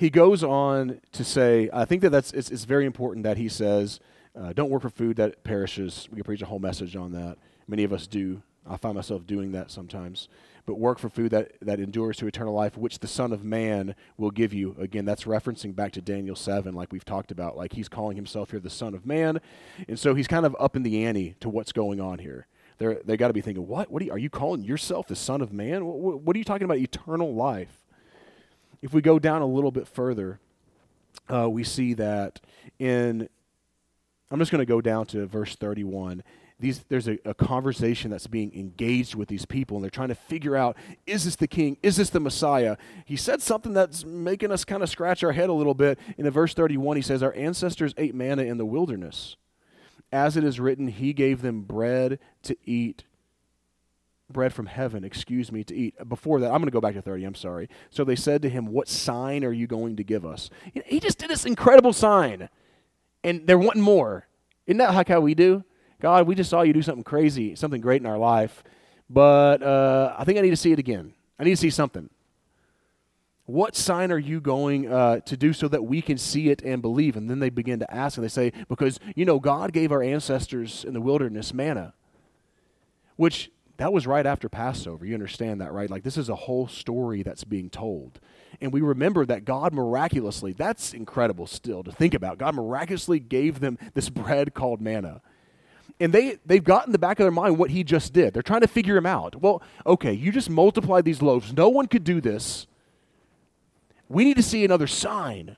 he 0.00 0.10
goes 0.10 0.42
on 0.42 1.00
to 1.12 1.24
say, 1.24 1.70
I 1.72 1.84
think 1.84 2.02
that 2.02 2.10
that's 2.10 2.32
it's, 2.32 2.50
it's 2.50 2.64
very 2.64 2.86
important 2.86 3.24
that 3.24 3.36
he 3.36 3.48
says, 3.48 4.00
uh, 4.34 4.52
don't 4.52 4.70
work 4.70 4.82
for 4.82 4.90
food 4.90 5.16
that 5.16 5.44
perishes. 5.44 6.08
We 6.10 6.16
can 6.16 6.24
preach 6.24 6.42
a 6.42 6.46
whole 6.46 6.58
message 6.58 6.96
on 6.96 7.12
that. 7.12 7.38
Many 7.68 7.84
of 7.84 7.92
us 7.92 8.06
do. 8.06 8.42
I 8.68 8.76
find 8.76 8.94
myself 8.94 9.26
doing 9.26 9.52
that 9.52 9.70
sometimes 9.70 10.28
but 10.66 10.78
work 10.78 11.00
for 11.00 11.08
food 11.08 11.32
that, 11.32 11.52
that 11.62 11.80
endures 11.80 12.16
to 12.18 12.28
eternal 12.28 12.54
life, 12.54 12.76
which 12.76 13.00
the 13.00 13.08
Son 13.08 13.32
of 13.32 13.44
Man 13.44 13.96
will 14.16 14.30
give 14.30 14.52
you. 14.52 14.76
Again, 14.78 15.04
that's 15.04 15.24
referencing 15.24 15.74
back 15.74 15.90
to 15.92 16.00
Daniel 16.00 16.36
7, 16.36 16.74
like 16.74 16.92
we've 16.92 17.04
talked 17.04 17.32
about. 17.32 17.56
Like 17.56 17.72
he's 17.72 17.88
calling 17.88 18.16
himself 18.16 18.52
here 18.52 18.60
the 18.60 18.70
Son 18.70 18.94
of 18.94 19.04
Man. 19.04 19.40
And 19.88 19.98
so 19.98 20.14
he's 20.14 20.28
kind 20.28 20.46
of 20.46 20.56
up 20.60 20.76
in 20.76 20.84
the 20.84 21.04
ante 21.04 21.34
to 21.40 21.48
what's 21.48 21.72
going 21.72 22.00
on 22.00 22.20
here. 22.20 22.46
They're, 22.78 23.00
they 23.04 23.16
got 23.16 23.28
to 23.28 23.34
be 23.34 23.40
thinking, 23.40 23.66
what? 23.66 23.90
What 23.90 24.00
are 24.00 24.04
you, 24.04 24.12
are 24.12 24.18
you 24.18 24.30
calling 24.30 24.62
yourself 24.62 25.08
the 25.08 25.16
Son 25.16 25.40
of 25.40 25.52
Man? 25.52 25.84
What, 25.84 25.98
what, 25.98 26.20
what, 26.20 26.36
are 26.36 26.38
you 26.38 26.44
talking 26.44 26.64
about 26.64 26.78
eternal 26.78 27.34
life? 27.34 27.79
If 28.82 28.92
we 28.92 29.02
go 29.02 29.18
down 29.18 29.42
a 29.42 29.46
little 29.46 29.70
bit 29.70 29.86
further, 29.86 30.40
uh, 31.32 31.48
we 31.48 31.64
see 31.64 31.94
that 31.94 32.40
in, 32.78 33.28
I'm 34.30 34.38
just 34.38 34.50
going 34.50 34.60
to 34.60 34.66
go 34.66 34.80
down 34.80 35.06
to 35.06 35.26
verse 35.26 35.56
31 35.56 36.22
these, 36.60 36.84
there's 36.88 37.08
a, 37.08 37.18
a, 37.24 37.34
conversation 37.34 38.10
that's 38.10 38.26
being 38.26 38.52
engaged 38.54 39.14
with 39.14 39.28
these 39.28 39.46
people, 39.46 39.76
and 39.76 39.82
they're 39.82 39.90
trying 39.90 40.08
to 40.08 40.14
figure 40.14 40.56
out 40.56 40.76
is 41.06 41.24
this 41.24 41.36
the 41.36 41.48
king? 41.48 41.78
Is 41.82 41.96
this 41.96 42.10
the 42.10 42.20
Messiah? 42.20 42.76
He 43.06 43.16
said 43.16 43.40
something 43.40 43.72
that's 43.72 44.04
making 44.04 44.52
us 44.52 44.64
kind 44.64 44.82
of 44.82 44.90
scratch 44.90 45.24
our 45.24 45.32
head 45.32 45.48
a 45.48 45.54
little 45.54 45.74
bit. 45.74 45.98
In 46.18 46.28
verse 46.30 46.54
31, 46.54 46.96
he 46.96 47.02
says, 47.02 47.22
Our 47.22 47.34
ancestors 47.34 47.94
ate 47.96 48.14
manna 48.14 48.42
in 48.42 48.58
the 48.58 48.66
wilderness. 48.66 49.36
As 50.12 50.36
it 50.36 50.44
is 50.44 50.60
written, 50.60 50.88
He 50.88 51.12
gave 51.12 51.40
them 51.40 51.62
bread 51.62 52.18
to 52.42 52.56
eat. 52.66 53.04
Bread 54.32 54.52
from 54.52 54.66
heaven, 54.66 55.04
excuse 55.04 55.50
me, 55.50 55.64
to 55.64 55.74
eat. 55.74 55.94
Before 56.08 56.40
that, 56.40 56.46
I'm 56.46 56.58
going 56.58 56.66
to 56.66 56.70
go 56.70 56.80
back 56.80 56.94
to 56.94 57.02
30, 57.02 57.24
I'm 57.24 57.34
sorry. 57.34 57.68
So 57.90 58.04
they 58.04 58.16
said 58.16 58.42
to 58.42 58.48
him, 58.48 58.66
What 58.66 58.88
sign 58.88 59.44
are 59.44 59.52
you 59.52 59.66
going 59.66 59.96
to 59.96 60.04
give 60.04 60.24
us? 60.24 60.50
He 60.86 61.00
just 61.00 61.18
did 61.18 61.30
this 61.30 61.44
incredible 61.44 61.92
sign, 61.92 62.48
and 63.24 63.46
they're 63.46 63.58
wanting 63.58 63.82
more. 63.82 64.26
Isn't 64.66 64.78
that 64.78 64.94
like 64.94 65.08
how 65.08 65.20
we 65.20 65.34
do? 65.34 65.64
God, 66.00 66.26
we 66.26 66.34
just 66.34 66.50
saw 66.50 66.62
you 66.62 66.72
do 66.72 66.82
something 66.82 67.04
crazy, 67.04 67.54
something 67.54 67.80
great 67.80 68.00
in 68.00 68.06
our 68.06 68.18
life, 68.18 68.62
but 69.08 69.62
uh, 69.62 70.14
I 70.16 70.24
think 70.24 70.38
I 70.38 70.42
need 70.42 70.50
to 70.50 70.56
see 70.56 70.72
it 70.72 70.78
again. 70.78 71.12
I 71.38 71.44
need 71.44 71.50
to 71.50 71.56
see 71.56 71.70
something. 71.70 72.08
What 73.50 73.74
sign 73.74 74.12
are 74.12 74.18
you 74.18 74.40
going 74.40 74.90
uh, 74.90 75.20
to 75.20 75.36
do 75.36 75.52
so 75.52 75.66
that 75.68 75.82
we 75.82 76.00
can 76.02 76.18
see 76.18 76.50
it 76.50 76.62
and 76.62 76.80
believe? 76.80 77.16
And 77.16 77.28
then 77.28 77.40
they 77.40 77.50
begin 77.50 77.80
to 77.80 77.92
ask, 77.92 78.16
and 78.16 78.24
they 78.24 78.28
say, 78.28 78.52
Because, 78.68 79.00
you 79.16 79.24
know, 79.24 79.40
God 79.40 79.72
gave 79.72 79.90
our 79.90 80.02
ancestors 80.02 80.84
in 80.84 80.94
the 80.94 81.00
wilderness 81.00 81.52
manna, 81.52 81.92
which 83.16 83.50
that 83.80 83.94
was 83.94 84.06
right 84.06 84.26
after 84.26 84.50
Passover. 84.50 85.06
You 85.06 85.14
understand 85.14 85.62
that, 85.62 85.72
right? 85.72 85.88
Like, 85.88 86.02
this 86.02 86.18
is 86.18 86.28
a 86.28 86.34
whole 86.34 86.68
story 86.68 87.22
that's 87.22 87.44
being 87.44 87.70
told. 87.70 88.20
And 88.60 88.74
we 88.74 88.82
remember 88.82 89.24
that 89.24 89.46
God 89.46 89.72
miraculously, 89.72 90.52
that's 90.52 90.92
incredible 90.92 91.46
still 91.46 91.82
to 91.84 91.90
think 91.90 92.12
about. 92.12 92.36
God 92.36 92.54
miraculously 92.54 93.18
gave 93.18 93.60
them 93.60 93.78
this 93.94 94.10
bread 94.10 94.52
called 94.52 94.82
manna 94.82 95.22
and 95.98 96.12
they 96.12 96.38
they've 96.46 96.64
got 96.64 96.86
in 96.86 96.92
the 96.92 96.98
back 96.98 97.20
of 97.20 97.24
their 97.24 97.30
mind 97.30 97.58
what 97.58 97.70
he 97.70 97.84
just 97.84 98.12
did. 98.12 98.32
They're 98.32 98.42
trying 98.42 98.62
to 98.62 98.68
figure 98.68 98.96
him 98.96 99.06
out. 99.06 99.40
Well, 99.40 99.62
okay, 99.86 100.12
you 100.12 100.32
just 100.32 100.48
multiply 100.48 101.02
these 101.02 101.20
loaves. 101.20 101.52
No 101.52 101.68
one 101.68 101.86
could 101.86 102.04
do 102.04 102.20
this. 102.20 102.66
We 104.08 104.24
need 104.24 104.36
to 104.36 104.42
see 104.42 104.64
another 104.64 104.86
sign. 104.86 105.56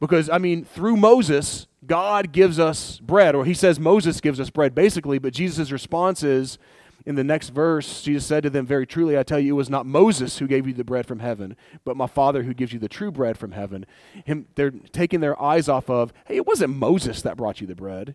Because 0.00 0.28
I 0.28 0.38
mean, 0.38 0.64
through 0.64 0.96
Moses, 0.96 1.68
God 1.86 2.32
gives 2.32 2.58
us 2.58 2.98
bread, 2.98 3.36
or 3.36 3.44
he 3.44 3.54
says 3.54 3.78
Moses 3.78 4.20
gives 4.20 4.40
us 4.40 4.50
bread, 4.50 4.74
basically, 4.74 5.18
but 5.18 5.32
Jesus' 5.32 5.70
response 5.70 6.24
is 6.24 6.58
in 7.04 7.14
the 7.14 7.24
next 7.24 7.50
verse, 7.50 8.02
Jesus 8.02 8.24
said 8.24 8.42
to 8.44 8.50
them, 8.50 8.66
Very 8.66 8.86
truly, 8.86 9.18
I 9.18 9.22
tell 9.22 9.38
you, 9.38 9.54
it 9.54 9.56
was 9.56 9.70
not 9.70 9.86
Moses 9.86 10.38
who 10.38 10.46
gave 10.46 10.66
you 10.66 10.72
the 10.72 10.84
bread 10.84 11.06
from 11.06 11.18
heaven, 11.18 11.56
but 11.84 11.96
my 11.96 12.06
Father 12.06 12.42
who 12.44 12.54
gives 12.54 12.72
you 12.72 12.78
the 12.78 12.88
true 12.88 13.10
bread 13.10 13.36
from 13.36 13.52
heaven. 13.52 13.86
Him, 14.24 14.46
they're 14.54 14.70
taking 14.70 15.20
their 15.20 15.40
eyes 15.40 15.68
off 15.68 15.90
of, 15.90 16.12
hey, 16.26 16.36
it 16.36 16.46
wasn't 16.46 16.76
Moses 16.76 17.22
that 17.22 17.36
brought 17.36 17.60
you 17.60 17.66
the 17.66 17.74
bread. 17.74 18.14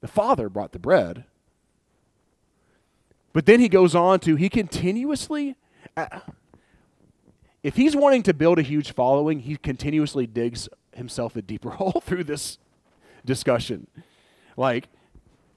The 0.00 0.08
Father 0.08 0.48
brought 0.48 0.72
the 0.72 0.78
bread. 0.78 1.24
But 3.32 3.46
then 3.46 3.60
he 3.60 3.68
goes 3.68 3.94
on 3.94 4.20
to, 4.20 4.36
he 4.36 4.48
continuously, 4.48 5.56
uh, 5.96 6.20
if 7.62 7.76
he's 7.76 7.94
wanting 7.94 8.22
to 8.24 8.34
build 8.34 8.58
a 8.58 8.62
huge 8.62 8.92
following, 8.92 9.40
he 9.40 9.56
continuously 9.56 10.26
digs 10.26 10.68
himself 10.94 11.36
a 11.36 11.42
deeper 11.42 11.70
hole 11.72 12.02
through 12.04 12.24
this 12.24 12.58
discussion. 13.24 13.86
Like, 14.56 14.88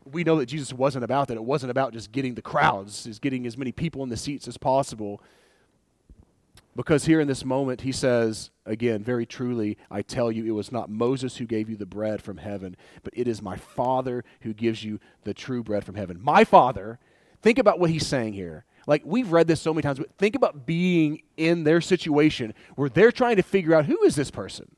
we 0.05 0.23
know 0.23 0.37
that 0.37 0.45
Jesus 0.45 0.71
wasn't 0.71 1.03
about 1.03 1.27
that. 1.27 1.35
It 1.35 1.43
wasn't 1.43 1.71
about 1.71 1.93
just 1.93 2.11
getting 2.11 2.35
the 2.35 2.41
crowds, 2.41 3.07
is 3.07 3.19
getting 3.19 3.45
as 3.47 3.57
many 3.57 3.71
people 3.71 4.03
in 4.03 4.09
the 4.09 4.17
seats 4.17 4.47
as 4.47 4.57
possible. 4.57 5.21
Because 6.75 7.05
here 7.05 7.21
in 7.21 7.27
this 7.27 7.45
moment, 7.45 7.81
he 7.81 7.91
says, 7.91 8.51
again, 8.65 9.01
very 9.01 9.25
truly, 9.25 9.77
I 9.89 10.01
tell 10.01 10.31
you, 10.31 10.45
it 10.45 10.51
was 10.51 10.71
not 10.71 10.89
Moses 10.89 11.37
who 11.37 11.45
gave 11.45 11.69
you 11.69 11.77
the 11.77 11.85
bread 11.85 12.21
from 12.21 12.37
heaven, 12.37 12.75
but 13.03 13.13
it 13.15 13.27
is 13.27 13.41
my 13.41 13.55
Father 13.55 14.25
who 14.41 14.53
gives 14.53 14.83
you 14.83 14.99
the 15.23 15.33
true 15.33 15.63
bread 15.63 15.85
from 15.85 15.95
heaven. 15.95 16.19
My 16.21 16.43
Father, 16.43 16.99
think 17.41 17.59
about 17.59 17.79
what 17.79 17.89
he's 17.89 18.05
saying 18.05 18.33
here. 18.33 18.65
Like, 18.87 19.03
we've 19.05 19.31
read 19.31 19.47
this 19.47 19.61
so 19.61 19.73
many 19.73 19.83
times, 19.83 19.99
but 19.99 20.11
think 20.17 20.35
about 20.35 20.65
being 20.65 21.23
in 21.37 21.63
their 21.63 21.81
situation 21.81 22.53
where 22.75 22.89
they're 22.89 23.11
trying 23.11 23.37
to 23.37 23.43
figure 23.43 23.73
out 23.73 23.85
who 23.85 24.03
is 24.03 24.15
this 24.15 24.29
person? 24.29 24.75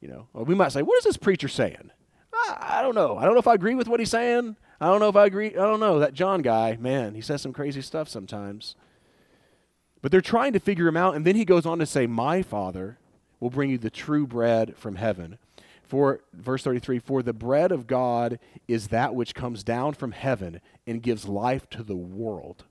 You 0.00 0.08
know, 0.08 0.28
or 0.32 0.44
we 0.44 0.54
might 0.54 0.72
say, 0.72 0.82
what 0.82 0.98
is 0.98 1.04
this 1.04 1.16
preacher 1.16 1.48
saying? 1.48 1.90
I, 2.60 2.80
don't 2.82 2.94
know. 2.94 3.16
I 3.16 3.24
don't 3.24 3.34
know 3.34 3.40
if 3.40 3.46
I 3.46 3.54
agree 3.54 3.74
with 3.74 3.88
what 3.88 4.00
he's 4.00 4.10
saying. 4.10 4.56
I 4.80 4.86
don't 4.86 5.00
know 5.00 5.08
if 5.08 5.16
I 5.16 5.26
agree. 5.26 5.48
I 5.48 5.66
don't 5.66 5.80
know. 5.80 5.98
That 5.98 6.14
John 6.14 6.42
guy, 6.42 6.76
man, 6.78 7.14
he 7.14 7.20
says 7.20 7.42
some 7.42 7.52
crazy 7.52 7.82
stuff 7.82 8.08
sometimes. 8.08 8.76
But 10.02 10.12
they're 10.12 10.20
trying 10.20 10.52
to 10.52 10.60
figure 10.60 10.86
him 10.86 10.96
out. 10.96 11.16
And 11.16 11.24
then 11.24 11.36
he 11.36 11.44
goes 11.44 11.66
on 11.66 11.78
to 11.78 11.86
say, 11.86 12.06
My 12.06 12.42
Father 12.42 12.98
will 13.40 13.50
bring 13.50 13.70
you 13.70 13.78
the 13.78 13.90
true 13.90 14.26
bread 14.26 14.76
from 14.76 14.96
heaven. 14.96 15.38
For, 15.82 16.20
verse 16.32 16.64
33, 16.64 16.98
for 16.98 17.22
the 17.22 17.32
bread 17.32 17.70
of 17.70 17.86
God 17.86 18.38
is 18.66 18.88
that 18.88 19.14
which 19.14 19.34
comes 19.34 19.62
down 19.62 19.94
from 19.94 20.12
heaven 20.12 20.60
and 20.86 21.02
gives 21.02 21.26
life 21.26 21.70
to 21.70 21.82
the 21.82 21.96
world. 21.96 22.64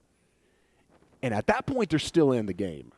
And 1.22 1.34
at 1.34 1.48
that 1.48 1.66
point, 1.66 1.90
they're 1.90 2.00
still 2.00 2.32
in 2.32 2.46
the 2.46 2.54
game. 2.54 2.92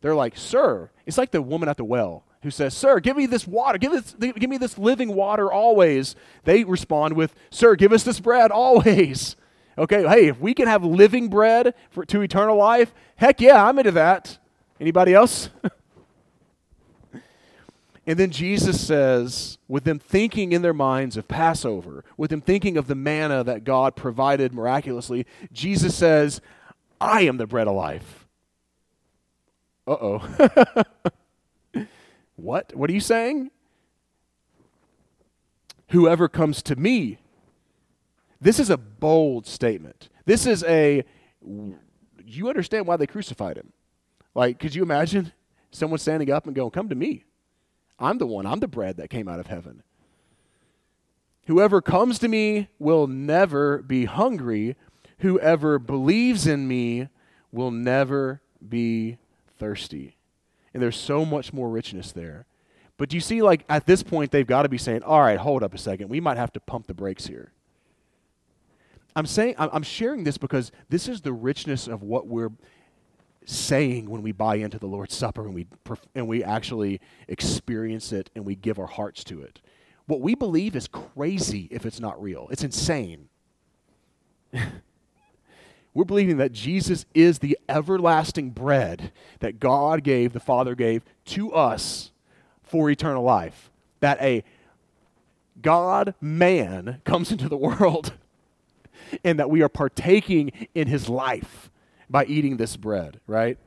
They're 0.00 0.14
like, 0.14 0.36
Sir, 0.36 0.90
it's 1.06 1.18
like 1.18 1.30
the 1.30 1.42
woman 1.42 1.68
at 1.68 1.76
the 1.76 1.84
well 1.84 2.24
who 2.42 2.50
says, 2.50 2.74
Sir, 2.74 3.00
give 3.00 3.16
me 3.16 3.26
this 3.26 3.46
water. 3.46 3.78
Give, 3.78 3.92
this, 3.92 4.14
give 4.18 4.50
me 4.50 4.58
this 4.58 4.78
living 4.78 5.14
water 5.14 5.52
always. 5.52 6.16
They 6.44 6.64
respond 6.64 7.14
with, 7.14 7.34
Sir, 7.50 7.76
give 7.76 7.92
us 7.92 8.02
this 8.02 8.20
bread 8.20 8.50
always. 8.50 9.36
Okay, 9.78 10.06
hey, 10.06 10.28
if 10.28 10.38
we 10.38 10.52
can 10.52 10.66
have 10.66 10.84
living 10.84 11.28
bread 11.28 11.74
for, 11.90 12.04
to 12.04 12.20
eternal 12.20 12.56
life, 12.56 12.92
heck 13.16 13.40
yeah, 13.40 13.64
I'm 13.64 13.78
into 13.78 13.92
that. 13.92 14.36
Anybody 14.78 15.14
else? 15.14 15.48
and 18.06 18.18
then 18.18 18.30
Jesus 18.30 18.78
says, 18.78 19.56
with 19.68 19.84
them 19.84 19.98
thinking 19.98 20.52
in 20.52 20.60
their 20.60 20.74
minds 20.74 21.16
of 21.16 21.28
Passover, 21.28 22.04
with 22.18 22.28
them 22.28 22.42
thinking 22.42 22.76
of 22.76 22.88
the 22.88 22.94
manna 22.94 23.42
that 23.44 23.64
God 23.64 23.96
provided 23.96 24.52
miraculously, 24.52 25.24
Jesus 25.50 25.94
says, 25.94 26.42
I 27.00 27.22
am 27.22 27.38
the 27.38 27.46
bread 27.46 27.66
of 27.66 27.74
life. 27.74 28.26
Uh 29.86 29.96
oh. 29.98 30.84
what? 32.40 32.74
What 32.74 32.90
are 32.90 32.92
you 32.92 33.00
saying? 33.00 33.50
Whoever 35.88 36.28
comes 36.28 36.62
to 36.64 36.76
me, 36.76 37.18
this 38.40 38.58
is 38.58 38.70
a 38.70 38.76
bold 38.76 39.46
statement. 39.46 40.08
This 40.24 40.46
is 40.46 40.62
a, 40.64 41.04
you 42.24 42.48
understand 42.48 42.86
why 42.86 42.96
they 42.96 43.06
crucified 43.06 43.56
him. 43.56 43.72
Like, 44.34 44.58
could 44.58 44.74
you 44.74 44.82
imagine 44.82 45.32
someone 45.70 45.98
standing 45.98 46.30
up 46.30 46.46
and 46.46 46.54
going, 46.54 46.70
Come 46.70 46.88
to 46.88 46.94
me. 46.94 47.24
I'm 47.98 48.18
the 48.18 48.26
one, 48.26 48.46
I'm 48.46 48.60
the 48.60 48.68
bread 48.68 48.96
that 48.96 49.10
came 49.10 49.28
out 49.28 49.40
of 49.40 49.46
heaven. 49.46 49.82
Whoever 51.46 51.82
comes 51.82 52.18
to 52.20 52.28
me 52.28 52.68
will 52.78 53.06
never 53.06 53.82
be 53.82 54.04
hungry. 54.04 54.76
Whoever 55.18 55.78
believes 55.78 56.46
in 56.46 56.68
me 56.68 57.08
will 57.52 57.70
never 57.70 58.40
be 58.66 59.18
thirsty. 59.58 60.16
And 60.72 60.82
there's 60.82 60.96
so 60.96 61.24
much 61.24 61.52
more 61.52 61.68
richness 61.68 62.12
there. 62.12 62.46
But 62.96 63.08
do 63.08 63.16
you 63.16 63.20
see, 63.20 63.42
like, 63.42 63.64
at 63.68 63.86
this 63.86 64.02
point, 64.02 64.30
they've 64.30 64.46
got 64.46 64.62
to 64.62 64.68
be 64.68 64.78
saying, 64.78 65.02
all 65.02 65.20
right, 65.20 65.38
hold 65.38 65.62
up 65.62 65.74
a 65.74 65.78
second. 65.78 66.08
We 66.08 66.20
might 66.20 66.36
have 66.36 66.52
to 66.52 66.60
pump 66.60 66.86
the 66.86 66.94
brakes 66.94 67.26
here. 67.26 67.52
I'm 69.16 69.26
saying 69.26 69.54
I'm 69.58 69.82
sharing 69.82 70.24
this 70.24 70.38
because 70.38 70.70
this 70.88 71.08
is 71.08 71.20
the 71.20 71.32
richness 71.32 71.88
of 71.88 72.02
what 72.02 72.26
we're 72.26 72.52
saying 73.44 74.08
when 74.08 74.22
we 74.22 74.32
buy 74.32 74.56
into 74.56 74.78
the 74.78 74.86
Lord's 74.86 75.14
Supper 75.14 75.44
and 75.44 75.54
we 75.54 75.66
and 76.14 76.28
we 76.28 76.44
actually 76.44 77.00
experience 77.26 78.12
it 78.12 78.30
and 78.34 78.44
we 78.44 78.54
give 78.54 78.78
our 78.78 78.86
hearts 78.86 79.24
to 79.24 79.42
it. 79.42 79.60
What 80.06 80.20
we 80.20 80.34
believe 80.34 80.76
is 80.76 80.86
crazy 80.86 81.68
if 81.70 81.86
it's 81.86 82.00
not 82.00 82.20
real. 82.22 82.48
It's 82.50 82.64
insane. 82.64 83.28
We're 85.92 86.04
believing 86.04 86.36
that 86.36 86.52
Jesus 86.52 87.04
is 87.14 87.40
the 87.40 87.58
everlasting 87.68 88.50
bread 88.50 89.12
that 89.40 89.58
God 89.58 90.04
gave, 90.04 90.32
the 90.32 90.40
Father 90.40 90.74
gave 90.74 91.02
to 91.26 91.52
us 91.52 92.12
for 92.62 92.88
eternal 92.90 93.24
life. 93.24 93.70
That 93.98 94.20
a 94.22 94.44
God 95.60 96.14
man 96.20 97.00
comes 97.04 97.32
into 97.32 97.48
the 97.48 97.56
world 97.56 98.12
and 99.24 99.38
that 99.38 99.50
we 99.50 99.62
are 99.62 99.68
partaking 99.68 100.52
in 100.74 100.86
his 100.86 101.08
life 101.08 101.70
by 102.08 102.24
eating 102.24 102.56
this 102.56 102.76
bread, 102.76 103.20
right? 103.26 103.58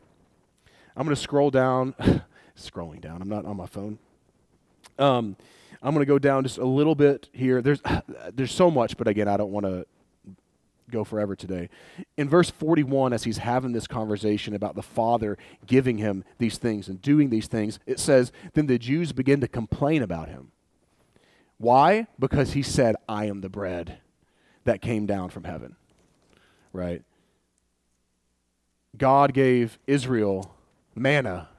I'm 0.96 1.06
going 1.06 1.16
to 1.16 1.22
scroll 1.22 1.50
down, 1.50 1.96
scrolling 2.58 3.02
down. 3.02 3.22
I'm 3.22 3.30
not 3.30 3.46
on 3.46 3.58
my 3.58 3.66
phone. 3.66 4.00
Um, 4.98 5.36
I'm 5.82 5.94
going 5.94 6.06
to 6.06 6.10
go 6.10 6.20
down 6.20 6.44
just 6.44 6.58
a 6.58 6.66
little 6.66 6.96
bit 6.96 7.30
here. 7.34 7.62
There's 7.62 7.82
there's 8.34 8.54
so 8.54 8.72
much, 8.72 8.96
but 8.96 9.08
again, 9.08 9.28
I 9.28 9.38
don't 9.38 9.52
want 9.52 9.66
to 9.66 9.86
go 10.94 11.04
forever 11.04 11.36
today. 11.36 11.70
In 12.16 12.30
verse 12.30 12.50
41, 12.50 13.12
as 13.12 13.24
he's 13.24 13.40
having 13.40 13.74
this 13.74 13.88
conversation 13.88 14.54
about 14.54 14.76
the 14.76 14.82
Father 14.82 15.38
giving 15.66 15.98
him 15.98 16.24
these 16.38 16.58
things 16.58 16.88
and 16.88 17.02
doing 17.02 17.30
these 17.30 17.48
things, 17.48 17.80
it 17.86 18.00
says, 18.00 18.32
Then 18.54 18.68
the 18.68 18.80
Jews 18.80 19.12
begin 19.12 19.42
to 19.42 19.48
complain 19.48 20.02
about 20.02 20.30
him. 20.30 20.52
Why? 21.58 22.08
Because 22.20 22.54
he 22.54 22.62
said, 22.62 22.96
I 23.10 23.26
am 23.26 23.42
the 23.42 23.50
bread 23.50 24.00
that 24.64 24.82
came 24.82 25.06
down 25.06 25.30
from 25.30 25.44
heaven. 25.44 25.76
Right? 26.72 27.04
God 28.98 29.34
gave 29.34 29.80
Israel 29.88 30.56
manna. 30.96 31.50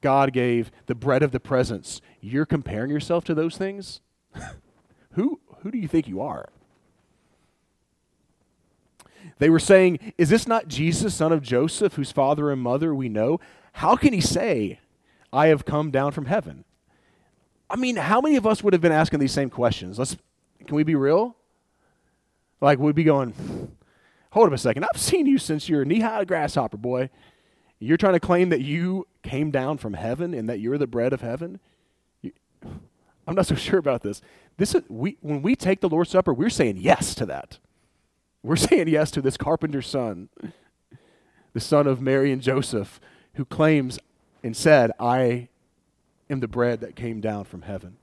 God 0.00 0.32
gave 0.32 0.70
the 0.86 0.94
bread 0.94 1.22
of 1.22 1.32
the 1.32 1.40
presence. 1.40 2.00
You're 2.20 2.46
comparing 2.46 2.90
yourself 2.90 3.24
to 3.24 3.34
those 3.34 3.56
things? 3.56 4.00
who, 5.12 5.40
who 5.62 5.70
do 5.70 5.78
you 5.78 5.88
think 5.88 6.08
you 6.08 6.20
are? 6.20 6.48
They 9.38 9.50
were 9.50 9.58
saying, 9.58 10.12
Is 10.18 10.28
this 10.28 10.46
not 10.46 10.68
Jesus, 10.68 11.14
son 11.14 11.32
of 11.32 11.42
Joseph, 11.42 11.94
whose 11.94 12.12
father 12.12 12.50
and 12.50 12.60
mother 12.60 12.94
we 12.94 13.08
know? 13.08 13.40
How 13.72 13.96
can 13.96 14.12
he 14.12 14.20
say, 14.20 14.80
I 15.32 15.48
have 15.48 15.64
come 15.64 15.90
down 15.90 16.12
from 16.12 16.26
heaven? 16.26 16.64
I 17.68 17.76
mean, 17.76 17.96
how 17.96 18.20
many 18.20 18.36
of 18.36 18.46
us 18.46 18.62
would 18.62 18.72
have 18.72 18.82
been 18.82 18.92
asking 18.92 19.18
these 19.18 19.32
same 19.32 19.50
questions? 19.50 19.98
Let's, 19.98 20.16
can 20.64 20.76
we 20.76 20.84
be 20.84 20.94
real? 20.94 21.36
Like, 22.60 22.78
we'd 22.78 22.94
be 22.94 23.04
going, 23.04 23.34
Hold 24.30 24.48
up 24.48 24.52
a 24.52 24.58
second. 24.58 24.84
I've 24.84 25.00
seen 25.00 25.26
you 25.26 25.38
since 25.38 25.68
you're 25.68 25.82
a 25.82 25.84
knee 25.84 26.00
high 26.00 26.24
grasshopper, 26.24 26.76
boy. 26.76 27.08
You're 27.78 27.96
trying 27.96 28.14
to 28.14 28.20
claim 28.20 28.48
that 28.48 28.62
you 28.62 29.06
came 29.22 29.52
down 29.52 29.78
from 29.78 29.94
heaven 29.94 30.34
and 30.34 30.48
that 30.48 30.58
you're 30.58 30.76
the 30.76 30.88
bread 30.88 31.12
of 31.12 31.20
heaven? 31.20 31.60
I'm 33.26 33.34
not 33.34 33.46
so 33.46 33.54
sure 33.54 33.78
about 33.78 34.02
this. 34.02 34.22
This 34.56 34.74
is, 34.74 34.82
we, 34.88 35.18
when 35.20 35.42
we 35.42 35.54
take 35.54 35.80
the 35.80 35.88
Lord's 35.88 36.10
Supper, 36.10 36.34
we're 36.34 36.50
saying 36.50 36.78
yes 36.78 37.14
to 37.16 37.26
that. 37.26 37.58
We're 38.44 38.56
saying 38.56 38.88
yes 38.88 39.10
to 39.12 39.22
this 39.22 39.38
carpenter's 39.38 39.86
son, 39.86 40.28
the 41.54 41.60
son 41.60 41.86
of 41.86 42.02
Mary 42.02 42.30
and 42.30 42.42
Joseph, 42.42 43.00
who 43.36 43.46
claims 43.46 43.98
and 44.42 44.54
said, 44.54 44.92
I 45.00 45.48
am 46.28 46.40
the 46.40 46.46
bread 46.46 46.80
that 46.80 46.94
came 46.94 47.22
down 47.22 47.44
from 47.44 47.62
heaven. 47.62 47.96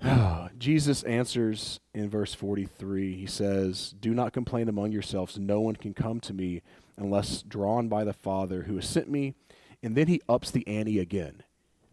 Jesus 0.58 1.02
answers 1.02 1.80
in 1.92 2.08
verse 2.08 2.32
43. 2.32 3.16
He 3.16 3.26
says, 3.26 3.96
Do 4.00 4.14
not 4.14 4.32
complain 4.32 4.68
among 4.68 4.92
yourselves. 4.92 5.36
No 5.36 5.60
one 5.60 5.74
can 5.74 5.94
come 5.94 6.20
to 6.20 6.32
me 6.32 6.62
unless 6.96 7.42
drawn 7.42 7.88
by 7.88 8.04
the 8.04 8.12
Father 8.12 8.62
who 8.62 8.76
has 8.76 8.88
sent 8.88 9.10
me. 9.10 9.34
And 9.82 9.96
then 9.96 10.06
he 10.06 10.22
ups 10.28 10.52
the 10.52 10.66
ante 10.68 11.00
again. 11.00 11.42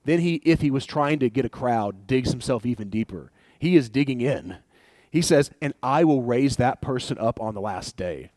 Then 0.06 0.20
he, 0.20 0.36
if 0.46 0.62
he 0.62 0.70
was 0.70 0.86
trying 0.86 1.18
to 1.20 1.30
get 1.32 1.44
a 1.44 1.50
crowd, 1.50 2.06
digs 2.06 2.30
himself 2.30 2.68
even 2.68 2.92
deeper. 2.92 3.32
He 3.58 3.76
is 3.76 3.90
digging 3.90 4.22
in. 4.22 4.58
He 5.12 5.22
says, 5.22 5.52
and 5.62 5.74
I 5.84 6.06
will 6.06 6.24
raise 6.24 6.56
that 6.56 6.82
person 6.82 7.18
up 7.20 7.40
on 7.40 7.54
the 7.54 7.62
last 7.62 7.98
day. 7.98 8.32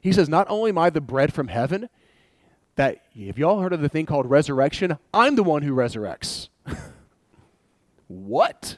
He 0.00 0.12
says, 0.12 0.28
not 0.28 0.46
only 0.50 0.70
am 0.70 0.78
I 0.78 0.90
the 0.90 1.00
bread 1.00 1.32
from 1.32 1.48
heaven, 1.48 1.88
that, 2.74 3.02
have 3.26 3.38
y'all 3.38 3.60
heard 3.60 3.72
of 3.72 3.80
the 3.80 3.88
thing 3.88 4.06
called 4.06 4.28
resurrection? 4.28 4.98
I'm 5.14 5.36
the 5.36 5.44
one 5.44 5.62
who 5.62 5.72
resurrects. 5.72 6.48
what? 8.08 8.76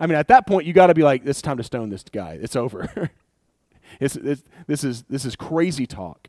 I 0.00 0.06
mean, 0.06 0.16
at 0.16 0.28
that 0.28 0.46
point, 0.46 0.66
you 0.66 0.72
got 0.72 0.88
to 0.88 0.94
be 0.94 1.02
like, 1.02 1.24
it's 1.26 1.42
time 1.42 1.58
to 1.58 1.62
stone 1.62 1.90
this 1.90 2.02
guy. 2.02 2.38
It's 2.40 2.56
over. 2.56 3.10
it's, 4.00 4.16
it's, 4.16 4.42
this, 4.66 4.82
is, 4.82 5.02
this 5.04 5.24
is 5.24 5.36
crazy 5.36 5.86
talk. 5.86 6.28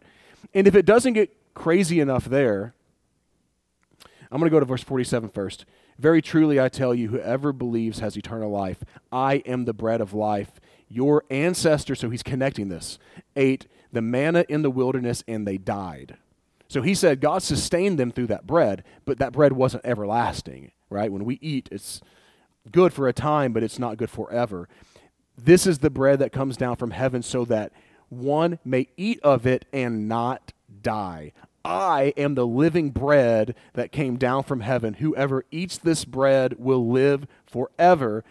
And 0.53 0.67
if 0.67 0.75
it 0.75 0.85
doesn't 0.85 1.13
get 1.13 1.35
crazy 1.53 1.99
enough 1.99 2.25
there, 2.25 2.73
I'm 4.31 4.39
going 4.39 4.49
to 4.49 4.53
go 4.53 4.59
to 4.59 4.65
verse 4.65 4.83
47 4.83 5.29
first. 5.29 5.65
Very 5.99 6.21
truly, 6.21 6.59
I 6.59 6.69
tell 6.69 6.93
you, 6.93 7.09
whoever 7.09 7.51
believes 7.51 7.99
has 7.99 8.15
eternal 8.15 8.51
life. 8.51 8.83
I 9.11 9.35
am 9.45 9.65
the 9.65 9.73
bread 9.73 10.01
of 10.01 10.13
life. 10.13 10.51
Your 10.89 11.23
ancestors, 11.29 11.99
so 11.99 12.09
he's 12.09 12.23
connecting 12.23 12.69
this, 12.69 12.99
ate 13.35 13.67
the 13.91 14.01
manna 14.01 14.45
in 14.47 14.61
the 14.61 14.69
wilderness 14.69 15.23
and 15.27 15.47
they 15.47 15.57
died. 15.57 16.17
So 16.67 16.81
he 16.81 16.93
said 16.93 17.21
God 17.21 17.43
sustained 17.43 17.97
them 17.97 18.11
through 18.11 18.27
that 18.27 18.45
bread, 18.45 18.83
but 19.05 19.19
that 19.19 19.33
bread 19.33 19.53
wasn't 19.53 19.85
everlasting, 19.85 20.71
right? 20.89 21.11
When 21.11 21.25
we 21.25 21.39
eat, 21.41 21.69
it's 21.71 22.01
good 22.71 22.93
for 22.93 23.07
a 23.07 23.13
time, 23.13 23.53
but 23.53 23.63
it's 23.63 23.79
not 23.79 23.97
good 23.97 24.09
forever. 24.09 24.67
This 25.37 25.65
is 25.65 25.79
the 25.79 25.89
bread 25.89 26.19
that 26.19 26.31
comes 26.31 26.57
down 26.57 26.75
from 26.75 26.91
heaven 26.91 27.21
so 27.21 27.45
that 27.45 27.71
one 28.09 28.59
may 28.65 28.87
eat 28.97 29.19
of 29.21 29.45
it 29.45 29.65
and 29.71 30.07
not 30.07 30.53
die. 30.81 31.31
I 31.67 32.13
am 32.15 32.35
the 32.35 32.47
living 32.47 32.91
bread 32.91 33.53
that 33.73 33.91
came 33.91 34.15
down 34.15 34.43
from 34.43 34.61
heaven. 34.61 34.95
Whoever 34.95 35.43
eats 35.51 35.77
this 35.77 36.05
bread 36.05 36.55
will 36.57 36.89
live 36.89 37.27
forever. 37.45 38.23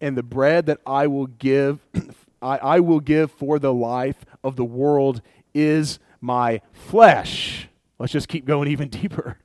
And 0.00 0.16
the 0.16 0.22
bread 0.22 0.66
that 0.66 0.78
I 0.86 1.08
will 1.08 1.26
give, 1.26 1.80
I, 2.42 2.58
I 2.58 2.80
will 2.80 3.00
give 3.00 3.32
for 3.32 3.58
the 3.58 3.74
life 3.74 4.24
of 4.44 4.54
the 4.54 4.64
world 4.64 5.22
is 5.52 5.98
my 6.20 6.60
flesh. 6.72 7.68
Let's 7.98 8.12
just 8.12 8.28
keep 8.28 8.44
going 8.44 8.68
even 8.68 8.88
deeper. 8.90 9.38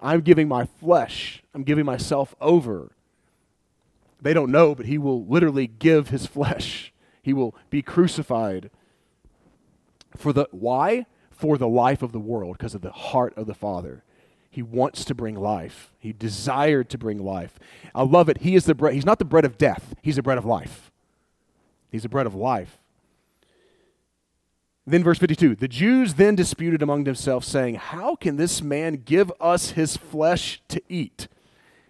I'm 0.00 0.20
giving 0.20 0.46
my 0.46 0.66
flesh, 0.66 1.42
I'm 1.52 1.64
giving 1.64 1.84
myself 1.84 2.36
over. 2.40 2.92
They 4.20 4.32
don't 4.32 4.52
know, 4.52 4.76
but 4.76 4.86
he 4.86 4.98
will 4.98 5.24
literally 5.26 5.66
give 5.66 6.10
his 6.10 6.26
flesh. 6.26 6.92
He 7.20 7.32
will 7.32 7.56
be 7.70 7.82
crucified. 7.82 8.70
For 10.16 10.32
the 10.32 10.48
why? 10.52 11.06
For 11.42 11.58
the 11.58 11.66
life 11.66 12.02
of 12.02 12.12
the 12.12 12.20
world 12.20 12.56
because 12.56 12.72
of 12.72 12.82
the 12.82 12.92
heart 12.92 13.36
of 13.36 13.48
the 13.48 13.54
Father. 13.54 14.04
He 14.48 14.62
wants 14.62 15.04
to 15.06 15.14
bring 15.14 15.34
life. 15.34 15.92
He 15.98 16.12
desired 16.12 16.88
to 16.90 16.98
bring 16.98 17.18
life. 17.18 17.58
I 17.96 18.04
love 18.04 18.28
it. 18.28 18.38
He 18.42 18.54
is 18.54 18.64
the 18.64 18.76
bread. 18.76 18.94
He's 18.94 19.04
not 19.04 19.18
the 19.18 19.24
bread 19.24 19.44
of 19.44 19.58
death. 19.58 19.92
He's 20.02 20.14
the 20.14 20.22
bread 20.22 20.38
of 20.38 20.44
life. 20.44 20.92
He's 21.90 22.04
the 22.04 22.08
bread 22.08 22.26
of 22.26 22.36
life. 22.36 22.78
Then 24.86 25.02
verse 25.02 25.18
52, 25.18 25.56
the 25.56 25.66
Jews 25.66 26.14
then 26.14 26.36
disputed 26.36 26.80
among 26.80 27.02
themselves 27.02 27.48
saying, 27.48 27.74
"How 27.74 28.14
can 28.14 28.36
this 28.36 28.62
man 28.62 29.02
give 29.04 29.32
us 29.40 29.70
his 29.70 29.96
flesh 29.96 30.62
to 30.68 30.80
eat?" 30.88 31.26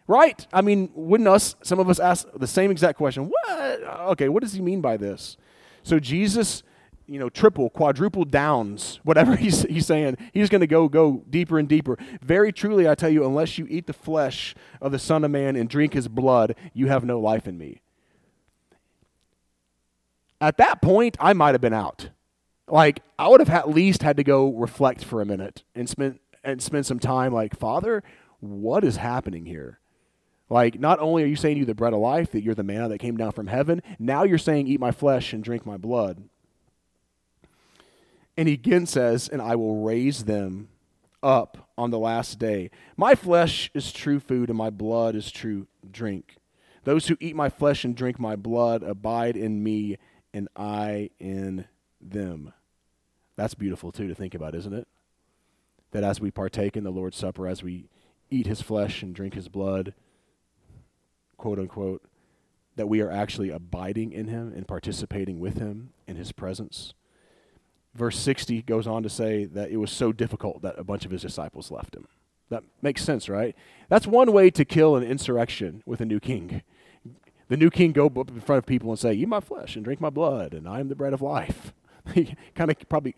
Right? 0.06 0.46
I 0.50 0.62
mean, 0.62 0.90
wouldn't 0.94 1.28
us 1.28 1.56
some 1.62 1.78
of 1.78 1.90
us 1.90 2.00
ask 2.00 2.26
the 2.34 2.46
same 2.46 2.70
exact 2.70 2.96
question? 2.96 3.28
What? 3.28 3.82
Okay, 4.12 4.30
what 4.30 4.42
does 4.42 4.54
he 4.54 4.62
mean 4.62 4.80
by 4.80 4.96
this? 4.96 5.36
So 5.82 6.00
Jesus 6.00 6.62
you 7.06 7.18
know, 7.18 7.28
triple, 7.28 7.70
quadruple 7.70 8.24
downs, 8.24 9.00
whatever 9.02 9.36
he's, 9.36 9.62
he's 9.62 9.86
saying. 9.86 10.16
He's 10.32 10.48
going 10.48 10.60
to 10.60 10.66
go 10.66 10.88
go 10.88 11.24
deeper 11.28 11.58
and 11.58 11.68
deeper. 11.68 11.98
Very 12.22 12.52
truly, 12.52 12.88
I 12.88 12.94
tell 12.94 13.10
you, 13.10 13.24
unless 13.24 13.58
you 13.58 13.66
eat 13.68 13.86
the 13.86 13.92
flesh 13.92 14.54
of 14.80 14.92
the 14.92 14.98
Son 14.98 15.24
of 15.24 15.30
Man 15.30 15.56
and 15.56 15.68
drink 15.68 15.94
his 15.94 16.08
blood, 16.08 16.54
you 16.72 16.88
have 16.88 17.04
no 17.04 17.20
life 17.20 17.46
in 17.46 17.58
me. 17.58 17.80
At 20.40 20.56
that 20.56 20.82
point, 20.82 21.16
I 21.20 21.32
might 21.34 21.54
have 21.54 21.60
been 21.60 21.72
out. 21.72 22.10
Like, 22.68 23.00
I 23.18 23.28
would 23.28 23.40
have 23.40 23.50
at 23.50 23.68
least 23.68 24.02
had 24.02 24.16
to 24.16 24.24
go 24.24 24.52
reflect 24.52 25.04
for 25.04 25.20
a 25.20 25.26
minute 25.26 25.62
and 25.74 25.88
spend, 25.88 26.18
and 26.42 26.62
spend 26.62 26.86
some 26.86 26.98
time 26.98 27.32
like, 27.32 27.56
Father, 27.56 28.02
what 28.40 28.82
is 28.82 28.96
happening 28.96 29.46
here? 29.46 29.78
Like, 30.48 30.78
not 30.78 30.98
only 30.98 31.22
are 31.22 31.26
you 31.26 31.36
saying 31.36 31.56
you're 31.56 31.66
the 31.66 31.74
bread 31.74 31.92
of 31.92 32.00
life, 32.00 32.32
that 32.32 32.42
you're 32.42 32.54
the 32.54 32.62
manna 32.62 32.88
that 32.88 32.98
came 32.98 33.16
down 33.16 33.32
from 33.32 33.46
heaven, 33.46 33.82
now 33.98 34.24
you're 34.24 34.36
saying, 34.36 34.66
eat 34.66 34.80
my 34.80 34.90
flesh 34.90 35.32
and 35.32 35.42
drink 35.42 35.64
my 35.64 35.76
blood. 35.76 36.24
And 38.36 38.48
he 38.48 38.54
again 38.54 38.86
says, 38.86 39.28
And 39.28 39.42
I 39.42 39.56
will 39.56 39.82
raise 39.82 40.24
them 40.24 40.68
up 41.22 41.70
on 41.78 41.90
the 41.90 41.98
last 41.98 42.38
day. 42.38 42.70
My 42.96 43.14
flesh 43.14 43.70
is 43.74 43.92
true 43.92 44.20
food, 44.20 44.48
and 44.48 44.58
my 44.58 44.70
blood 44.70 45.14
is 45.14 45.30
true 45.30 45.66
drink. 45.88 46.36
Those 46.84 47.06
who 47.06 47.16
eat 47.20 47.36
my 47.36 47.48
flesh 47.48 47.84
and 47.84 47.94
drink 47.94 48.18
my 48.18 48.36
blood 48.36 48.82
abide 48.82 49.36
in 49.36 49.62
me, 49.62 49.98
and 50.34 50.48
I 50.56 51.10
in 51.20 51.66
them. 52.00 52.52
That's 53.36 53.54
beautiful, 53.54 53.92
too, 53.92 54.08
to 54.08 54.14
think 54.14 54.34
about, 54.34 54.54
isn't 54.54 54.74
it? 54.74 54.88
That 55.92 56.04
as 56.04 56.20
we 56.20 56.30
partake 56.30 56.76
in 56.76 56.84
the 56.84 56.90
Lord's 56.90 57.16
Supper, 57.16 57.46
as 57.46 57.62
we 57.62 57.88
eat 58.30 58.46
his 58.46 58.62
flesh 58.62 59.02
and 59.02 59.14
drink 59.14 59.34
his 59.34 59.48
blood, 59.48 59.94
quote 61.36 61.58
unquote, 61.58 62.02
that 62.76 62.88
we 62.88 63.02
are 63.02 63.10
actually 63.10 63.50
abiding 63.50 64.12
in 64.12 64.28
him 64.28 64.52
and 64.56 64.66
participating 64.66 65.38
with 65.38 65.58
him 65.58 65.90
in 66.06 66.16
his 66.16 66.32
presence 66.32 66.94
verse 67.94 68.18
60 68.18 68.62
goes 68.62 68.86
on 68.86 69.02
to 69.02 69.08
say 69.08 69.44
that 69.44 69.70
it 69.70 69.76
was 69.76 69.90
so 69.90 70.12
difficult 70.12 70.62
that 70.62 70.78
a 70.78 70.84
bunch 70.84 71.04
of 71.04 71.10
his 71.10 71.22
disciples 71.22 71.70
left 71.70 71.94
him. 71.94 72.08
That 72.48 72.64
makes 72.82 73.02
sense, 73.02 73.28
right? 73.28 73.56
That's 73.88 74.06
one 74.06 74.32
way 74.32 74.50
to 74.50 74.64
kill 74.64 74.96
an 74.96 75.02
insurrection 75.02 75.82
with 75.86 76.00
a 76.00 76.04
new 76.04 76.20
king. 76.20 76.62
The 77.48 77.56
new 77.56 77.70
king 77.70 77.92
go 77.92 78.06
up 78.06 78.28
in 78.28 78.40
front 78.40 78.58
of 78.58 78.66
people 78.66 78.90
and 78.90 78.98
say, 78.98 79.12
"Eat 79.12 79.28
my 79.28 79.40
flesh 79.40 79.76
and 79.76 79.84
drink 79.84 80.00
my 80.00 80.10
blood, 80.10 80.54
and 80.54 80.68
I 80.68 80.80
am 80.80 80.88
the 80.88 80.94
bread 80.94 81.12
of 81.12 81.22
life." 81.22 81.72
he 82.14 82.34
kind 82.54 82.70
of 82.70 82.76
probably 82.88 83.14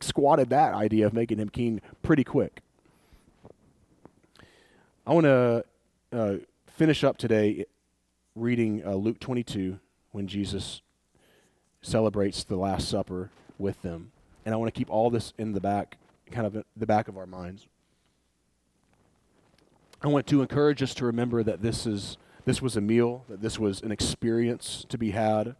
squatted 0.00 0.50
that 0.50 0.74
idea 0.74 1.06
of 1.06 1.12
making 1.12 1.38
him 1.38 1.48
king 1.48 1.80
pretty 2.02 2.24
quick. 2.24 2.62
I 5.06 5.12
want 5.12 5.24
to 5.24 5.64
uh, 6.12 6.34
finish 6.66 7.04
up 7.04 7.18
today 7.18 7.66
reading 8.34 8.84
uh, 8.84 8.94
Luke 8.94 9.20
22 9.20 9.78
when 10.12 10.26
Jesus 10.26 10.80
celebrates 11.82 12.44
the 12.44 12.56
Last 12.56 12.88
Supper 12.88 13.30
with 13.58 13.80
them. 13.82 14.10
And 14.44 14.54
I 14.54 14.58
want 14.58 14.72
to 14.72 14.78
keep 14.78 14.90
all 14.90 15.10
this 15.10 15.32
in 15.38 15.52
the 15.52 15.60
back, 15.60 15.96
kind 16.30 16.46
of 16.46 16.64
the 16.76 16.86
back 16.86 17.08
of 17.08 17.16
our 17.16 17.26
minds. 17.26 17.66
I 20.02 20.08
want 20.08 20.26
to 20.26 20.42
encourage 20.42 20.82
us 20.82 20.94
to 20.96 21.06
remember 21.06 21.42
that 21.42 21.62
this 21.62 21.86
is 21.86 22.18
this 22.44 22.60
was 22.60 22.76
a 22.76 22.80
meal, 22.80 23.24
that 23.28 23.40
this 23.40 23.58
was 23.58 23.80
an 23.80 23.90
experience 23.90 24.84
to 24.90 24.98
be 24.98 25.12
had. 25.12 25.56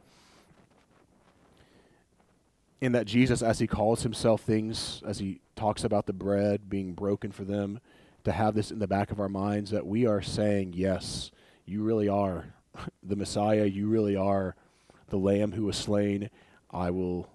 And 2.83 2.95
that 2.95 3.07
Jesus, 3.07 3.41
as 3.41 3.59
he 3.59 3.67
calls 3.67 4.03
himself 4.03 4.43
things, 4.43 5.03
as 5.07 5.19
he 5.19 5.41
talks 5.57 5.85
about 5.85 6.05
the 6.05 6.13
bread 6.13 6.69
being 6.69 6.93
broken 6.93 7.33
for 7.33 7.45
them, 7.45 7.81
to 8.25 8.33
have 8.33 8.55
this 8.55 8.71
in 8.71 8.79
the 8.79 8.87
back 8.87 9.11
of 9.11 9.19
our 9.19 9.31
minds 9.31 9.71
that 9.71 9.87
we 9.87 10.07
are 10.07 10.21
saying, 10.21 10.75
Yes, 10.75 11.31
you 11.65 11.83
really 11.83 12.09
are 12.09 12.53
the 13.03 13.17
Messiah. 13.17 13.65
You 13.65 13.89
really 13.89 14.17
are 14.17 14.55
the 15.09 15.17
Lamb 15.17 15.53
who 15.53 15.65
was 15.65 15.77
slain. 15.77 16.29
I 16.71 16.91
will 16.91 17.29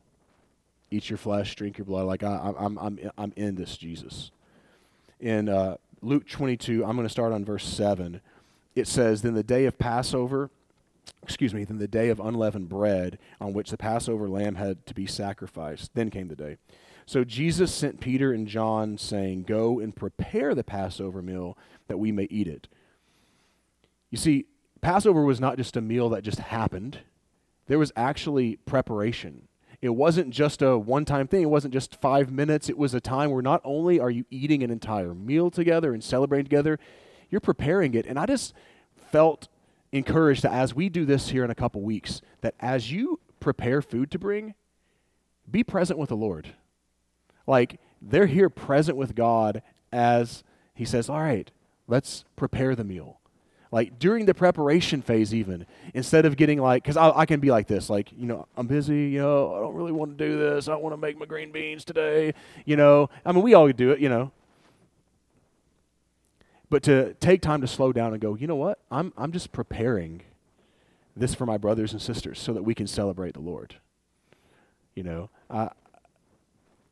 eat 0.91 1.09
your 1.09 1.17
flesh, 1.17 1.55
drink 1.55 1.77
your 1.77 1.85
blood. 1.85 2.05
Like 2.05 2.23
I, 2.23 2.53
I'm, 2.57 2.77
I'm, 2.77 3.11
I'm 3.17 3.33
in 3.35 3.55
this, 3.55 3.77
Jesus. 3.77 4.31
In 5.19 5.49
uh, 5.49 5.77
Luke 6.01 6.27
22, 6.27 6.85
I'm 6.85 6.95
going 6.95 7.07
to 7.07 7.11
start 7.11 7.33
on 7.33 7.43
verse 7.45 7.65
7. 7.65 8.21
It 8.75 8.87
says, 8.87 9.21
Then 9.21 9.33
the 9.33 9.43
day 9.43 9.65
of 9.65 9.77
Passover, 9.77 10.49
excuse 11.23 11.53
me, 11.53 11.63
then 11.63 11.77
the 11.77 11.87
day 11.87 12.09
of 12.09 12.19
unleavened 12.19 12.69
bread 12.69 13.19
on 13.41 13.53
which 13.53 13.71
the 13.71 13.77
Passover 13.77 14.29
lamb 14.29 14.55
had 14.55 14.85
to 14.85 14.93
be 14.93 15.05
sacrificed, 15.05 15.91
then 15.93 16.09
came 16.09 16.27
the 16.27 16.35
day. 16.35 16.57
So 17.05 17.23
Jesus 17.23 17.73
sent 17.73 17.99
Peter 17.99 18.31
and 18.31 18.47
John, 18.47 18.97
saying, 18.97 19.43
Go 19.43 19.79
and 19.79 19.95
prepare 19.95 20.53
the 20.53 20.63
Passover 20.63 21.21
meal 21.21 21.57
that 21.87 21.97
we 21.97 22.11
may 22.11 22.27
eat 22.29 22.47
it. 22.47 22.67
You 24.11 24.17
see, 24.17 24.45
Passover 24.81 25.23
was 25.23 25.39
not 25.39 25.57
just 25.57 25.75
a 25.75 25.81
meal 25.81 26.09
that 26.09 26.23
just 26.23 26.39
happened, 26.39 26.99
there 27.67 27.79
was 27.79 27.91
actually 27.95 28.55
preparation. 28.65 29.48
It 29.81 29.89
wasn't 29.89 30.31
just 30.31 30.61
a 30.61 30.77
one 30.77 31.05
time 31.05 31.27
thing. 31.27 31.41
It 31.41 31.49
wasn't 31.49 31.73
just 31.73 31.99
five 32.01 32.31
minutes. 32.31 32.69
It 32.69 32.77
was 32.77 32.93
a 32.93 32.99
time 32.99 33.31
where 33.31 33.41
not 33.41 33.61
only 33.63 33.99
are 33.99 34.09
you 34.09 34.25
eating 34.29 34.61
an 34.61 34.71
entire 34.71 35.13
meal 35.13 35.49
together 35.49 35.93
and 35.93 36.03
celebrating 36.03 36.45
together, 36.45 36.79
you're 37.29 37.39
preparing 37.39 37.93
it. 37.93 38.05
And 38.05 38.19
I 38.19 38.25
just 38.25 38.53
felt 39.11 39.47
encouraged 39.91 40.43
that 40.43 40.51
as 40.51 40.75
we 40.75 40.89
do 40.89 41.05
this 41.05 41.29
here 41.29 41.45
in 41.45 41.49
a 41.49 41.55
couple 41.55 41.81
weeks, 41.81 42.21
that 42.41 42.55
as 42.59 42.91
you 42.91 43.19
prepare 43.39 43.81
food 43.81 44.11
to 44.11 44.19
bring, 44.19 44.53
be 45.49 45.63
present 45.63 45.97
with 45.97 46.09
the 46.09 46.17
Lord. 46.17 46.55
Like 47.47 47.79
they're 48.01 48.27
here 48.27 48.49
present 48.49 48.97
with 48.97 49.15
God 49.15 49.61
as 49.93 50.43
He 50.73 50.83
says, 50.83 51.09
All 51.09 51.21
right, 51.21 51.49
let's 51.87 52.25
prepare 52.35 52.75
the 52.75 52.83
meal 52.83 53.18
like 53.71 53.99
during 53.99 54.25
the 54.25 54.33
preparation 54.33 55.01
phase 55.01 55.33
even 55.33 55.65
instead 55.93 56.25
of 56.25 56.35
getting 56.37 56.59
like 56.59 56.83
because 56.83 56.97
I, 56.97 57.11
I, 57.11 57.25
can 57.25 57.39
be 57.39 57.51
like 57.51 57.67
this 57.67 57.89
like 57.89 58.11
you 58.17 58.25
know 58.25 58.47
i'm 58.57 58.67
busy 58.67 59.09
you 59.09 59.19
know 59.19 59.55
i 59.55 59.59
don't 59.59 59.75
really 59.75 59.91
want 59.91 60.17
to 60.17 60.25
do 60.25 60.37
this 60.37 60.67
i 60.67 60.75
want 60.75 60.93
to 60.93 60.97
make 60.97 61.17
my 61.17 61.25
green 61.25 61.51
beans 61.51 61.85
today 61.85 62.33
you 62.65 62.75
know? 62.75 63.09
I 63.25 63.31
mean 63.31 63.43
we 63.43 63.53
all 63.53 63.69
do 63.69 63.91
it 63.91 63.99
you 63.99 64.09
know? 64.09 64.31
But 66.69 66.83
to 66.83 67.15
take 67.15 67.41
time 67.41 67.61
to 67.61 67.67
slow 67.67 67.91
down 67.91 68.13
and 68.13 68.21
go 68.21 68.35
you 68.35 68.47
know 68.47 68.55
what? 68.55 68.79
I'm, 68.91 69.13
I'm 69.17 69.31
just 69.31 69.51
preparing 69.51 70.21
this 71.15 71.35
for 71.35 71.45
my 71.45 71.57
brothers 71.57 71.91
and 71.91 72.01
sisters 72.01 72.39
so 72.39 72.53
that 72.53 72.63
we 72.63 72.73
can 72.73 72.87
celebrate 72.87 73.33
the 73.33 73.41
lord 73.41 73.75
you 74.95 75.03
know? 75.03 75.29
I, 75.49 75.69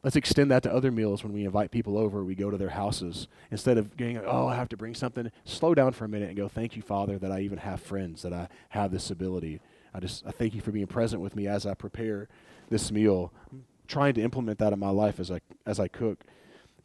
Let's 0.07 0.15
extend 0.15 0.51
that 0.51 0.63
to 0.63 0.73
other 0.73 0.89
meals 0.89 1.21
when 1.21 1.33
we 1.33 1.43
invite 1.43 1.69
people 1.69 1.97
over, 1.97 2.23
we 2.23 2.33
go 2.33 2.49
to 2.49 2.55
their 2.55 2.69
houses. 2.69 3.27
Instead 3.51 3.77
of 3.77 3.97
going, 3.97 4.17
oh, 4.25 4.47
I 4.47 4.55
have 4.55 4.69
to 4.69 4.77
bring 4.77 4.95
something, 4.95 5.29
slow 5.43 5.75
down 5.75 5.91
for 5.91 6.05
a 6.05 6.07
minute 6.07 6.29
and 6.29 6.37
go, 6.37 6.47
thank 6.47 6.77
you, 6.77 6.81
Father, 6.81 7.17
that 7.17 7.29
I 7.29 7.41
even 7.41 7.57
have 7.57 7.81
friends, 7.81 8.21
that 8.21 8.31
I 8.31 8.47
have 8.69 8.89
this 8.89 9.11
ability. 9.11 9.59
I 9.93 9.99
just 9.99 10.25
I 10.25 10.31
thank 10.31 10.55
you 10.55 10.61
for 10.61 10.71
being 10.71 10.87
present 10.87 11.21
with 11.21 11.35
me 11.35 11.45
as 11.45 11.65
I 11.65 11.73
prepare 11.73 12.29
this 12.69 12.89
meal. 12.89 13.33
I'm 13.51 13.65
trying 13.89 14.13
to 14.13 14.21
implement 14.21 14.59
that 14.59 14.71
in 14.71 14.79
my 14.79 14.91
life 14.91 15.19
as 15.19 15.29
I 15.29 15.41
as 15.65 15.77
I 15.77 15.89
cook. 15.89 16.23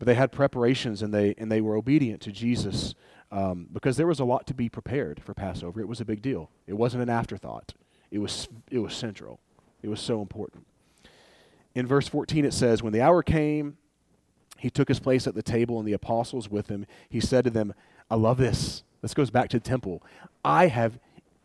But 0.00 0.06
they 0.06 0.14
had 0.14 0.32
preparations 0.32 1.00
and 1.00 1.14
they 1.14 1.36
and 1.38 1.48
they 1.48 1.60
were 1.60 1.76
obedient 1.76 2.22
to 2.22 2.32
Jesus 2.32 2.96
um, 3.30 3.68
because 3.72 3.96
there 3.96 4.08
was 4.08 4.18
a 4.18 4.24
lot 4.24 4.48
to 4.48 4.54
be 4.54 4.68
prepared 4.68 5.22
for 5.22 5.32
Passover. 5.32 5.80
It 5.80 5.86
was 5.86 6.00
a 6.00 6.04
big 6.04 6.22
deal. 6.22 6.50
It 6.66 6.74
wasn't 6.74 7.04
an 7.04 7.08
afterthought. 7.08 7.74
It 8.10 8.18
was 8.18 8.48
it 8.68 8.80
was 8.80 8.92
central. 8.92 9.38
It 9.80 9.88
was 9.88 10.00
so 10.00 10.20
important 10.20 10.66
in 11.74 11.86
verse 11.86 12.08
14 12.08 12.44
it 12.44 12.52
says, 12.52 12.82
When 12.82 12.92
the 12.92 13.00
hour 13.00 13.22
came, 13.22 13.76
he 14.58 14.70
took 14.70 14.88
his 14.88 15.00
place 15.00 15.26
at 15.26 15.34
the 15.34 15.42
table 15.42 15.78
and 15.78 15.88
the 15.88 15.92
apostles 15.92 16.48
with 16.48 16.68
him. 16.68 16.86
He 17.08 17.20
said 17.20 17.44
to 17.44 17.50
them, 17.50 17.74
I 18.10 18.14
love 18.14 18.38
this. 18.38 18.84
This 19.00 19.14
goes 19.14 19.30
back 19.30 19.48
to 19.50 19.58
the 19.58 19.68
temple. 19.68 20.02
I 20.44 20.68
have 20.68 20.98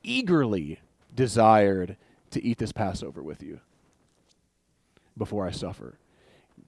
eagerly 0.04 0.80
desired 1.16 1.98
to 2.32 2.44
eat 2.44 2.60
this 2.60 2.72
Passover 2.72 3.24
with 3.24 3.42
you 3.42 3.60
before 5.18 5.48
I 5.48 5.52
suffer. 5.52 5.98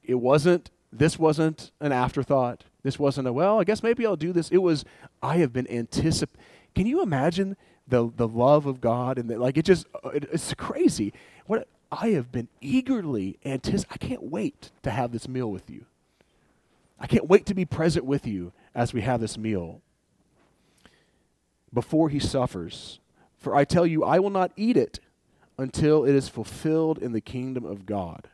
It 0.02 0.16
wasn't, 0.16 0.70
this 0.92 1.18
wasn't 1.18 1.70
an 1.80 1.92
afterthought. 1.92 2.64
This 2.82 2.98
wasn't 2.98 3.28
a, 3.28 3.32
well, 3.32 3.60
I 3.60 3.64
guess 3.64 3.82
maybe 3.82 4.04
I'll 4.04 4.16
do 4.16 4.32
this. 4.32 4.50
It 4.50 4.58
was, 4.58 4.84
I 5.22 5.36
have 5.36 5.52
been 5.52 5.70
anticipating. 5.70 6.44
Can 6.74 6.86
you 6.86 7.02
imagine 7.02 7.56
the, 7.86 8.10
the 8.16 8.26
love 8.26 8.66
of 8.66 8.80
God? 8.80 9.18
And 9.18 9.28
the, 9.28 9.38
like, 9.38 9.56
it 9.56 9.64
just, 9.64 9.86
it, 10.14 10.28
it's 10.32 10.54
crazy. 10.54 11.12
What, 11.46 11.68
I 11.92 12.10
have 12.10 12.30
been 12.30 12.48
eagerly 12.60 13.38
anticipating. 13.44 13.92
I 13.92 14.06
can't 14.06 14.22
wait 14.22 14.70
to 14.82 14.90
have 14.90 15.12
this 15.12 15.28
meal 15.28 15.50
with 15.50 15.68
you. 15.68 15.86
I 16.98 17.06
can't 17.06 17.28
wait 17.28 17.46
to 17.46 17.54
be 17.54 17.64
present 17.64 18.04
with 18.04 18.26
you 18.26 18.52
as 18.74 18.92
we 18.92 19.00
have 19.00 19.20
this 19.20 19.36
meal 19.36 19.80
before 21.72 22.08
he 22.08 22.18
suffers. 22.18 23.00
For 23.38 23.56
I 23.56 23.64
tell 23.64 23.86
you, 23.86 24.04
I 24.04 24.18
will 24.18 24.30
not 24.30 24.52
eat 24.56 24.76
it 24.76 25.00
until 25.56 26.04
it 26.04 26.14
is 26.14 26.28
fulfilled 26.28 26.98
in 26.98 27.12
the 27.12 27.20
kingdom 27.20 27.64
of 27.64 27.86
God. 27.86 28.28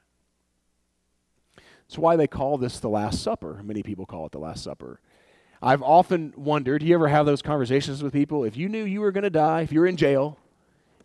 That's 1.86 1.98
why 1.98 2.16
they 2.16 2.26
call 2.26 2.59
this 2.59 2.80
the 2.80 2.88
Last 2.88 3.22
Supper. 3.22 3.61
Many 3.64 3.82
people 3.82 4.07
call 4.07 4.26
it 4.26 4.32
the 4.32 4.38
Last 4.38 4.64
Supper. 4.64 5.00
I've 5.62 5.82
often 5.82 6.34
wondered, 6.36 6.80
do 6.80 6.86
you 6.86 6.94
ever 6.94 7.09
have 7.09 7.24
those 7.24 7.42
conversations 7.42 8.02
with 8.02 8.12
people? 8.12 8.44
If 8.44 8.57
you 8.57 8.68
knew 8.68 8.84
you 8.84 9.00
were 9.00 9.12
going 9.12 9.24
to 9.24 9.30
die, 9.30 9.62
if 9.62 9.72
you're 9.72 9.86
in 9.86 9.96
jail, 9.96 10.38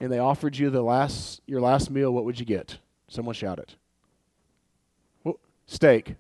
and 0.02 0.12
they 0.12 0.20
offered 0.20 0.58
you 0.58 0.70
the 0.70 0.82
last 0.82 1.41
your 1.45 1.62
last 1.62 1.91
meal, 1.91 2.12
what 2.12 2.26
would 2.26 2.39
you 2.39 2.45
get? 2.45 2.80
Someone 3.08 3.36
shout 3.36 3.60
it. 3.60 3.76
Well, 5.24 5.39
steak. 5.68 6.16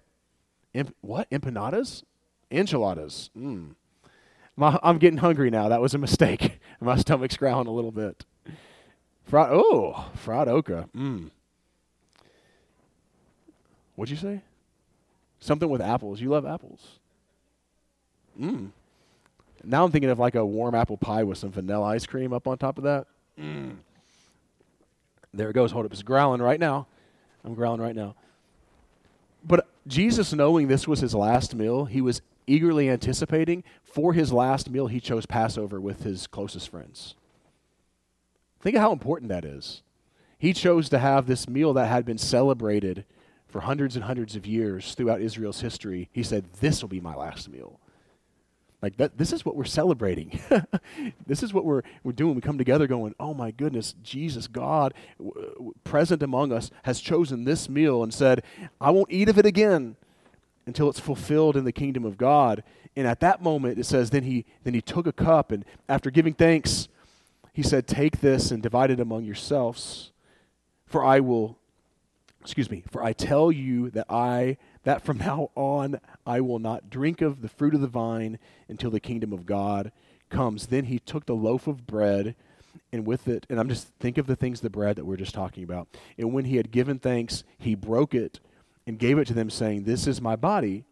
Imp- 0.73 0.95
what? 1.01 1.29
Empanadas? 1.31 2.03
Enchiladas. 2.51 3.29
Mm. 3.37 3.75
My, 4.55 4.77
I'm 4.83 4.99
getting 4.99 5.17
hungry 5.17 5.49
now. 5.49 5.69
That 5.69 5.81
was 5.81 5.93
a 5.93 5.97
mistake. 5.97 6.59
My 6.79 6.97
stomach's 6.97 7.37
growling 7.37 7.67
a 7.67 7.71
little 7.71 7.91
bit. 7.91 8.25
Fried, 9.23 9.49
oh, 9.51 10.11
fried 10.15 10.47
okra. 10.47 10.89
Mm. 10.95 11.31
What'd 13.95 14.11
you 14.11 14.17
say? 14.17 14.41
Something 15.39 15.69
with 15.69 15.81
apples. 15.81 16.21
You 16.21 16.29
love 16.29 16.45
apples. 16.45 16.99
Mm. 18.39 18.71
Now 19.63 19.85
I'm 19.85 19.91
thinking 19.91 20.09
of 20.09 20.19
like 20.19 20.35
a 20.35 20.45
warm 20.45 20.75
apple 20.75 20.97
pie 20.97 21.23
with 21.23 21.37
some 21.37 21.51
vanilla 21.51 21.87
ice 21.87 22.05
cream 22.05 22.33
up 22.33 22.47
on 22.47 22.57
top 22.57 22.77
of 22.77 22.83
that. 22.83 23.07
Mm. 23.39 23.77
There 25.33 25.49
it 25.49 25.53
goes. 25.53 25.71
Hold 25.71 25.85
up. 25.85 25.93
It's 25.93 26.03
growling 26.03 26.41
right 26.41 26.59
now. 26.59 26.87
I'm 27.43 27.53
growling 27.53 27.81
right 27.81 27.95
now. 27.95 28.15
But 29.43 29.67
Jesus, 29.87 30.33
knowing 30.33 30.67
this 30.67 30.87
was 30.87 30.99
his 30.99 31.15
last 31.15 31.55
meal, 31.55 31.85
he 31.85 32.01
was 32.01 32.21
eagerly 32.45 32.89
anticipating. 32.89 33.63
For 33.83 34.13
his 34.13 34.31
last 34.31 34.69
meal, 34.69 34.87
he 34.87 34.99
chose 34.99 35.25
Passover 35.25 35.79
with 35.79 36.03
his 36.03 36.27
closest 36.27 36.69
friends. 36.69 37.15
Think 38.61 38.75
of 38.75 38.81
how 38.81 38.91
important 38.91 39.29
that 39.29 39.45
is. 39.45 39.81
He 40.37 40.53
chose 40.53 40.89
to 40.89 40.99
have 40.99 41.27
this 41.27 41.47
meal 41.47 41.73
that 41.73 41.87
had 41.87 42.05
been 42.05 42.17
celebrated 42.17 43.05
for 43.47 43.61
hundreds 43.61 43.95
and 43.95 44.05
hundreds 44.05 44.35
of 44.35 44.45
years 44.47 44.95
throughout 44.95 45.21
Israel's 45.21 45.61
history. 45.61 46.09
He 46.11 46.23
said, 46.23 46.45
This 46.61 46.81
will 46.81 46.89
be 46.89 47.01
my 47.01 47.15
last 47.15 47.49
meal. 47.49 47.80
Like 48.81 48.97
that, 48.97 49.17
this 49.17 49.31
is 49.31 49.45
what 49.45 49.55
we're 49.55 49.65
celebrating. 49.65 50.39
this 51.27 51.43
is 51.43 51.53
what 51.53 51.65
we're, 51.65 51.83
we're 52.03 52.13
doing. 52.13 52.33
We 52.33 52.41
come 52.41 52.57
together 52.57 52.87
going, 52.87 53.13
oh 53.19 53.33
my 53.33 53.51
goodness, 53.51 53.93
Jesus, 54.01 54.47
God, 54.47 54.93
w- 55.19 55.49
w- 55.53 55.73
present 55.83 56.23
among 56.23 56.51
us, 56.51 56.71
has 56.83 56.99
chosen 56.99 57.43
this 57.43 57.69
meal 57.69 58.01
and 58.01 58.11
said, 58.11 58.43
I 58.79 58.89
won't 58.89 59.11
eat 59.11 59.29
of 59.29 59.37
it 59.37 59.45
again 59.45 59.97
until 60.65 60.89
it's 60.89 60.99
fulfilled 60.99 61.55
in 61.55 61.63
the 61.63 61.71
kingdom 61.71 62.05
of 62.05 62.17
God. 62.17 62.63
And 62.95 63.05
at 63.05 63.19
that 63.19 63.43
moment, 63.43 63.77
it 63.77 63.85
says, 63.85 64.09
then 64.09 64.23
he, 64.23 64.45
then 64.63 64.73
he 64.73 64.81
took 64.81 65.05
a 65.05 65.13
cup, 65.13 65.51
and 65.51 65.63
after 65.87 66.09
giving 66.09 66.33
thanks, 66.33 66.87
he 67.53 67.63
said, 67.63 67.87
Take 67.87 68.19
this 68.21 68.51
and 68.51 68.63
divide 68.63 68.91
it 68.91 68.99
among 68.99 69.25
yourselves, 69.25 70.11
for 70.85 71.03
I 71.03 71.19
will, 71.19 71.57
excuse 72.41 72.69
me, 72.71 72.83
for 72.89 73.03
I 73.03 73.13
tell 73.13 73.51
you 73.51 73.89
that 73.91 74.07
I 74.09 74.57
that 74.83 75.03
from 75.03 75.17
now 75.19 75.51
on 75.55 75.99
I 76.25 76.41
will 76.41 76.59
not 76.59 76.89
drink 76.89 77.21
of 77.21 77.41
the 77.41 77.49
fruit 77.49 77.73
of 77.73 77.81
the 77.81 77.87
vine 77.87 78.39
until 78.67 78.91
the 78.91 78.99
kingdom 78.99 79.33
of 79.33 79.45
God 79.45 79.91
comes. 80.29 80.67
Then 80.67 80.85
he 80.85 80.99
took 80.99 81.25
the 81.25 81.35
loaf 81.35 81.67
of 81.67 81.85
bread 81.85 82.35
and 82.91 83.05
with 83.05 83.27
it, 83.27 83.45
and 83.49 83.59
I'm 83.59 83.69
just 83.69 83.87
think 83.99 84.17
of 84.17 84.27
the 84.27 84.35
things 84.35 84.61
the 84.61 84.69
bread 84.69 84.95
that 84.95 85.05
we're 85.05 85.17
just 85.17 85.33
talking 85.33 85.63
about. 85.63 85.87
And 86.17 86.33
when 86.33 86.45
he 86.45 86.57
had 86.57 86.71
given 86.71 86.99
thanks, 86.99 87.43
he 87.57 87.75
broke 87.75 88.13
it 88.13 88.39
and 88.87 88.97
gave 88.97 89.17
it 89.17 89.27
to 89.27 89.33
them, 89.33 89.49
saying, 89.49 89.83
This 89.83 90.07
is 90.07 90.21
my 90.21 90.35
body, 90.35 90.85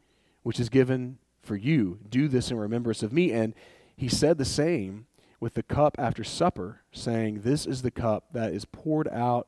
which 0.43 0.59
is 0.59 0.69
given 0.69 1.17
for 1.41 1.55
you. 1.55 1.99
Do 2.09 2.27
this 2.27 2.51
in 2.51 2.57
remembrance 2.57 3.03
of 3.03 3.13
me. 3.13 3.31
And 3.31 3.53
he 3.95 4.07
said 4.07 4.37
the 4.37 4.45
same 4.45 5.07
with 5.39 5.53
the 5.53 5.63
cup 5.63 5.95
after 5.97 6.23
supper, 6.23 6.81
saying, 6.91 7.41
This 7.41 7.65
is 7.65 7.81
the 7.81 7.91
cup 7.91 8.25
that 8.33 8.53
is 8.53 8.65
poured 8.65 9.07
out 9.07 9.47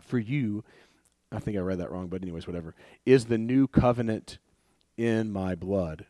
for 0.00 0.18
you. 0.18 0.64
I 1.30 1.40
think 1.40 1.56
I 1.56 1.60
read 1.60 1.78
that 1.78 1.90
wrong, 1.90 2.08
but 2.08 2.22
anyways, 2.22 2.46
whatever. 2.46 2.74
Is 3.04 3.26
the 3.26 3.38
new 3.38 3.66
covenant 3.66 4.38
in 4.98 5.32
my 5.32 5.54
blood. 5.54 6.04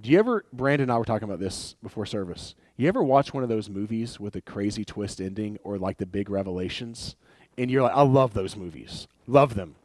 Do 0.00 0.10
you 0.10 0.18
ever, 0.18 0.44
Brandon 0.52 0.84
and 0.84 0.92
I 0.92 0.98
were 0.98 1.04
talking 1.04 1.28
about 1.28 1.38
this 1.38 1.76
before 1.80 2.06
service. 2.06 2.56
You 2.76 2.88
ever 2.88 3.04
watch 3.04 3.32
one 3.32 3.44
of 3.44 3.48
those 3.48 3.70
movies 3.70 4.18
with 4.18 4.34
a 4.34 4.40
crazy 4.40 4.84
twist 4.84 5.20
ending 5.20 5.58
or 5.62 5.78
like 5.78 5.98
the 5.98 6.06
big 6.06 6.28
revelations? 6.28 7.14
And 7.56 7.70
you're 7.70 7.82
like, 7.82 7.94
I 7.94 8.02
love 8.02 8.34
those 8.34 8.56
movies. 8.56 9.06
Love 9.28 9.54
them. 9.54 9.76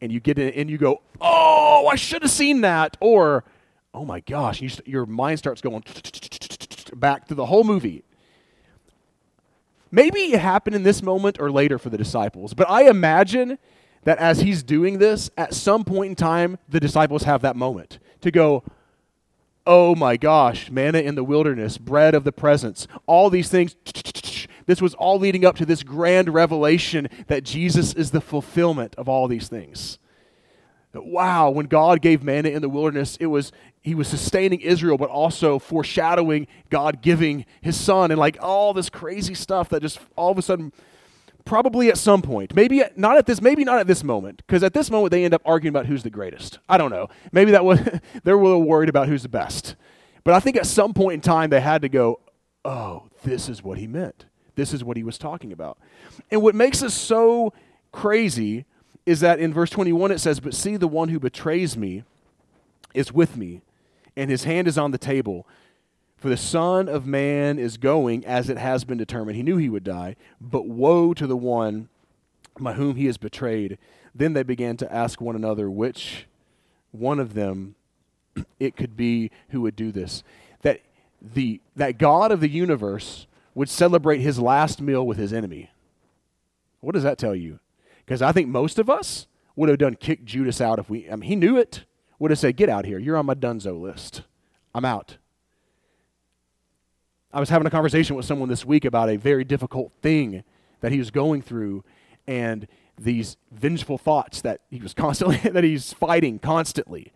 And 0.00 0.12
you 0.12 0.20
get 0.20 0.38
in 0.38 0.50
and 0.50 0.70
you 0.70 0.78
go, 0.78 1.00
oh, 1.20 1.88
I 1.90 1.96
should 1.96 2.22
have 2.22 2.30
seen 2.30 2.60
that. 2.60 2.96
Or, 3.00 3.44
oh 3.92 4.04
my 4.04 4.20
gosh, 4.20 4.60
you, 4.60 4.70
your 4.84 5.06
mind 5.06 5.38
starts 5.38 5.60
going 5.60 5.82
back 6.94 7.26
to 7.28 7.34
the 7.34 7.46
whole 7.46 7.64
movie. 7.64 8.04
Maybe 9.90 10.32
it 10.32 10.40
happened 10.40 10.76
in 10.76 10.82
this 10.82 11.02
moment 11.02 11.40
or 11.40 11.50
later 11.50 11.78
for 11.78 11.88
the 11.90 11.98
disciples, 11.98 12.54
but 12.54 12.68
I 12.68 12.88
imagine 12.88 13.58
that 14.06 14.18
as 14.18 14.40
he's 14.40 14.62
doing 14.62 14.98
this, 14.98 15.30
at 15.36 15.52
some 15.52 15.82
point 15.82 16.10
in 16.10 16.14
time, 16.14 16.58
the 16.68 16.78
disciples 16.78 17.24
have 17.24 17.42
that 17.42 17.56
moment 17.56 17.98
to 18.20 18.30
go, 18.30 18.62
oh 19.66 19.96
my 19.96 20.16
gosh, 20.16 20.70
manna 20.70 21.00
in 21.00 21.16
the 21.16 21.24
wilderness, 21.24 21.76
bread 21.76 22.14
of 22.14 22.22
the 22.22 22.30
presence, 22.30 22.86
all 23.06 23.28
these 23.28 23.48
things. 23.48 23.74
This 24.66 24.80
was 24.80 24.94
all 24.94 25.18
leading 25.18 25.44
up 25.44 25.56
to 25.56 25.66
this 25.66 25.82
grand 25.82 26.32
revelation 26.32 27.08
that 27.26 27.42
Jesus 27.42 27.94
is 27.94 28.12
the 28.12 28.20
fulfillment 28.20 28.94
of 28.94 29.08
all 29.08 29.26
these 29.26 29.48
things. 29.48 29.98
Wow, 30.94 31.50
when 31.50 31.66
God 31.66 32.00
gave 32.00 32.22
manna 32.22 32.48
in 32.48 32.62
the 32.62 32.68
wilderness, 32.68 33.16
it 33.20 33.26
was 33.26 33.50
he 33.82 33.94
was 33.94 34.08
sustaining 34.08 34.60
Israel, 34.60 34.98
but 34.98 35.10
also 35.10 35.58
foreshadowing 35.58 36.46
God 36.70 37.02
giving 37.02 37.44
his 37.60 37.78
son 37.78 38.12
and 38.12 38.18
like 38.18 38.36
all 38.40 38.72
this 38.72 38.88
crazy 38.88 39.34
stuff 39.34 39.68
that 39.68 39.82
just 39.82 39.98
all 40.16 40.30
of 40.30 40.38
a 40.38 40.42
sudden 40.42 40.72
probably 41.46 41.88
at 41.88 41.96
some 41.96 42.20
point 42.20 42.54
maybe 42.54 42.80
at, 42.80 42.98
not 42.98 43.16
at 43.16 43.24
this 43.24 43.40
maybe 43.40 43.64
not 43.64 43.78
at 43.78 43.86
this 43.86 44.04
moment 44.04 44.42
because 44.46 44.62
at 44.62 44.74
this 44.74 44.90
moment 44.90 45.10
they 45.10 45.24
end 45.24 45.32
up 45.32 45.40
arguing 45.46 45.72
about 45.72 45.86
who's 45.86 46.02
the 46.02 46.10
greatest. 46.10 46.58
I 46.68 46.76
don't 46.76 46.90
know. 46.90 47.08
Maybe 47.32 47.52
that 47.52 47.64
was 47.64 47.80
they're 48.24 48.38
a 48.38 48.42
little 48.42 48.62
worried 48.62 48.90
about 48.90 49.08
who's 49.08 49.22
the 49.22 49.28
best. 49.28 49.76
But 50.24 50.34
i 50.34 50.40
think 50.40 50.56
at 50.56 50.66
some 50.66 50.92
point 50.92 51.14
in 51.14 51.20
time 51.20 51.50
they 51.50 51.60
had 51.60 51.82
to 51.82 51.88
go 51.88 52.20
oh 52.64 53.08
this 53.22 53.48
is 53.48 53.62
what 53.62 53.78
he 53.78 53.86
meant. 53.86 54.26
This 54.56 54.72
is 54.72 54.82
what 54.82 54.96
he 54.96 55.02
was 55.02 55.18
talking 55.18 55.52
about. 55.52 55.78
And 56.30 56.42
what 56.42 56.54
makes 56.54 56.82
us 56.82 56.94
so 56.94 57.52
crazy 57.92 58.64
is 59.04 59.20
that 59.20 59.38
in 59.38 59.52
verse 59.54 59.70
21 59.70 60.10
it 60.10 60.18
says 60.18 60.40
but 60.40 60.54
see 60.54 60.76
the 60.76 60.88
one 60.88 61.08
who 61.08 61.20
betrays 61.20 61.76
me 61.76 62.04
is 62.92 63.12
with 63.12 63.36
me 63.36 63.62
and 64.16 64.30
his 64.30 64.44
hand 64.44 64.66
is 64.66 64.76
on 64.76 64.90
the 64.90 64.98
table 64.98 65.46
for 66.16 66.28
the 66.28 66.36
Son 66.36 66.88
of 66.88 67.06
Man 67.06 67.58
is 67.58 67.76
going 67.76 68.24
as 68.24 68.48
it 68.48 68.58
has 68.58 68.84
been 68.84 68.98
determined. 68.98 69.36
He 69.36 69.42
knew 69.42 69.58
he 69.58 69.68
would 69.68 69.84
die, 69.84 70.16
but 70.40 70.66
woe 70.66 71.12
to 71.14 71.26
the 71.26 71.36
one 71.36 71.88
by 72.58 72.72
whom 72.72 72.96
he 72.96 73.06
is 73.06 73.18
betrayed. 73.18 73.78
Then 74.14 74.32
they 74.32 74.42
began 74.42 74.76
to 74.78 74.92
ask 74.92 75.20
one 75.20 75.36
another 75.36 75.70
which 75.70 76.26
one 76.90 77.20
of 77.20 77.34
them 77.34 77.74
it 78.60 78.76
could 78.76 78.96
be 78.96 79.30
who 79.50 79.60
would 79.62 79.76
do 79.76 79.92
this. 79.92 80.22
That 80.62 80.80
the 81.20 81.60
that 81.76 81.98
God 81.98 82.32
of 82.32 82.40
the 82.40 82.48
universe 82.48 83.26
would 83.54 83.68
celebrate 83.68 84.20
his 84.20 84.38
last 84.38 84.80
meal 84.80 85.06
with 85.06 85.18
his 85.18 85.32
enemy. 85.32 85.70
What 86.80 86.94
does 86.94 87.02
that 87.02 87.18
tell 87.18 87.34
you? 87.34 87.58
Because 88.04 88.22
I 88.22 88.32
think 88.32 88.48
most 88.48 88.78
of 88.78 88.88
us 88.88 89.26
would 89.54 89.68
have 89.68 89.78
done 89.78 89.96
kick 89.96 90.24
Judas 90.24 90.60
out 90.60 90.78
if 90.78 90.88
we 90.88 91.10
I 91.10 91.16
mean 91.16 91.28
he 91.28 91.36
knew 91.36 91.58
it. 91.58 91.84
Would 92.18 92.30
have 92.30 92.38
said, 92.38 92.56
Get 92.56 92.70
out 92.70 92.86
here. 92.86 92.98
You're 92.98 93.16
on 93.16 93.26
my 93.26 93.34
dunzo 93.34 93.78
list. 93.78 94.22
I'm 94.74 94.84
out. 94.84 95.18
I 97.36 97.40
was 97.40 97.50
having 97.50 97.66
a 97.66 97.70
conversation 97.70 98.16
with 98.16 98.24
someone 98.24 98.48
this 98.48 98.64
week 98.64 98.86
about 98.86 99.10
a 99.10 99.16
very 99.16 99.44
difficult 99.44 99.92
thing 100.00 100.42
that 100.80 100.90
he 100.90 100.98
was 100.98 101.10
going 101.10 101.42
through 101.42 101.84
and 102.26 102.66
these 102.98 103.36
vengeful 103.52 103.98
thoughts 103.98 104.40
that 104.40 104.62
he 104.70 104.80
was 104.80 104.94
constantly 104.94 105.36
that 105.50 105.62
he's 105.62 105.92
fighting 105.92 106.38
constantly. 106.38 107.12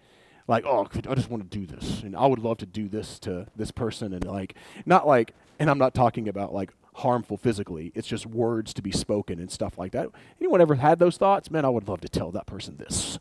Like 0.46 0.66
oh 0.66 0.86
i 1.08 1.14
just 1.14 1.30
want 1.30 1.50
to 1.50 1.58
do 1.58 1.64
this 1.64 2.02
and 2.02 2.14
i 2.14 2.26
would 2.26 2.40
love 2.40 2.58
to 2.58 2.66
do 2.66 2.86
this 2.86 3.18
to 3.20 3.46
this 3.56 3.70
person 3.70 4.12
and 4.12 4.26
like 4.26 4.56
not 4.84 5.06
like 5.06 5.32
and 5.58 5.70
i'm 5.70 5.78
not 5.78 5.94
talking 5.94 6.28
about 6.28 6.52
like 6.52 6.70
harmful 6.96 7.38
physically 7.38 7.90
it's 7.94 8.08
just 8.08 8.26
words 8.26 8.74
to 8.74 8.82
be 8.82 8.92
spoken 8.92 9.38
and 9.38 9.50
stuff 9.50 9.78
like 9.78 9.92
that. 9.92 10.10
Anyone 10.38 10.60
ever 10.60 10.74
had 10.74 10.98
those 10.98 11.16
thoughts? 11.16 11.50
Man 11.50 11.64
i 11.64 11.70
would 11.70 11.88
love 11.88 12.02
to 12.02 12.10
tell 12.10 12.30
that 12.32 12.46
person 12.46 12.76
this. 12.76 13.18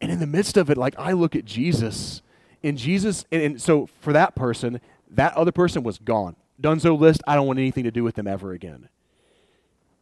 And 0.00 0.10
in 0.10 0.20
the 0.20 0.26
midst 0.26 0.56
of 0.56 0.70
it 0.70 0.78
like 0.78 0.94
i 0.98 1.12
look 1.12 1.36
at 1.36 1.44
jesus 1.44 2.22
in 2.64 2.78
Jesus, 2.78 3.26
and, 3.30 3.42
and 3.42 3.62
so 3.62 3.86
for 4.00 4.14
that 4.14 4.34
person, 4.34 4.80
that 5.10 5.36
other 5.36 5.52
person 5.52 5.82
was 5.82 5.98
gone. 5.98 6.34
Dunzo 6.60 6.98
list, 6.98 7.20
I 7.26 7.34
don't 7.34 7.46
want 7.46 7.58
anything 7.58 7.84
to 7.84 7.90
do 7.90 8.02
with 8.02 8.14
them 8.14 8.26
ever 8.26 8.52
again. 8.52 8.88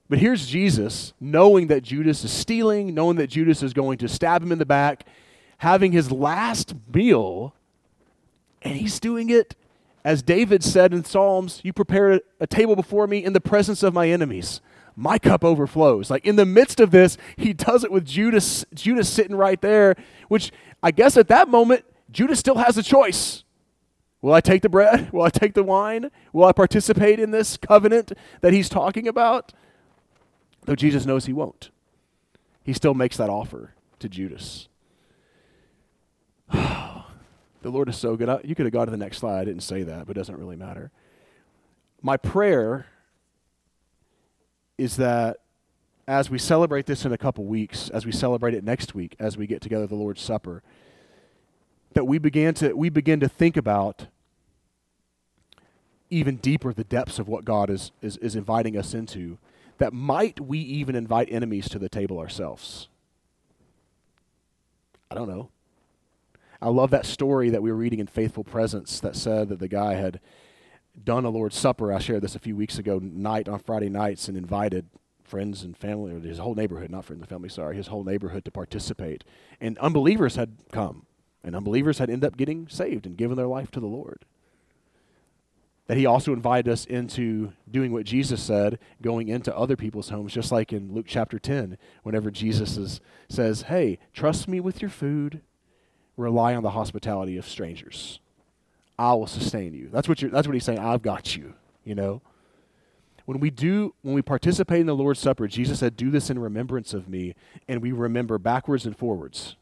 But 0.09 0.21
here's 0.21 0.47
Jesus, 0.47 1.13
knowing 1.21 1.67
that 1.67 1.83
Judas 1.83 2.23
is 2.23 2.31
stealing, 2.31 2.95
knowing 2.95 3.17
that 3.17 3.29
Judas 3.29 3.65
is 3.65 3.73
going 3.73 3.99
to 3.99 4.09
stab 4.09 4.43
him 4.43 4.53
in 4.53 4.59
the 4.59 4.67
back, 4.67 5.05
having 5.59 5.91
his 5.91 6.13
last 6.13 6.75
meal, 6.95 7.55
and 8.63 8.77
he's 8.77 9.01
doing 9.01 9.29
it 9.29 9.57
as 10.05 10.23
David 10.23 10.63
said 10.63 10.93
in 10.93 11.05
Psalms, 11.05 11.61
You 11.65 11.73
prepare 11.73 12.21
a 12.39 12.47
table 12.47 12.77
before 12.77 13.09
me 13.09 13.25
in 13.25 13.33
the 13.33 13.41
presence 13.41 13.83
of 13.83 13.93
my 13.93 14.09
enemies. 14.09 14.61
My 14.95 15.19
cup 15.19 15.45
overflows. 15.45 16.11
Like 16.11 16.27
in 16.27 16.37
the 16.37 16.47
midst 16.47 16.79
of 16.79 16.91
this, 16.93 17.17
he 17.37 17.53
does 17.53 17.83
it 17.83 17.91
with 17.91 18.05
Judas, 18.05 18.65
Judas 18.75 19.09
sitting 19.09 19.37
right 19.37 19.61
there, 19.61 19.97
which 20.29 20.53
I 20.83 20.91
guess 20.91 21.17
at 21.17 21.29
that 21.29 21.49
moment, 21.49 21.85
Judas 22.13 22.39
still 22.39 22.57
has 22.57 22.77
a 22.77 22.83
choice. 22.83 23.45
Will 24.21 24.33
I 24.33 24.41
take 24.41 24.63
the 24.63 24.69
bread? 24.69 25.13
Will 25.13 25.23
I 25.23 25.31
take 25.31 25.55
the 25.55 25.65
wine? 25.65 26.11
Will 26.33 26.45
I 26.45 26.53
participate 26.53 27.19
in 27.19 27.33
this 27.33 27.57
covenant 27.57 28.13
that 28.41 28.53
he's 28.53 28.69
talking 28.69 29.09
about? 29.09 29.53
Though 30.65 30.77
Jesus 30.77 31.05
knows 31.05 31.27
he 31.27 31.33
won't. 31.33 31.71
He 32.63 32.73
still 32.73 32.95
makes 32.95 33.17
that 33.17 33.29
offer 33.29 33.75
to 33.99 34.09
Judas. 34.09 34.69
the 36.53 37.05
Lord 37.65 37.89
is 37.89 37.97
so 37.97 38.17
good. 38.17 38.29
I, 38.29 38.41
you 38.45 38.55
could 38.55 38.67
have 38.67 38.73
gone 38.73 38.87
to 38.87 38.93
the 38.93 38.97
next 38.97 39.19
slide. 39.19 39.41
I 39.41 39.45
didn't 39.45 39.63
say 39.63 39.83
that, 39.83 40.07
but 40.07 40.17
it 40.17 40.21
doesn't 40.21 40.39
really 40.39 40.57
matter. 40.57 40.93
My 42.01 42.17
prayer 42.17 42.87
is 44.79 44.97
that 44.97 45.39
as 46.07 46.31
we 46.31 46.39
celebrate 46.39 46.87
this 46.87 47.05
in 47.05 47.13
a 47.13 47.19
couple 47.19 47.45
weeks, 47.45 47.89
as 47.91 48.05
we 48.05 48.13
celebrate 48.13 48.55
it 48.55 48.65
next 48.65 48.95
week, 48.95 49.17
as 49.19 49.37
we 49.37 49.47
get 49.47 49.61
together 49.61 49.87
the 49.87 49.95
Lord's 49.95 50.21
Supper, 50.21 50.63
that 51.95 52.07
we 52.07 52.18
began 52.18 52.55
to 52.55 52.74
we 52.74 52.88
begin 52.88 53.20
to 53.20 53.28
think 53.28 53.57
about 53.57 54.07
even 56.12 56.36
deeper 56.36 56.74
the 56.74 56.84
depths 56.84 57.18
of 57.18 57.26
what 57.26 57.47
God 57.47 57.70
is, 57.70 57.90
is, 58.03 58.18
is 58.18 58.36
inviting 58.36 58.76
us 58.76 58.93
into, 58.93 59.38
that 59.78 59.95
might 59.95 60.38
we 60.38 60.59
even 60.59 60.95
invite 60.95 61.32
enemies 61.32 61.70
to 61.70 61.78
the 61.78 61.88
table 61.88 62.18
ourselves? 62.18 62.88
I 65.11 65.14
don't 65.14 65.28
know. 65.28 65.49
I 66.61 66.68
love 66.68 66.90
that 66.90 67.07
story 67.07 67.49
that 67.49 67.62
we 67.62 67.72
were 67.72 67.78
reading 67.78 67.99
in 67.99 68.07
Faithful 68.07 68.45
Presence 68.45 69.01
that 69.01 69.16
said 69.16 69.49
that 69.49 69.59
the 69.59 69.68
guy 69.68 69.95
had 69.95 70.20
done 71.03 71.24
a 71.24 71.30
Lord's 71.30 71.57
Supper. 71.57 71.90
I 71.93 71.99
shared 71.99 72.22
this 72.22 72.36
a 72.36 72.38
few 72.38 72.57
weeks 72.57 72.78
ago, 72.78 73.01
night 73.03 73.49
on 73.49 73.59
Friday 73.59 73.88
nights, 73.88 74.28
and 74.28 74.36
invited 74.36 74.86
friends 75.24 75.62
and 75.62 75.74
family, 75.74 76.12
or 76.12 76.20
his 76.20 76.38
whole 76.38 76.55
neighborhood, 76.55 76.90
not 76.90 77.07
friends 77.07 77.22
and 77.22 77.28
family, 77.28 77.49
sorry, 77.49 77.74
his 77.74 77.86
whole 77.86 78.05
neighborhood 78.05 78.45
to 78.45 78.51
participate. 78.51 79.24
And 79.62 79.78
unbelievers 79.78 80.36
had 80.36 80.57
come. 80.70 81.07
And 81.45 81.57
unbelievers 81.57 81.99
had 81.99 82.11
ended 82.11 82.26
up 82.26 82.36
getting 82.36 82.68
saved 82.68 83.07
and 83.07 83.16
given 83.16 83.36
their 83.36 83.47
life 83.47 83.70
to 83.72 83.80
the 83.80 83.86
Lord. 83.86 84.24
That 85.88 85.97
he 85.97 86.07
also 86.07 86.32
invited 86.32 86.70
us 86.70 86.84
into 86.84 87.53
doing 87.70 87.93
what 87.93 88.05
Jesus 88.05 88.43
said, 88.43 88.78
going 89.03 89.28
into 89.28 89.57
other 89.57 89.76
people's 89.76 90.11
homes, 90.11 90.32
just 90.32 90.53
like 90.53 90.72
in 90.72 90.95
Luke 90.95 91.07
chapter 91.09 91.38
10, 91.38 91.76
whenever 92.05 92.30
Jesus 92.30 92.76
is, 92.76 93.01
says, 93.28 93.62
Hey, 93.62 93.99
trust 94.12 94.47
me 94.47 94.61
with 94.61 94.80
your 94.80 94.90
food, 94.90 95.40
rely 96.16 96.55
on 96.55 96.62
the 96.62 96.70
hospitality 96.70 97.36
of 97.36 97.49
strangers. 97.49 98.20
I 98.99 99.14
will 99.14 99.26
sustain 99.26 99.74
you. 99.74 99.88
That's 99.90 100.09
what, 100.09 100.22
you're, 100.22 100.30
that's 100.30 100.47
what 100.47 100.55
he's 100.55 100.64
saying. 100.64 100.78
I've 100.78 101.03
got 101.03 101.34
you, 101.36 101.55
you 101.84 101.95
know? 101.95 102.22
When 103.24 103.40
we 103.40 103.51
do, 103.51 103.95
when 104.03 104.14
we 104.14 104.22
participate 104.22 104.80
in 104.80 104.86
the 104.86 104.95
Lord's 104.95 105.20
Supper, 105.20 105.47
Jesus 105.47 105.78
said, 105.80 105.97
Do 105.97 106.11
this 106.11 106.30
in 106.30 106.38
remembrance 106.38 106.93
of 106.93 107.09
me, 107.09 107.34
and 107.68 107.80
we 107.80 107.93
remember 107.93 108.38
backwards 108.38 108.84
and 108.86 108.97
forwards. 108.97 109.57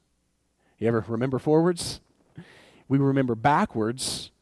You 0.80 0.88
ever 0.88 1.04
remember 1.06 1.38
forwards? 1.38 2.00
We 2.88 2.98
remember 2.98 3.34
backwards 3.34 4.32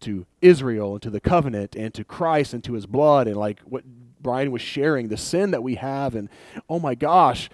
to 0.00 0.26
Israel 0.40 0.94
and 0.94 1.02
to 1.02 1.10
the 1.10 1.20
covenant 1.20 1.76
and 1.76 1.94
to 1.94 2.02
Christ 2.02 2.54
and 2.54 2.64
to 2.64 2.72
his 2.72 2.86
blood 2.86 3.28
and 3.28 3.36
like 3.36 3.60
what 3.60 3.84
Brian 4.20 4.50
was 4.50 4.62
sharing, 4.62 5.08
the 5.08 5.16
sin 5.18 5.50
that 5.50 5.62
we 5.62 5.76
have. 5.76 6.14
And 6.14 6.28
oh 6.68 6.80
my 6.80 6.94
gosh, 6.94 7.50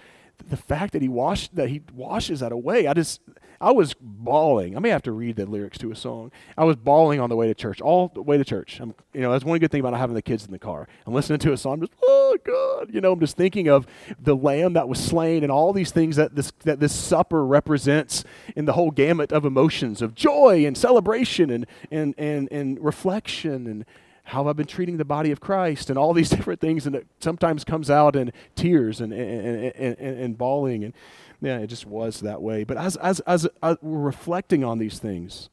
the 0.47 0.57
fact 0.57 0.93
that 0.93 1.01
he 1.01 1.09
washed 1.09 1.55
that 1.55 1.69
he 1.69 1.81
washes 1.93 2.39
that 2.39 2.51
away, 2.51 2.87
I 2.87 2.93
just 2.93 3.21
I 3.61 3.71
was 3.71 3.93
bawling. 3.99 4.77
I 4.77 4.79
may 4.79 4.89
have 4.89 5.03
to 5.03 5.11
read 5.11 5.35
the 5.35 5.45
lyrics 5.45 5.77
to 5.79 5.91
a 5.91 5.95
song. 5.95 6.31
I 6.57 6.63
was 6.63 6.77
bawling 6.77 7.19
on 7.19 7.29
the 7.29 7.35
way 7.35 7.47
to 7.47 7.53
church, 7.53 7.81
all 7.81 8.07
the 8.07 8.21
way 8.21 8.37
to 8.37 8.45
church. 8.45 8.79
I'm, 8.79 8.95
you 9.13 9.19
know, 9.19 9.31
that's 9.31 9.43
one 9.43 9.59
good 9.59 9.69
thing 9.69 9.81
about 9.81 9.93
having 9.95 10.15
the 10.15 10.21
kids 10.21 10.45
in 10.45 10.51
the 10.51 10.59
car. 10.59 10.87
I'm 11.05 11.13
listening 11.13 11.39
to 11.39 11.51
a 11.51 11.57
song, 11.57 11.73
I'm 11.73 11.79
just 11.81 11.93
oh 12.03 12.37
God, 12.43 12.93
you 12.93 13.01
know, 13.01 13.11
I'm 13.11 13.19
just 13.19 13.35
thinking 13.35 13.67
of 13.67 13.85
the 14.19 14.35
Lamb 14.35 14.73
that 14.73 14.87
was 14.87 15.03
slain 15.03 15.43
and 15.43 15.51
all 15.51 15.73
these 15.73 15.91
things 15.91 16.15
that 16.15 16.35
this 16.35 16.51
that 16.63 16.79
this 16.79 16.95
supper 16.95 17.45
represents 17.45 18.23
in 18.55 18.65
the 18.65 18.73
whole 18.73 18.91
gamut 18.91 19.31
of 19.31 19.45
emotions 19.45 20.01
of 20.01 20.15
joy 20.15 20.65
and 20.65 20.77
celebration 20.77 21.49
and 21.49 21.65
and 21.91 22.15
and 22.17 22.47
and 22.51 22.83
reflection 22.83 23.67
and 23.67 23.85
how 24.29 24.39
have 24.39 24.47
I've 24.47 24.55
been 24.57 24.67
treating 24.67 24.97
the 24.97 25.05
body 25.05 25.31
of 25.31 25.39
Christ 25.39 25.89
and 25.89 25.97
all 25.97 26.13
these 26.13 26.29
different 26.35 26.61
things, 26.61 26.85
and 26.85 26.95
it 26.95 27.07
sometimes 27.19 27.63
comes 27.63 27.89
out 27.89 28.15
in 28.15 28.31
tears 28.55 29.01
and 29.01 29.11
and, 29.11 29.73
and, 29.75 29.97
and, 29.99 30.19
and 30.19 30.37
bawling, 30.37 30.83
and 30.83 30.93
yeah, 31.41 31.57
it 31.59 31.67
just 31.67 31.85
was 31.85 32.21
that 32.21 32.41
way. 32.41 32.63
But 32.63 32.77
as, 32.77 32.95
as 32.97 33.19
as 33.21 33.47
as 33.61 33.77
we're 33.81 33.99
reflecting 33.99 34.63
on 34.63 34.77
these 34.77 34.99
things, 34.99 35.49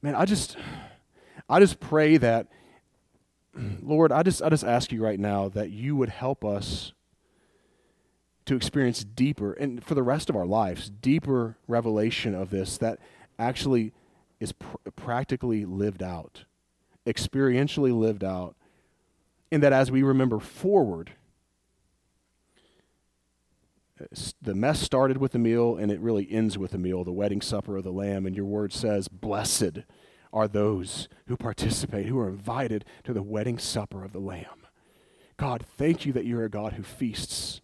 man, 0.00 0.14
I 0.14 0.24
just 0.24 0.56
I 1.48 1.60
just 1.60 1.80
pray 1.80 2.16
that 2.18 2.48
Lord, 3.82 4.12
I 4.12 4.22
just 4.22 4.42
I 4.42 4.48
just 4.48 4.64
ask 4.64 4.92
you 4.92 5.02
right 5.02 5.20
now 5.20 5.48
that 5.48 5.70
you 5.70 5.96
would 5.96 6.08
help 6.08 6.44
us 6.44 6.92
to 8.44 8.56
experience 8.56 9.04
deeper 9.04 9.52
and 9.52 9.84
for 9.84 9.94
the 9.94 10.02
rest 10.02 10.28
of 10.28 10.34
our 10.34 10.44
lives 10.44 10.90
deeper 10.90 11.56
revelation 11.68 12.34
of 12.34 12.50
this 12.50 12.76
that 12.76 12.98
actually 13.38 13.92
is 14.40 14.50
pr- 14.50 14.76
practically 14.96 15.64
lived 15.64 16.02
out 16.02 16.44
experientially 17.06 17.96
lived 17.96 18.24
out. 18.24 18.56
And 19.50 19.62
that 19.62 19.72
as 19.72 19.90
we 19.90 20.02
remember 20.02 20.38
forward, 20.38 21.12
the 24.40 24.54
mess 24.54 24.80
started 24.80 25.18
with 25.18 25.32
the 25.32 25.38
meal 25.38 25.76
and 25.76 25.92
it 25.92 26.00
really 26.00 26.26
ends 26.30 26.58
with 26.58 26.72
the 26.72 26.78
meal, 26.78 27.04
the 27.04 27.12
wedding 27.12 27.40
supper 27.40 27.76
of 27.76 27.84
the 27.84 27.92
Lamb. 27.92 28.26
And 28.26 28.34
your 28.34 28.46
word 28.46 28.72
says, 28.72 29.08
Blessed 29.08 29.80
are 30.32 30.48
those 30.48 31.08
who 31.26 31.36
participate, 31.36 32.06
who 32.06 32.18
are 32.18 32.28
invited 32.28 32.84
to 33.04 33.12
the 33.12 33.22
wedding 33.22 33.58
supper 33.58 34.04
of 34.04 34.12
the 34.12 34.18
Lamb. 34.18 34.66
God, 35.36 35.64
thank 35.76 36.06
you 36.06 36.12
that 36.12 36.24
you're 36.24 36.44
a 36.44 36.50
God 36.50 36.74
who 36.74 36.82
feasts. 36.82 37.60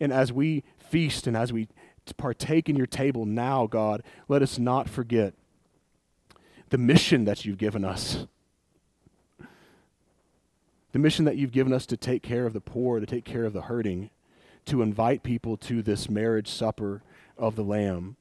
And 0.00 0.12
as 0.12 0.32
we 0.32 0.64
feast 0.78 1.26
and 1.26 1.36
as 1.36 1.52
we 1.52 1.68
partake 2.16 2.68
in 2.68 2.76
your 2.76 2.86
table 2.86 3.26
now, 3.26 3.66
God, 3.66 4.02
let 4.28 4.42
us 4.42 4.58
not 4.58 4.88
forget 4.88 5.34
the 6.70 6.78
mission 6.78 7.24
that 7.26 7.44
you've 7.44 7.58
given 7.58 7.84
us 7.84 8.26
the 10.92 10.98
mission 10.98 11.24
that 11.24 11.36
you've 11.36 11.52
given 11.52 11.72
us 11.72 11.86
to 11.86 11.96
take 11.96 12.22
care 12.22 12.46
of 12.46 12.52
the 12.52 12.60
poor, 12.60 13.00
to 13.00 13.06
take 13.06 13.24
care 13.24 13.44
of 13.44 13.52
the 13.52 13.62
hurting, 13.62 14.10
to 14.66 14.82
invite 14.82 15.22
people 15.22 15.56
to 15.56 15.82
this 15.82 16.08
marriage 16.08 16.48
supper 16.48 17.02
of 17.36 17.56
the 17.56 17.64
Lamb, 17.64 18.16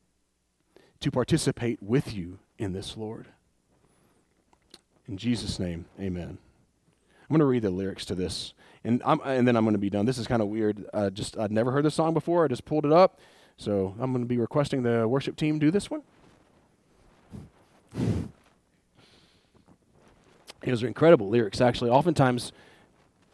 to 0.99 1.11
participate 1.11 1.81
with 1.81 2.13
you 2.13 2.39
in 2.57 2.73
this, 2.73 2.95
Lord. 2.97 3.27
In 5.07 5.17
Jesus' 5.17 5.59
name, 5.59 5.85
amen. 5.99 6.37
I'm 7.21 7.27
going 7.29 7.39
to 7.39 7.45
read 7.45 7.63
the 7.63 7.69
lyrics 7.69 8.05
to 8.05 8.15
this, 8.15 8.53
and, 8.83 9.01
I'm, 9.05 9.19
and 9.23 9.47
then 9.47 9.55
I'm 9.55 9.63
going 9.63 9.73
to 9.73 9.79
be 9.79 9.89
done. 9.89 10.05
This 10.05 10.17
is 10.17 10.27
kind 10.27 10.41
of 10.41 10.47
weird. 10.47 10.85
I 10.93 11.09
just 11.09 11.37
I'd 11.37 11.51
never 11.51 11.71
heard 11.71 11.85
this 11.85 11.95
song 11.95 12.13
before. 12.13 12.45
I 12.45 12.47
just 12.47 12.65
pulled 12.65 12.85
it 12.85 12.91
up, 12.91 13.19
so 13.57 13.95
I'm 13.99 14.11
going 14.11 14.23
to 14.23 14.27
be 14.27 14.37
requesting 14.37 14.83
the 14.83 15.07
worship 15.07 15.35
team 15.35 15.59
do 15.59 15.71
this 15.71 15.89
one. 15.89 16.01
Those 20.63 20.83
are 20.83 20.87
incredible 20.87 21.29
lyrics, 21.29 21.59
actually. 21.59 21.89
Oftentimes, 21.89 22.51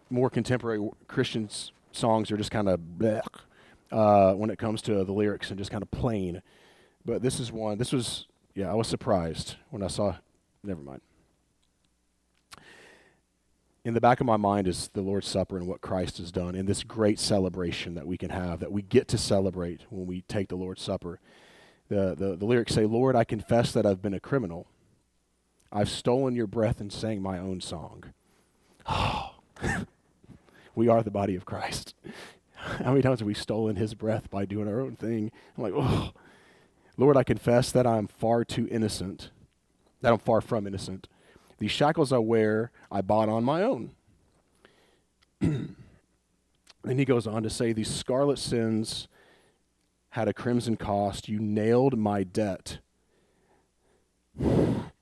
more 0.10 0.30
contemporary 0.30 0.90
Christian 1.08 1.50
songs 1.92 2.32
are 2.32 2.38
just 2.38 2.52
kind 2.52 2.70
of 2.70 2.80
uh, 3.92 4.34
when 4.34 4.50
it 4.50 4.58
comes 4.58 4.82
to 4.84 5.04
the 5.04 5.12
lyrics 5.12 5.50
and 5.50 5.58
just 5.58 5.72
kind 5.72 5.84
of 5.84 5.92
plain. 5.92 6.42
But 7.06 7.22
this 7.22 7.40
is 7.40 7.52
one. 7.52 7.78
This 7.78 7.92
was 7.92 8.28
yeah. 8.56 8.72
I 8.72 8.76
was 8.76 8.88
surprised 8.88 9.56
when 9.70 9.84
I 9.84 9.88
saw. 9.88 10.16
Never 10.64 10.82
mind. 10.82 11.02
In 13.86 13.94
the 13.94 14.02
back 14.02 14.20
of 14.20 14.26
my 14.26 14.36
mind 14.36 14.68
is 14.68 14.90
the 14.94 15.02
Lord's 15.02 15.28
Supper 15.28 15.56
and 15.56 15.66
what 15.66 15.80
Christ 15.80 16.18
has 16.18 16.30
done, 16.30 16.56
and 16.56 16.68
this 16.68 16.84
great 16.84 17.20
celebration 17.20 17.96
that 17.96 18.06
we 18.06 18.18
can 18.18 18.30
have, 18.30 18.60
that 18.60 18.72
we 18.72 18.82
get 18.82 19.08
to 19.10 19.18
celebrate 19.18 19.82
when 19.90 20.06
we 20.06 20.22
take 20.22 20.50
the 20.50 20.58
Lord's 20.58 20.82
Supper. 20.82 21.22
The, 21.88 22.14
the, 22.14 22.36
the 22.36 22.46
lyrics 22.46 22.74
say, 22.74 22.86
Lord, 22.86 23.16
I 23.16 23.24
confess 23.24 23.72
that 23.72 23.86
I've 23.86 24.02
been 24.02 24.14
a 24.14 24.20
criminal. 24.20 24.68
I've 25.72 25.90
stolen 25.90 26.36
your 26.36 26.48
breath 26.48 26.80
and 26.80 26.92
sang 26.92 27.22
my 27.22 27.38
own 27.38 27.62
song. 27.62 28.06
Oh, 28.86 29.36
we 30.76 30.88
are 30.88 31.04
the 31.04 31.12
body 31.12 31.36
of 31.36 31.46
Christ. 31.46 31.94
How 32.56 32.92
many 32.92 33.02
times 33.02 33.20
have 33.20 33.28
we 33.28 33.34
stolen 33.34 33.76
his 33.76 33.94
breath 33.94 34.30
by 34.30 34.46
doing 34.46 34.68
our 34.68 34.82
own 34.82 34.96
thing? 34.96 35.32
I'm 35.56 35.64
like, 35.64 35.74
oh, 35.76 36.12
Lord, 36.98 37.16
I 37.16 37.24
confess 37.24 37.72
that 37.72 37.86
I'm 37.86 38.08
far 38.08 38.44
too 38.44 38.68
innocent, 38.72 39.30
that 40.02 40.12
I'm 40.12 40.20
far 40.20 40.42
from 40.42 40.66
innocent. 40.66 41.08
These 41.60 41.72
shackles 41.72 42.12
I 42.12 42.18
wear, 42.18 42.72
I 42.92 43.02
bought 43.02 43.30
on 43.30 43.44
my 43.44 43.64
own. 43.64 43.92
then 45.40 45.76
he 46.84 47.06
goes 47.06 47.28
on 47.28 47.44
to 47.44 47.50
say, 47.50 47.74
These 47.74 47.94
scarlet 47.94 48.40
sins 48.40 49.08
had 50.12 50.28
a 50.28 50.34
crimson 50.34 50.78
cost. 50.78 51.30
You 51.30 51.40
nailed 51.40 51.98
my 51.98 52.24
debt. 52.24 52.80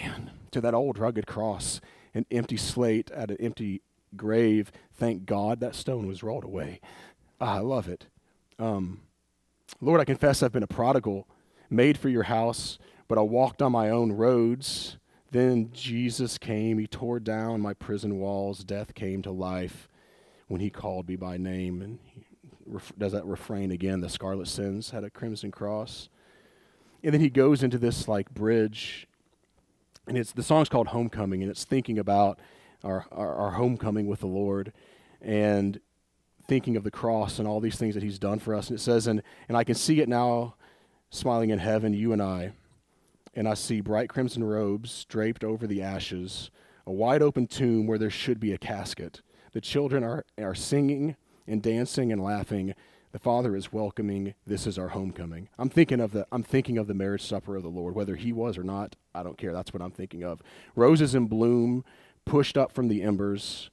Man, 0.00 0.30
to 0.52 0.60
that 0.60 0.74
old 0.74 0.98
rugged 0.98 1.26
cross, 1.26 1.80
an 2.14 2.24
empty 2.30 2.56
slate 2.56 3.10
at 3.10 3.30
an 3.30 3.36
empty 3.40 3.82
grave. 4.16 4.70
Thank 4.94 5.26
God 5.26 5.60
that 5.60 5.74
stone 5.74 6.06
was 6.06 6.22
rolled 6.22 6.44
away. 6.44 6.80
Ah, 7.40 7.56
I 7.56 7.58
love 7.60 7.88
it. 7.88 8.06
Um, 8.58 9.00
Lord, 9.80 10.00
I 10.00 10.04
confess 10.04 10.42
I've 10.42 10.52
been 10.52 10.62
a 10.62 10.68
prodigal, 10.68 11.26
made 11.68 11.98
for 11.98 12.08
your 12.08 12.24
house, 12.24 12.78
but 13.08 13.18
I 13.18 13.22
walked 13.22 13.60
on 13.60 13.72
my 13.72 13.90
own 13.90 14.12
roads. 14.12 14.98
Then 15.30 15.70
Jesus 15.72 16.38
came. 16.38 16.78
He 16.78 16.86
tore 16.86 17.20
down 17.20 17.60
my 17.60 17.74
prison 17.74 18.18
walls. 18.18 18.64
Death 18.64 18.94
came 18.94 19.22
to 19.22 19.30
life 19.30 19.88
when 20.46 20.60
he 20.60 20.70
called 20.70 21.08
me 21.08 21.16
by 21.16 21.36
name. 21.36 21.82
And 21.82 21.98
he 22.04 22.24
ref- 22.66 22.92
does 22.96 23.12
that 23.12 23.26
refrain 23.26 23.70
again. 23.70 24.00
The 24.00 24.08
scarlet 24.08 24.48
sins 24.48 24.90
had 24.90 25.04
a 25.04 25.10
crimson 25.10 25.50
cross. 25.50 26.08
And 27.02 27.12
then 27.12 27.20
he 27.20 27.30
goes 27.30 27.62
into 27.62 27.78
this 27.78 28.08
like 28.08 28.30
bridge. 28.30 29.07
And 30.08 30.16
it's 30.16 30.32
the 30.32 30.42
song's 30.42 30.70
called 30.70 30.88
Homecoming, 30.88 31.42
and 31.42 31.50
it's 31.50 31.64
thinking 31.64 31.98
about 31.98 32.38
our, 32.82 33.04
our, 33.12 33.34
our 33.34 33.50
homecoming 33.50 34.06
with 34.06 34.20
the 34.20 34.26
Lord 34.26 34.72
and 35.20 35.78
thinking 36.46 36.76
of 36.76 36.82
the 36.84 36.90
cross 36.90 37.38
and 37.38 37.46
all 37.46 37.60
these 37.60 37.76
things 37.76 37.92
that 37.92 38.02
he's 38.02 38.18
done 38.18 38.38
for 38.38 38.54
us. 38.54 38.70
And 38.70 38.78
it 38.78 38.80
says, 38.80 39.06
and, 39.06 39.22
and 39.48 39.56
I 39.56 39.64
can 39.64 39.74
see 39.74 40.00
it 40.00 40.08
now 40.08 40.54
smiling 41.10 41.50
in 41.50 41.58
heaven, 41.58 41.92
you 41.92 42.14
and 42.14 42.22
I. 42.22 42.52
And 43.34 43.46
I 43.46 43.52
see 43.52 43.82
bright 43.82 44.08
crimson 44.08 44.42
robes 44.42 45.04
draped 45.04 45.44
over 45.44 45.66
the 45.66 45.82
ashes, 45.82 46.50
a 46.86 46.92
wide 46.92 47.20
open 47.20 47.46
tomb 47.46 47.86
where 47.86 47.98
there 47.98 48.08
should 48.08 48.40
be 48.40 48.52
a 48.52 48.58
casket. 48.58 49.20
The 49.52 49.60
children 49.60 50.02
are, 50.02 50.24
are 50.38 50.54
singing 50.54 51.16
and 51.46 51.62
dancing 51.62 52.12
and 52.12 52.22
laughing. 52.22 52.74
The 53.10 53.18
Father 53.18 53.56
is 53.56 53.72
welcoming. 53.72 54.34
This 54.46 54.66
is 54.66 54.78
our 54.78 54.88
homecoming. 54.88 55.48
I'm 55.58 55.70
thinking 55.70 55.98
of 55.98 56.12
the 56.12 56.26
I'm 56.30 56.42
thinking 56.42 56.76
of 56.76 56.86
the 56.86 56.94
marriage 56.94 57.24
supper 57.24 57.56
of 57.56 57.62
the 57.62 57.70
Lord. 57.70 57.94
Whether 57.94 58.16
he 58.16 58.32
was 58.32 58.58
or 58.58 58.62
not, 58.62 58.96
I 59.14 59.22
don't 59.22 59.38
care. 59.38 59.52
That's 59.54 59.72
what 59.72 59.80
I'm 59.80 59.90
thinking 59.90 60.24
of. 60.24 60.42
Roses 60.76 61.14
in 61.14 61.26
bloom, 61.26 61.84
pushed 62.26 62.58
up 62.58 62.70
from 62.70 62.88
the 62.88 63.02
embers. 63.02 63.70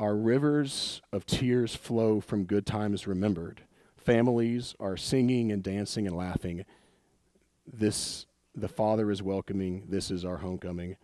Our 0.00 0.16
rivers 0.16 1.00
of 1.12 1.24
tears 1.26 1.76
flow 1.76 2.20
from 2.20 2.44
good 2.44 2.66
times 2.66 3.06
remembered. 3.06 3.62
Families 3.96 4.74
are 4.80 4.96
singing 4.96 5.52
and 5.52 5.62
dancing 5.62 6.06
and 6.06 6.16
laughing. 6.16 6.64
This, 7.72 8.26
the 8.54 8.68
Father 8.68 9.12
is 9.12 9.22
welcoming. 9.22 9.86
This 9.88 10.10
is 10.10 10.24
our 10.24 10.38
homecoming. 10.38 10.96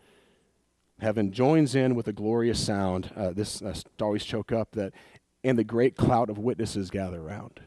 Heaven 0.98 1.32
joins 1.32 1.74
in 1.76 1.94
with 1.94 2.08
a 2.08 2.12
glorious 2.12 2.62
sound. 2.62 3.10
Uh, 3.16 3.30
this 3.30 3.62
I 3.62 3.72
always 4.02 4.24
choke 4.24 4.52
up 4.52 4.72
that, 4.72 4.92
and 5.43 5.59
the 5.59 5.64
great 5.64 5.97
cloud 5.97 6.30
of 6.30 6.38
witnesses 6.38 6.91
gather 6.91 7.20
around. 7.20 7.61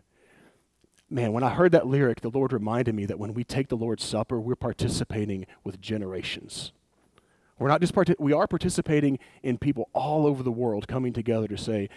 Man, 1.09 1.31
when 1.31 1.43
I 1.43 1.49
heard 1.49 1.71
that 1.73 1.87
lyric, 1.87 2.21
the 2.21 2.29
Lord 2.29 2.53
reminded 2.53 2.95
me 2.95 3.05
that 3.05 3.19
when 3.19 3.33
we 3.33 3.43
take 3.43 3.67
the 3.67 3.77
Lord's 3.77 4.03
Supper, 4.03 4.39
we're 4.39 4.55
participating 4.55 5.45
with 5.63 5.79
generations. 5.79 6.71
We're 7.59 7.67
not 7.67 7.81
just 7.81 7.93
part- 7.93 8.19
we 8.19 8.33
are 8.33 8.47
participating 8.47 9.19
in 9.41 9.57
people 9.57 9.89
all 9.93 10.25
over 10.25 10.43
the 10.43 10.51
world 10.51 10.87
coming 10.87 11.13
together 11.13 11.47
to 11.47 11.57
say, 11.57 11.89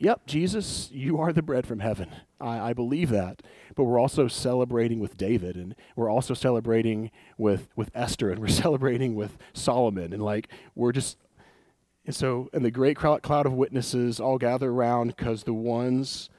Yep, 0.00 0.26
Jesus, 0.26 0.90
you 0.92 1.18
are 1.18 1.32
the 1.32 1.42
bread 1.42 1.66
from 1.66 1.80
heaven. 1.80 2.14
I, 2.40 2.70
I, 2.70 2.72
believe 2.72 3.10
that. 3.10 3.42
But 3.74 3.82
we're 3.84 3.98
also 3.98 4.28
celebrating 4.28 5.00
with 5.00 5.16
David, 5.16 5.56
and 5.56 5.74
we're 5.96 6.08
also 6.08 6.34
celebrating 6.34 7.10
with, 7.36 7.68
with 7.74 7.90
Esther, 7.96 8.30
and 8.30 8.40
we're 8.40 8.46
celebrating 8.64 9.16
with 9.16 9.36
Solomon. 9.52 10.12
And 10.12 10.22
like, 10.22 10.48
we're 10.76 10.92
just, 10.92 11.18
and 12.08 12.16
so, 12.16 12.48
and 12.54 12.64
the 12.64 12.70
great 12.70 12.96
cloud 12.96 13.44
of 13.44 13.52
witnesses 13.52 14.18
all 14.18 14.38
gather 14.38 14.70
around 14.70 15.14
because 15.14 15.42
the 15.42 15.52
ones 15.52 16.30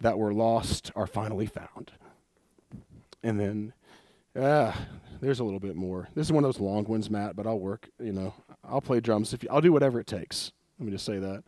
that 0.00 0.16
were 0.16 0.32
lost 0.32 0.92
are 0.94 1.08
finally 1.08 1.46
found. 1.46 1.90
And 3.24 3.40
then, 3.40 3.72
ah, 4.40 4.86
there's 5.20 5.40
a 5.40 5.44
little 5.44 5.58
bit 5.58 5.74
more. 5.74 6.06
This 6.14 6.28
is 6.28 6.32
one 6.32 6.44
of 6.44 6.54
those 6.54 6.60
long 6.60 6.84
ones, 6.84 7.10
Matt, 7.10 7.34
but 7.34 7.44
I'll 7.44 7.58
work. 7.58 7.88
You 7.98 8.12
know, 8.12 8.34
I'll 8.62 8.80
play 8.80 9.00
drums 9.00 9.34
if 9.34 9.42
you, 9.42 9.48
I'll 9.50 9.60
do 9.60 9.72
whatever 9.72 9.98
it 9.98 10.06
takes. 10.06 10.52
Let 10.78 10.86
me 10.86 10.92
just 10.92 11.04
say 11.04 11.18
that. 11.18 11.42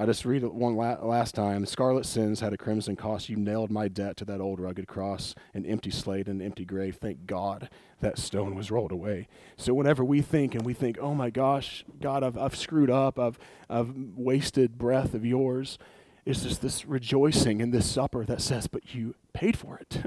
I 0.00 0.06
just 0.06 0.24
read 0.24 0.44
it 0.44 0.54
one 0.54 0.76
la- 0.76 1.04
last 1.04 1.34
time. 1.34 1.66
Scarlet 1.66 2.06
sins 2.06 2.38
had 2.38 2.52
a 2.52 2.56
crimson 2.56 2.94
cost. 2.94 3.28
You 3.28 3.36
nailed 3.36 3.72
my 3.72 3.88
debt 3.88 4.16
to 4.18 4.24
that 4.26 4.40
old 4.40 4.60
rugged 4.60 4.86
cross, 4.86 5.34
an 5.54 5.66
empty 5.66 5.90
slate 5.90 6.28
and 6.28 6.40
an 6.40 6.46
empty 6.46 6.64
grave. 6.64 6.98
Thank 7.00 7.26
God 7.26 7.68
that 8.00 8.16
stone 8.16 8.54
was 8.54 8.70
rolled 8.70 8.92
away. 8.92 9.26
So 9.56 9.74
whenever 9.74 10.04
we 10.04 10.22
think 10.22 10.54
and 10.54 10.64
we 10.64 10.72
think, 10.72 10.98
oh 11.00 11.14
my 11.14 11.30
gosh, 11.30 11.84
God, 12.00 12.22
I've, 12.22 12.38
I've 12.38 12.54
screwed 12.54 12.90
up, 12.90 13.18
I've, 13.18 13.40
I've 13.68 13.92
wasted 14.14 14.78
breath 14.78 15.14
of 15.14 15.26
yours, 15.26 15.78
it's 16.24 16.44
just 16.44 16.62
this 16.62 16.86
rejoicing 16.86 17.60
in 17.60 17.72
this 17.72 17.90
supper 17.90 18.24
that 18.26 18.40
says, 18.40 18.68
but 18.68 18.94
you 18.94 19.16
paid 19.32 19.58
for 19.58 19.78
it. 19.78 20.02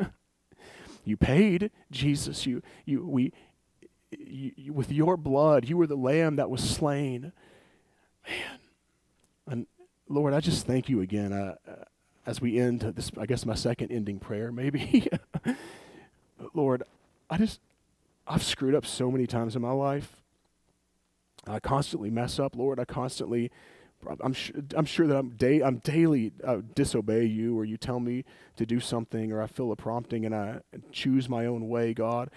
you 1.03 1.17
paid, 1.17 1.69
Jesus. 1.91 2.45
You, 2.45 2.61
you, 2.85 3.05
we, 3.05 3.33
you, 4.11 4.71
with 4.71 4.89
your 4.89 5.17
blood, 5.17 5.67
you 5.67 5.75
were 5.75 5.87
the 5.87 5.97
lamb 5.97 6.37
that 6.37 6.49
was 6.49 6.61
slain. 6.61 7.33
Man, 8.25 8.59
Lord, 10.11 10.33
I 10.33 10.41
just 10.41 10.67
thank 10.67 10.89
you 10.89 10.99
again 10.99 11.31
uh, 11.31 11.55
uh, 11.65 11.71
as 12.25 12.41
we 12.41 12.59
end 12.59 12.81
this, 12.81 13.11
I 13.17 13.25
guess 13.25 13.45
my 13.45 13.55
second 13.55 13.93
ending 13.93 14.19
prayer, 14.19 14.51
maybe. 14.51 15.07
Lord, 16.53 16.83
I 17.29 17.37
just, 17.37 17.61
I've 18.27 18.43
screwed 18.43 18.75
up 18.75 18.85
so 18.85 19.09
many 19.09 19.25
times 19.25 19.55
in 19.55 19.61
my 19.61 19.71
life. 19.71 20.21
I 21.47 21.61
constantly 21.61 22.09
mess 22.09 22.39
up, 22.39 22.57
Lord. 22.57 22.77
I 22.77 22.83
constantly, 22.83 23.51
I'm, 24.19 24.33
sure, 24.33 24.57
I'm 24.75 24.85
sure 24.85 25.07
that 25.07 25.15
I'm, 25.15 25.29
da- 25.29 25.63
I'm 25.63 25.77
daily 25.77 26.33
uh, 26.43 26.57
disobey 26.75 27.23
you 27.25 27.57
or 27.57 27.63
you 27.63 27.77
tell 27.77 28.01
me 28.01 28.25
to 28.57 28.65
do 28.65 28.81
something 28.81 29.31
or 29.31 29.41
I 29.41 29.47
feel 29.47 29.71
a 29.71 29.77
prompting 29.77 30.25
and 30.25 30.35
I 30.35 30.59
choose 30.91 31.29
my 31.29 31.45
own 31.45 31.69
way, 31.69 31.93
God. 31.93 32.29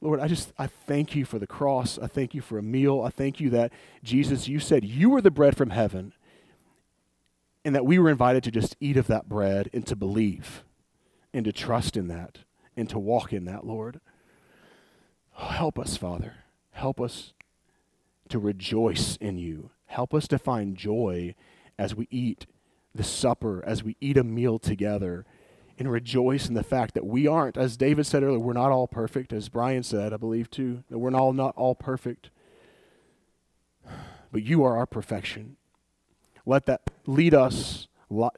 Lord, 0.00 0.20
I 0.20 0.28
just, 0.28 0.52
I 0.58 0.68
thank 0.68 1.16
you 1.16 1.24
for 1.24 1.40
the 1.40 1.46
cross. 1.46 1.98
I 1.98 2.06
thank 2.06 2.34
you 2.34 2.40
for 2.40 2.56
a 2.56 2.62
meal. 2.62 3.02
I 3.02 3.10
thank 3.10 3.40
you 3.40 3.50
that, 3.50 3.72
Jesus, 4.04 4.46
you 4.46 4.60
said 4.60 4.84
you 4.84 5.10
were 5.10 5.20
the 5.20 5.30
bread 5.32 5.56
from 5.56 5.70
heaven 5.70 6.12
and 7.66 7.74
that 7.74 7.84
we 7.84 7.98
were 7.98 8.08
invited 8.08 8.44
to 8.44 8.50
just 8.52 8.76
eat 8.78 8.96
of 8.96 9.08
that 9.08 9.28
bread 9.28 9.68
and 9.72 9.84
to 9.84 9.96
believe 9.96 10.62
and 11.34 11.44
to 11.44 11.52
trust 11.52 11.96
in 11.96 12.06
that 12.06 12.38
and 12.76 12.88
to 12.88 12.96
walk 12.96 13.32
in 13.32 13.44
that, 13.44 13.66
Lord. 13.66 14.00
Help 15.34 15.76
us, 15.76 15.96
Father. 15.96 16.34
Help 16.70 17.00
us 17.00 17.32
to 18.28 18.38
rejoice 18.38 19.16
in 19.16 19.36
you. 19.36 19.70
Help 19.86 20.14
us 20.14 20.28
to 20.28 20.38
find 20.38 20.76
joy 20.76 21.34
as 21.76 21.92
we 21.92 22.06
eat 22.08 22.46
the 22.94 23.02
supper, 23.02 23.64
as 23.66 23.82
we 23.82 23.96
eat 24.00 24.16
a 24.16 24.22
meal 24.22 24.60
together, 24.60 25.26
and 25.76 25.90
rejoice 25.90 26.46
in 26.46 26.54
the 26.54 26.62
fact 26.62 26.94
that 26.94 27.04
we 27.04 27.26
aren't, 27.26 27.56
as 27.56 27.76
David 27.76 28.06
said 28.06 28.22
earlier, 28.22 28.38
we're 28.38 28.52
not 28.52 28.70
all 28.70 28.86
perfect, 28.86 29.32
as 29.32 29.48
Brian 29.48 29.82
said, 29.82 30.12
I 30.12 30.18
believe 30.18 30.52
too, 30.52 30.84
that 30.88 31.00
we're 31.00 31.12
all 31.16 31.32
not 31.32 31.56
all 31.56 31.74
perfect. 31.74 32.30
But 34.30 34.44
you 34.44 34.62
are 34.62 34.76
our 34.76 34.86
perfection. 34.86 35.56
Let 36.46 36.66
that 36.66 36.82
lead 37.06 37.34
us 37.34 37.88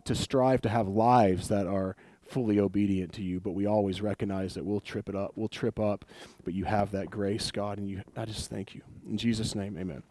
to 0.04 0.14
strive 0.14 0.62
to 0.62 0.68
have 0.68 0.88
lives 0.88 1.48
that 1.48 1.66
are 1.66 1.94
fully 2.22 2.58
obedient 2.58 3.12
to 3.14 3.22
you, 3.22 3.40
but 3.40 3.52
we 3.52 3.66
always 3.66 4.00
recognize 4.00 4.54
that 4.54 4.64
we'll 4.64 4.80
trip 4.80 5.08
it 5.08 5.14
up. 5.14 5.32
We'll 5.36 5.48
trip 5.48 5.78
up, 5.78 6.04
but 6.44 6.54
you 6.54 6.64
have 6.64 6.90
that 6.92 7.10
grace, 7.10 7.50
God, 7.50 7.78
and 7.78 7.88
you 7.88 8.02
I 8.16 8.24
just 8.24 8.50
thank 8.50 8.74
you. 8.74 8.82
In 9.08 9.16
Jesus' 9.16 9.54
name, 9.54 9.76
amen. 9.78 10.02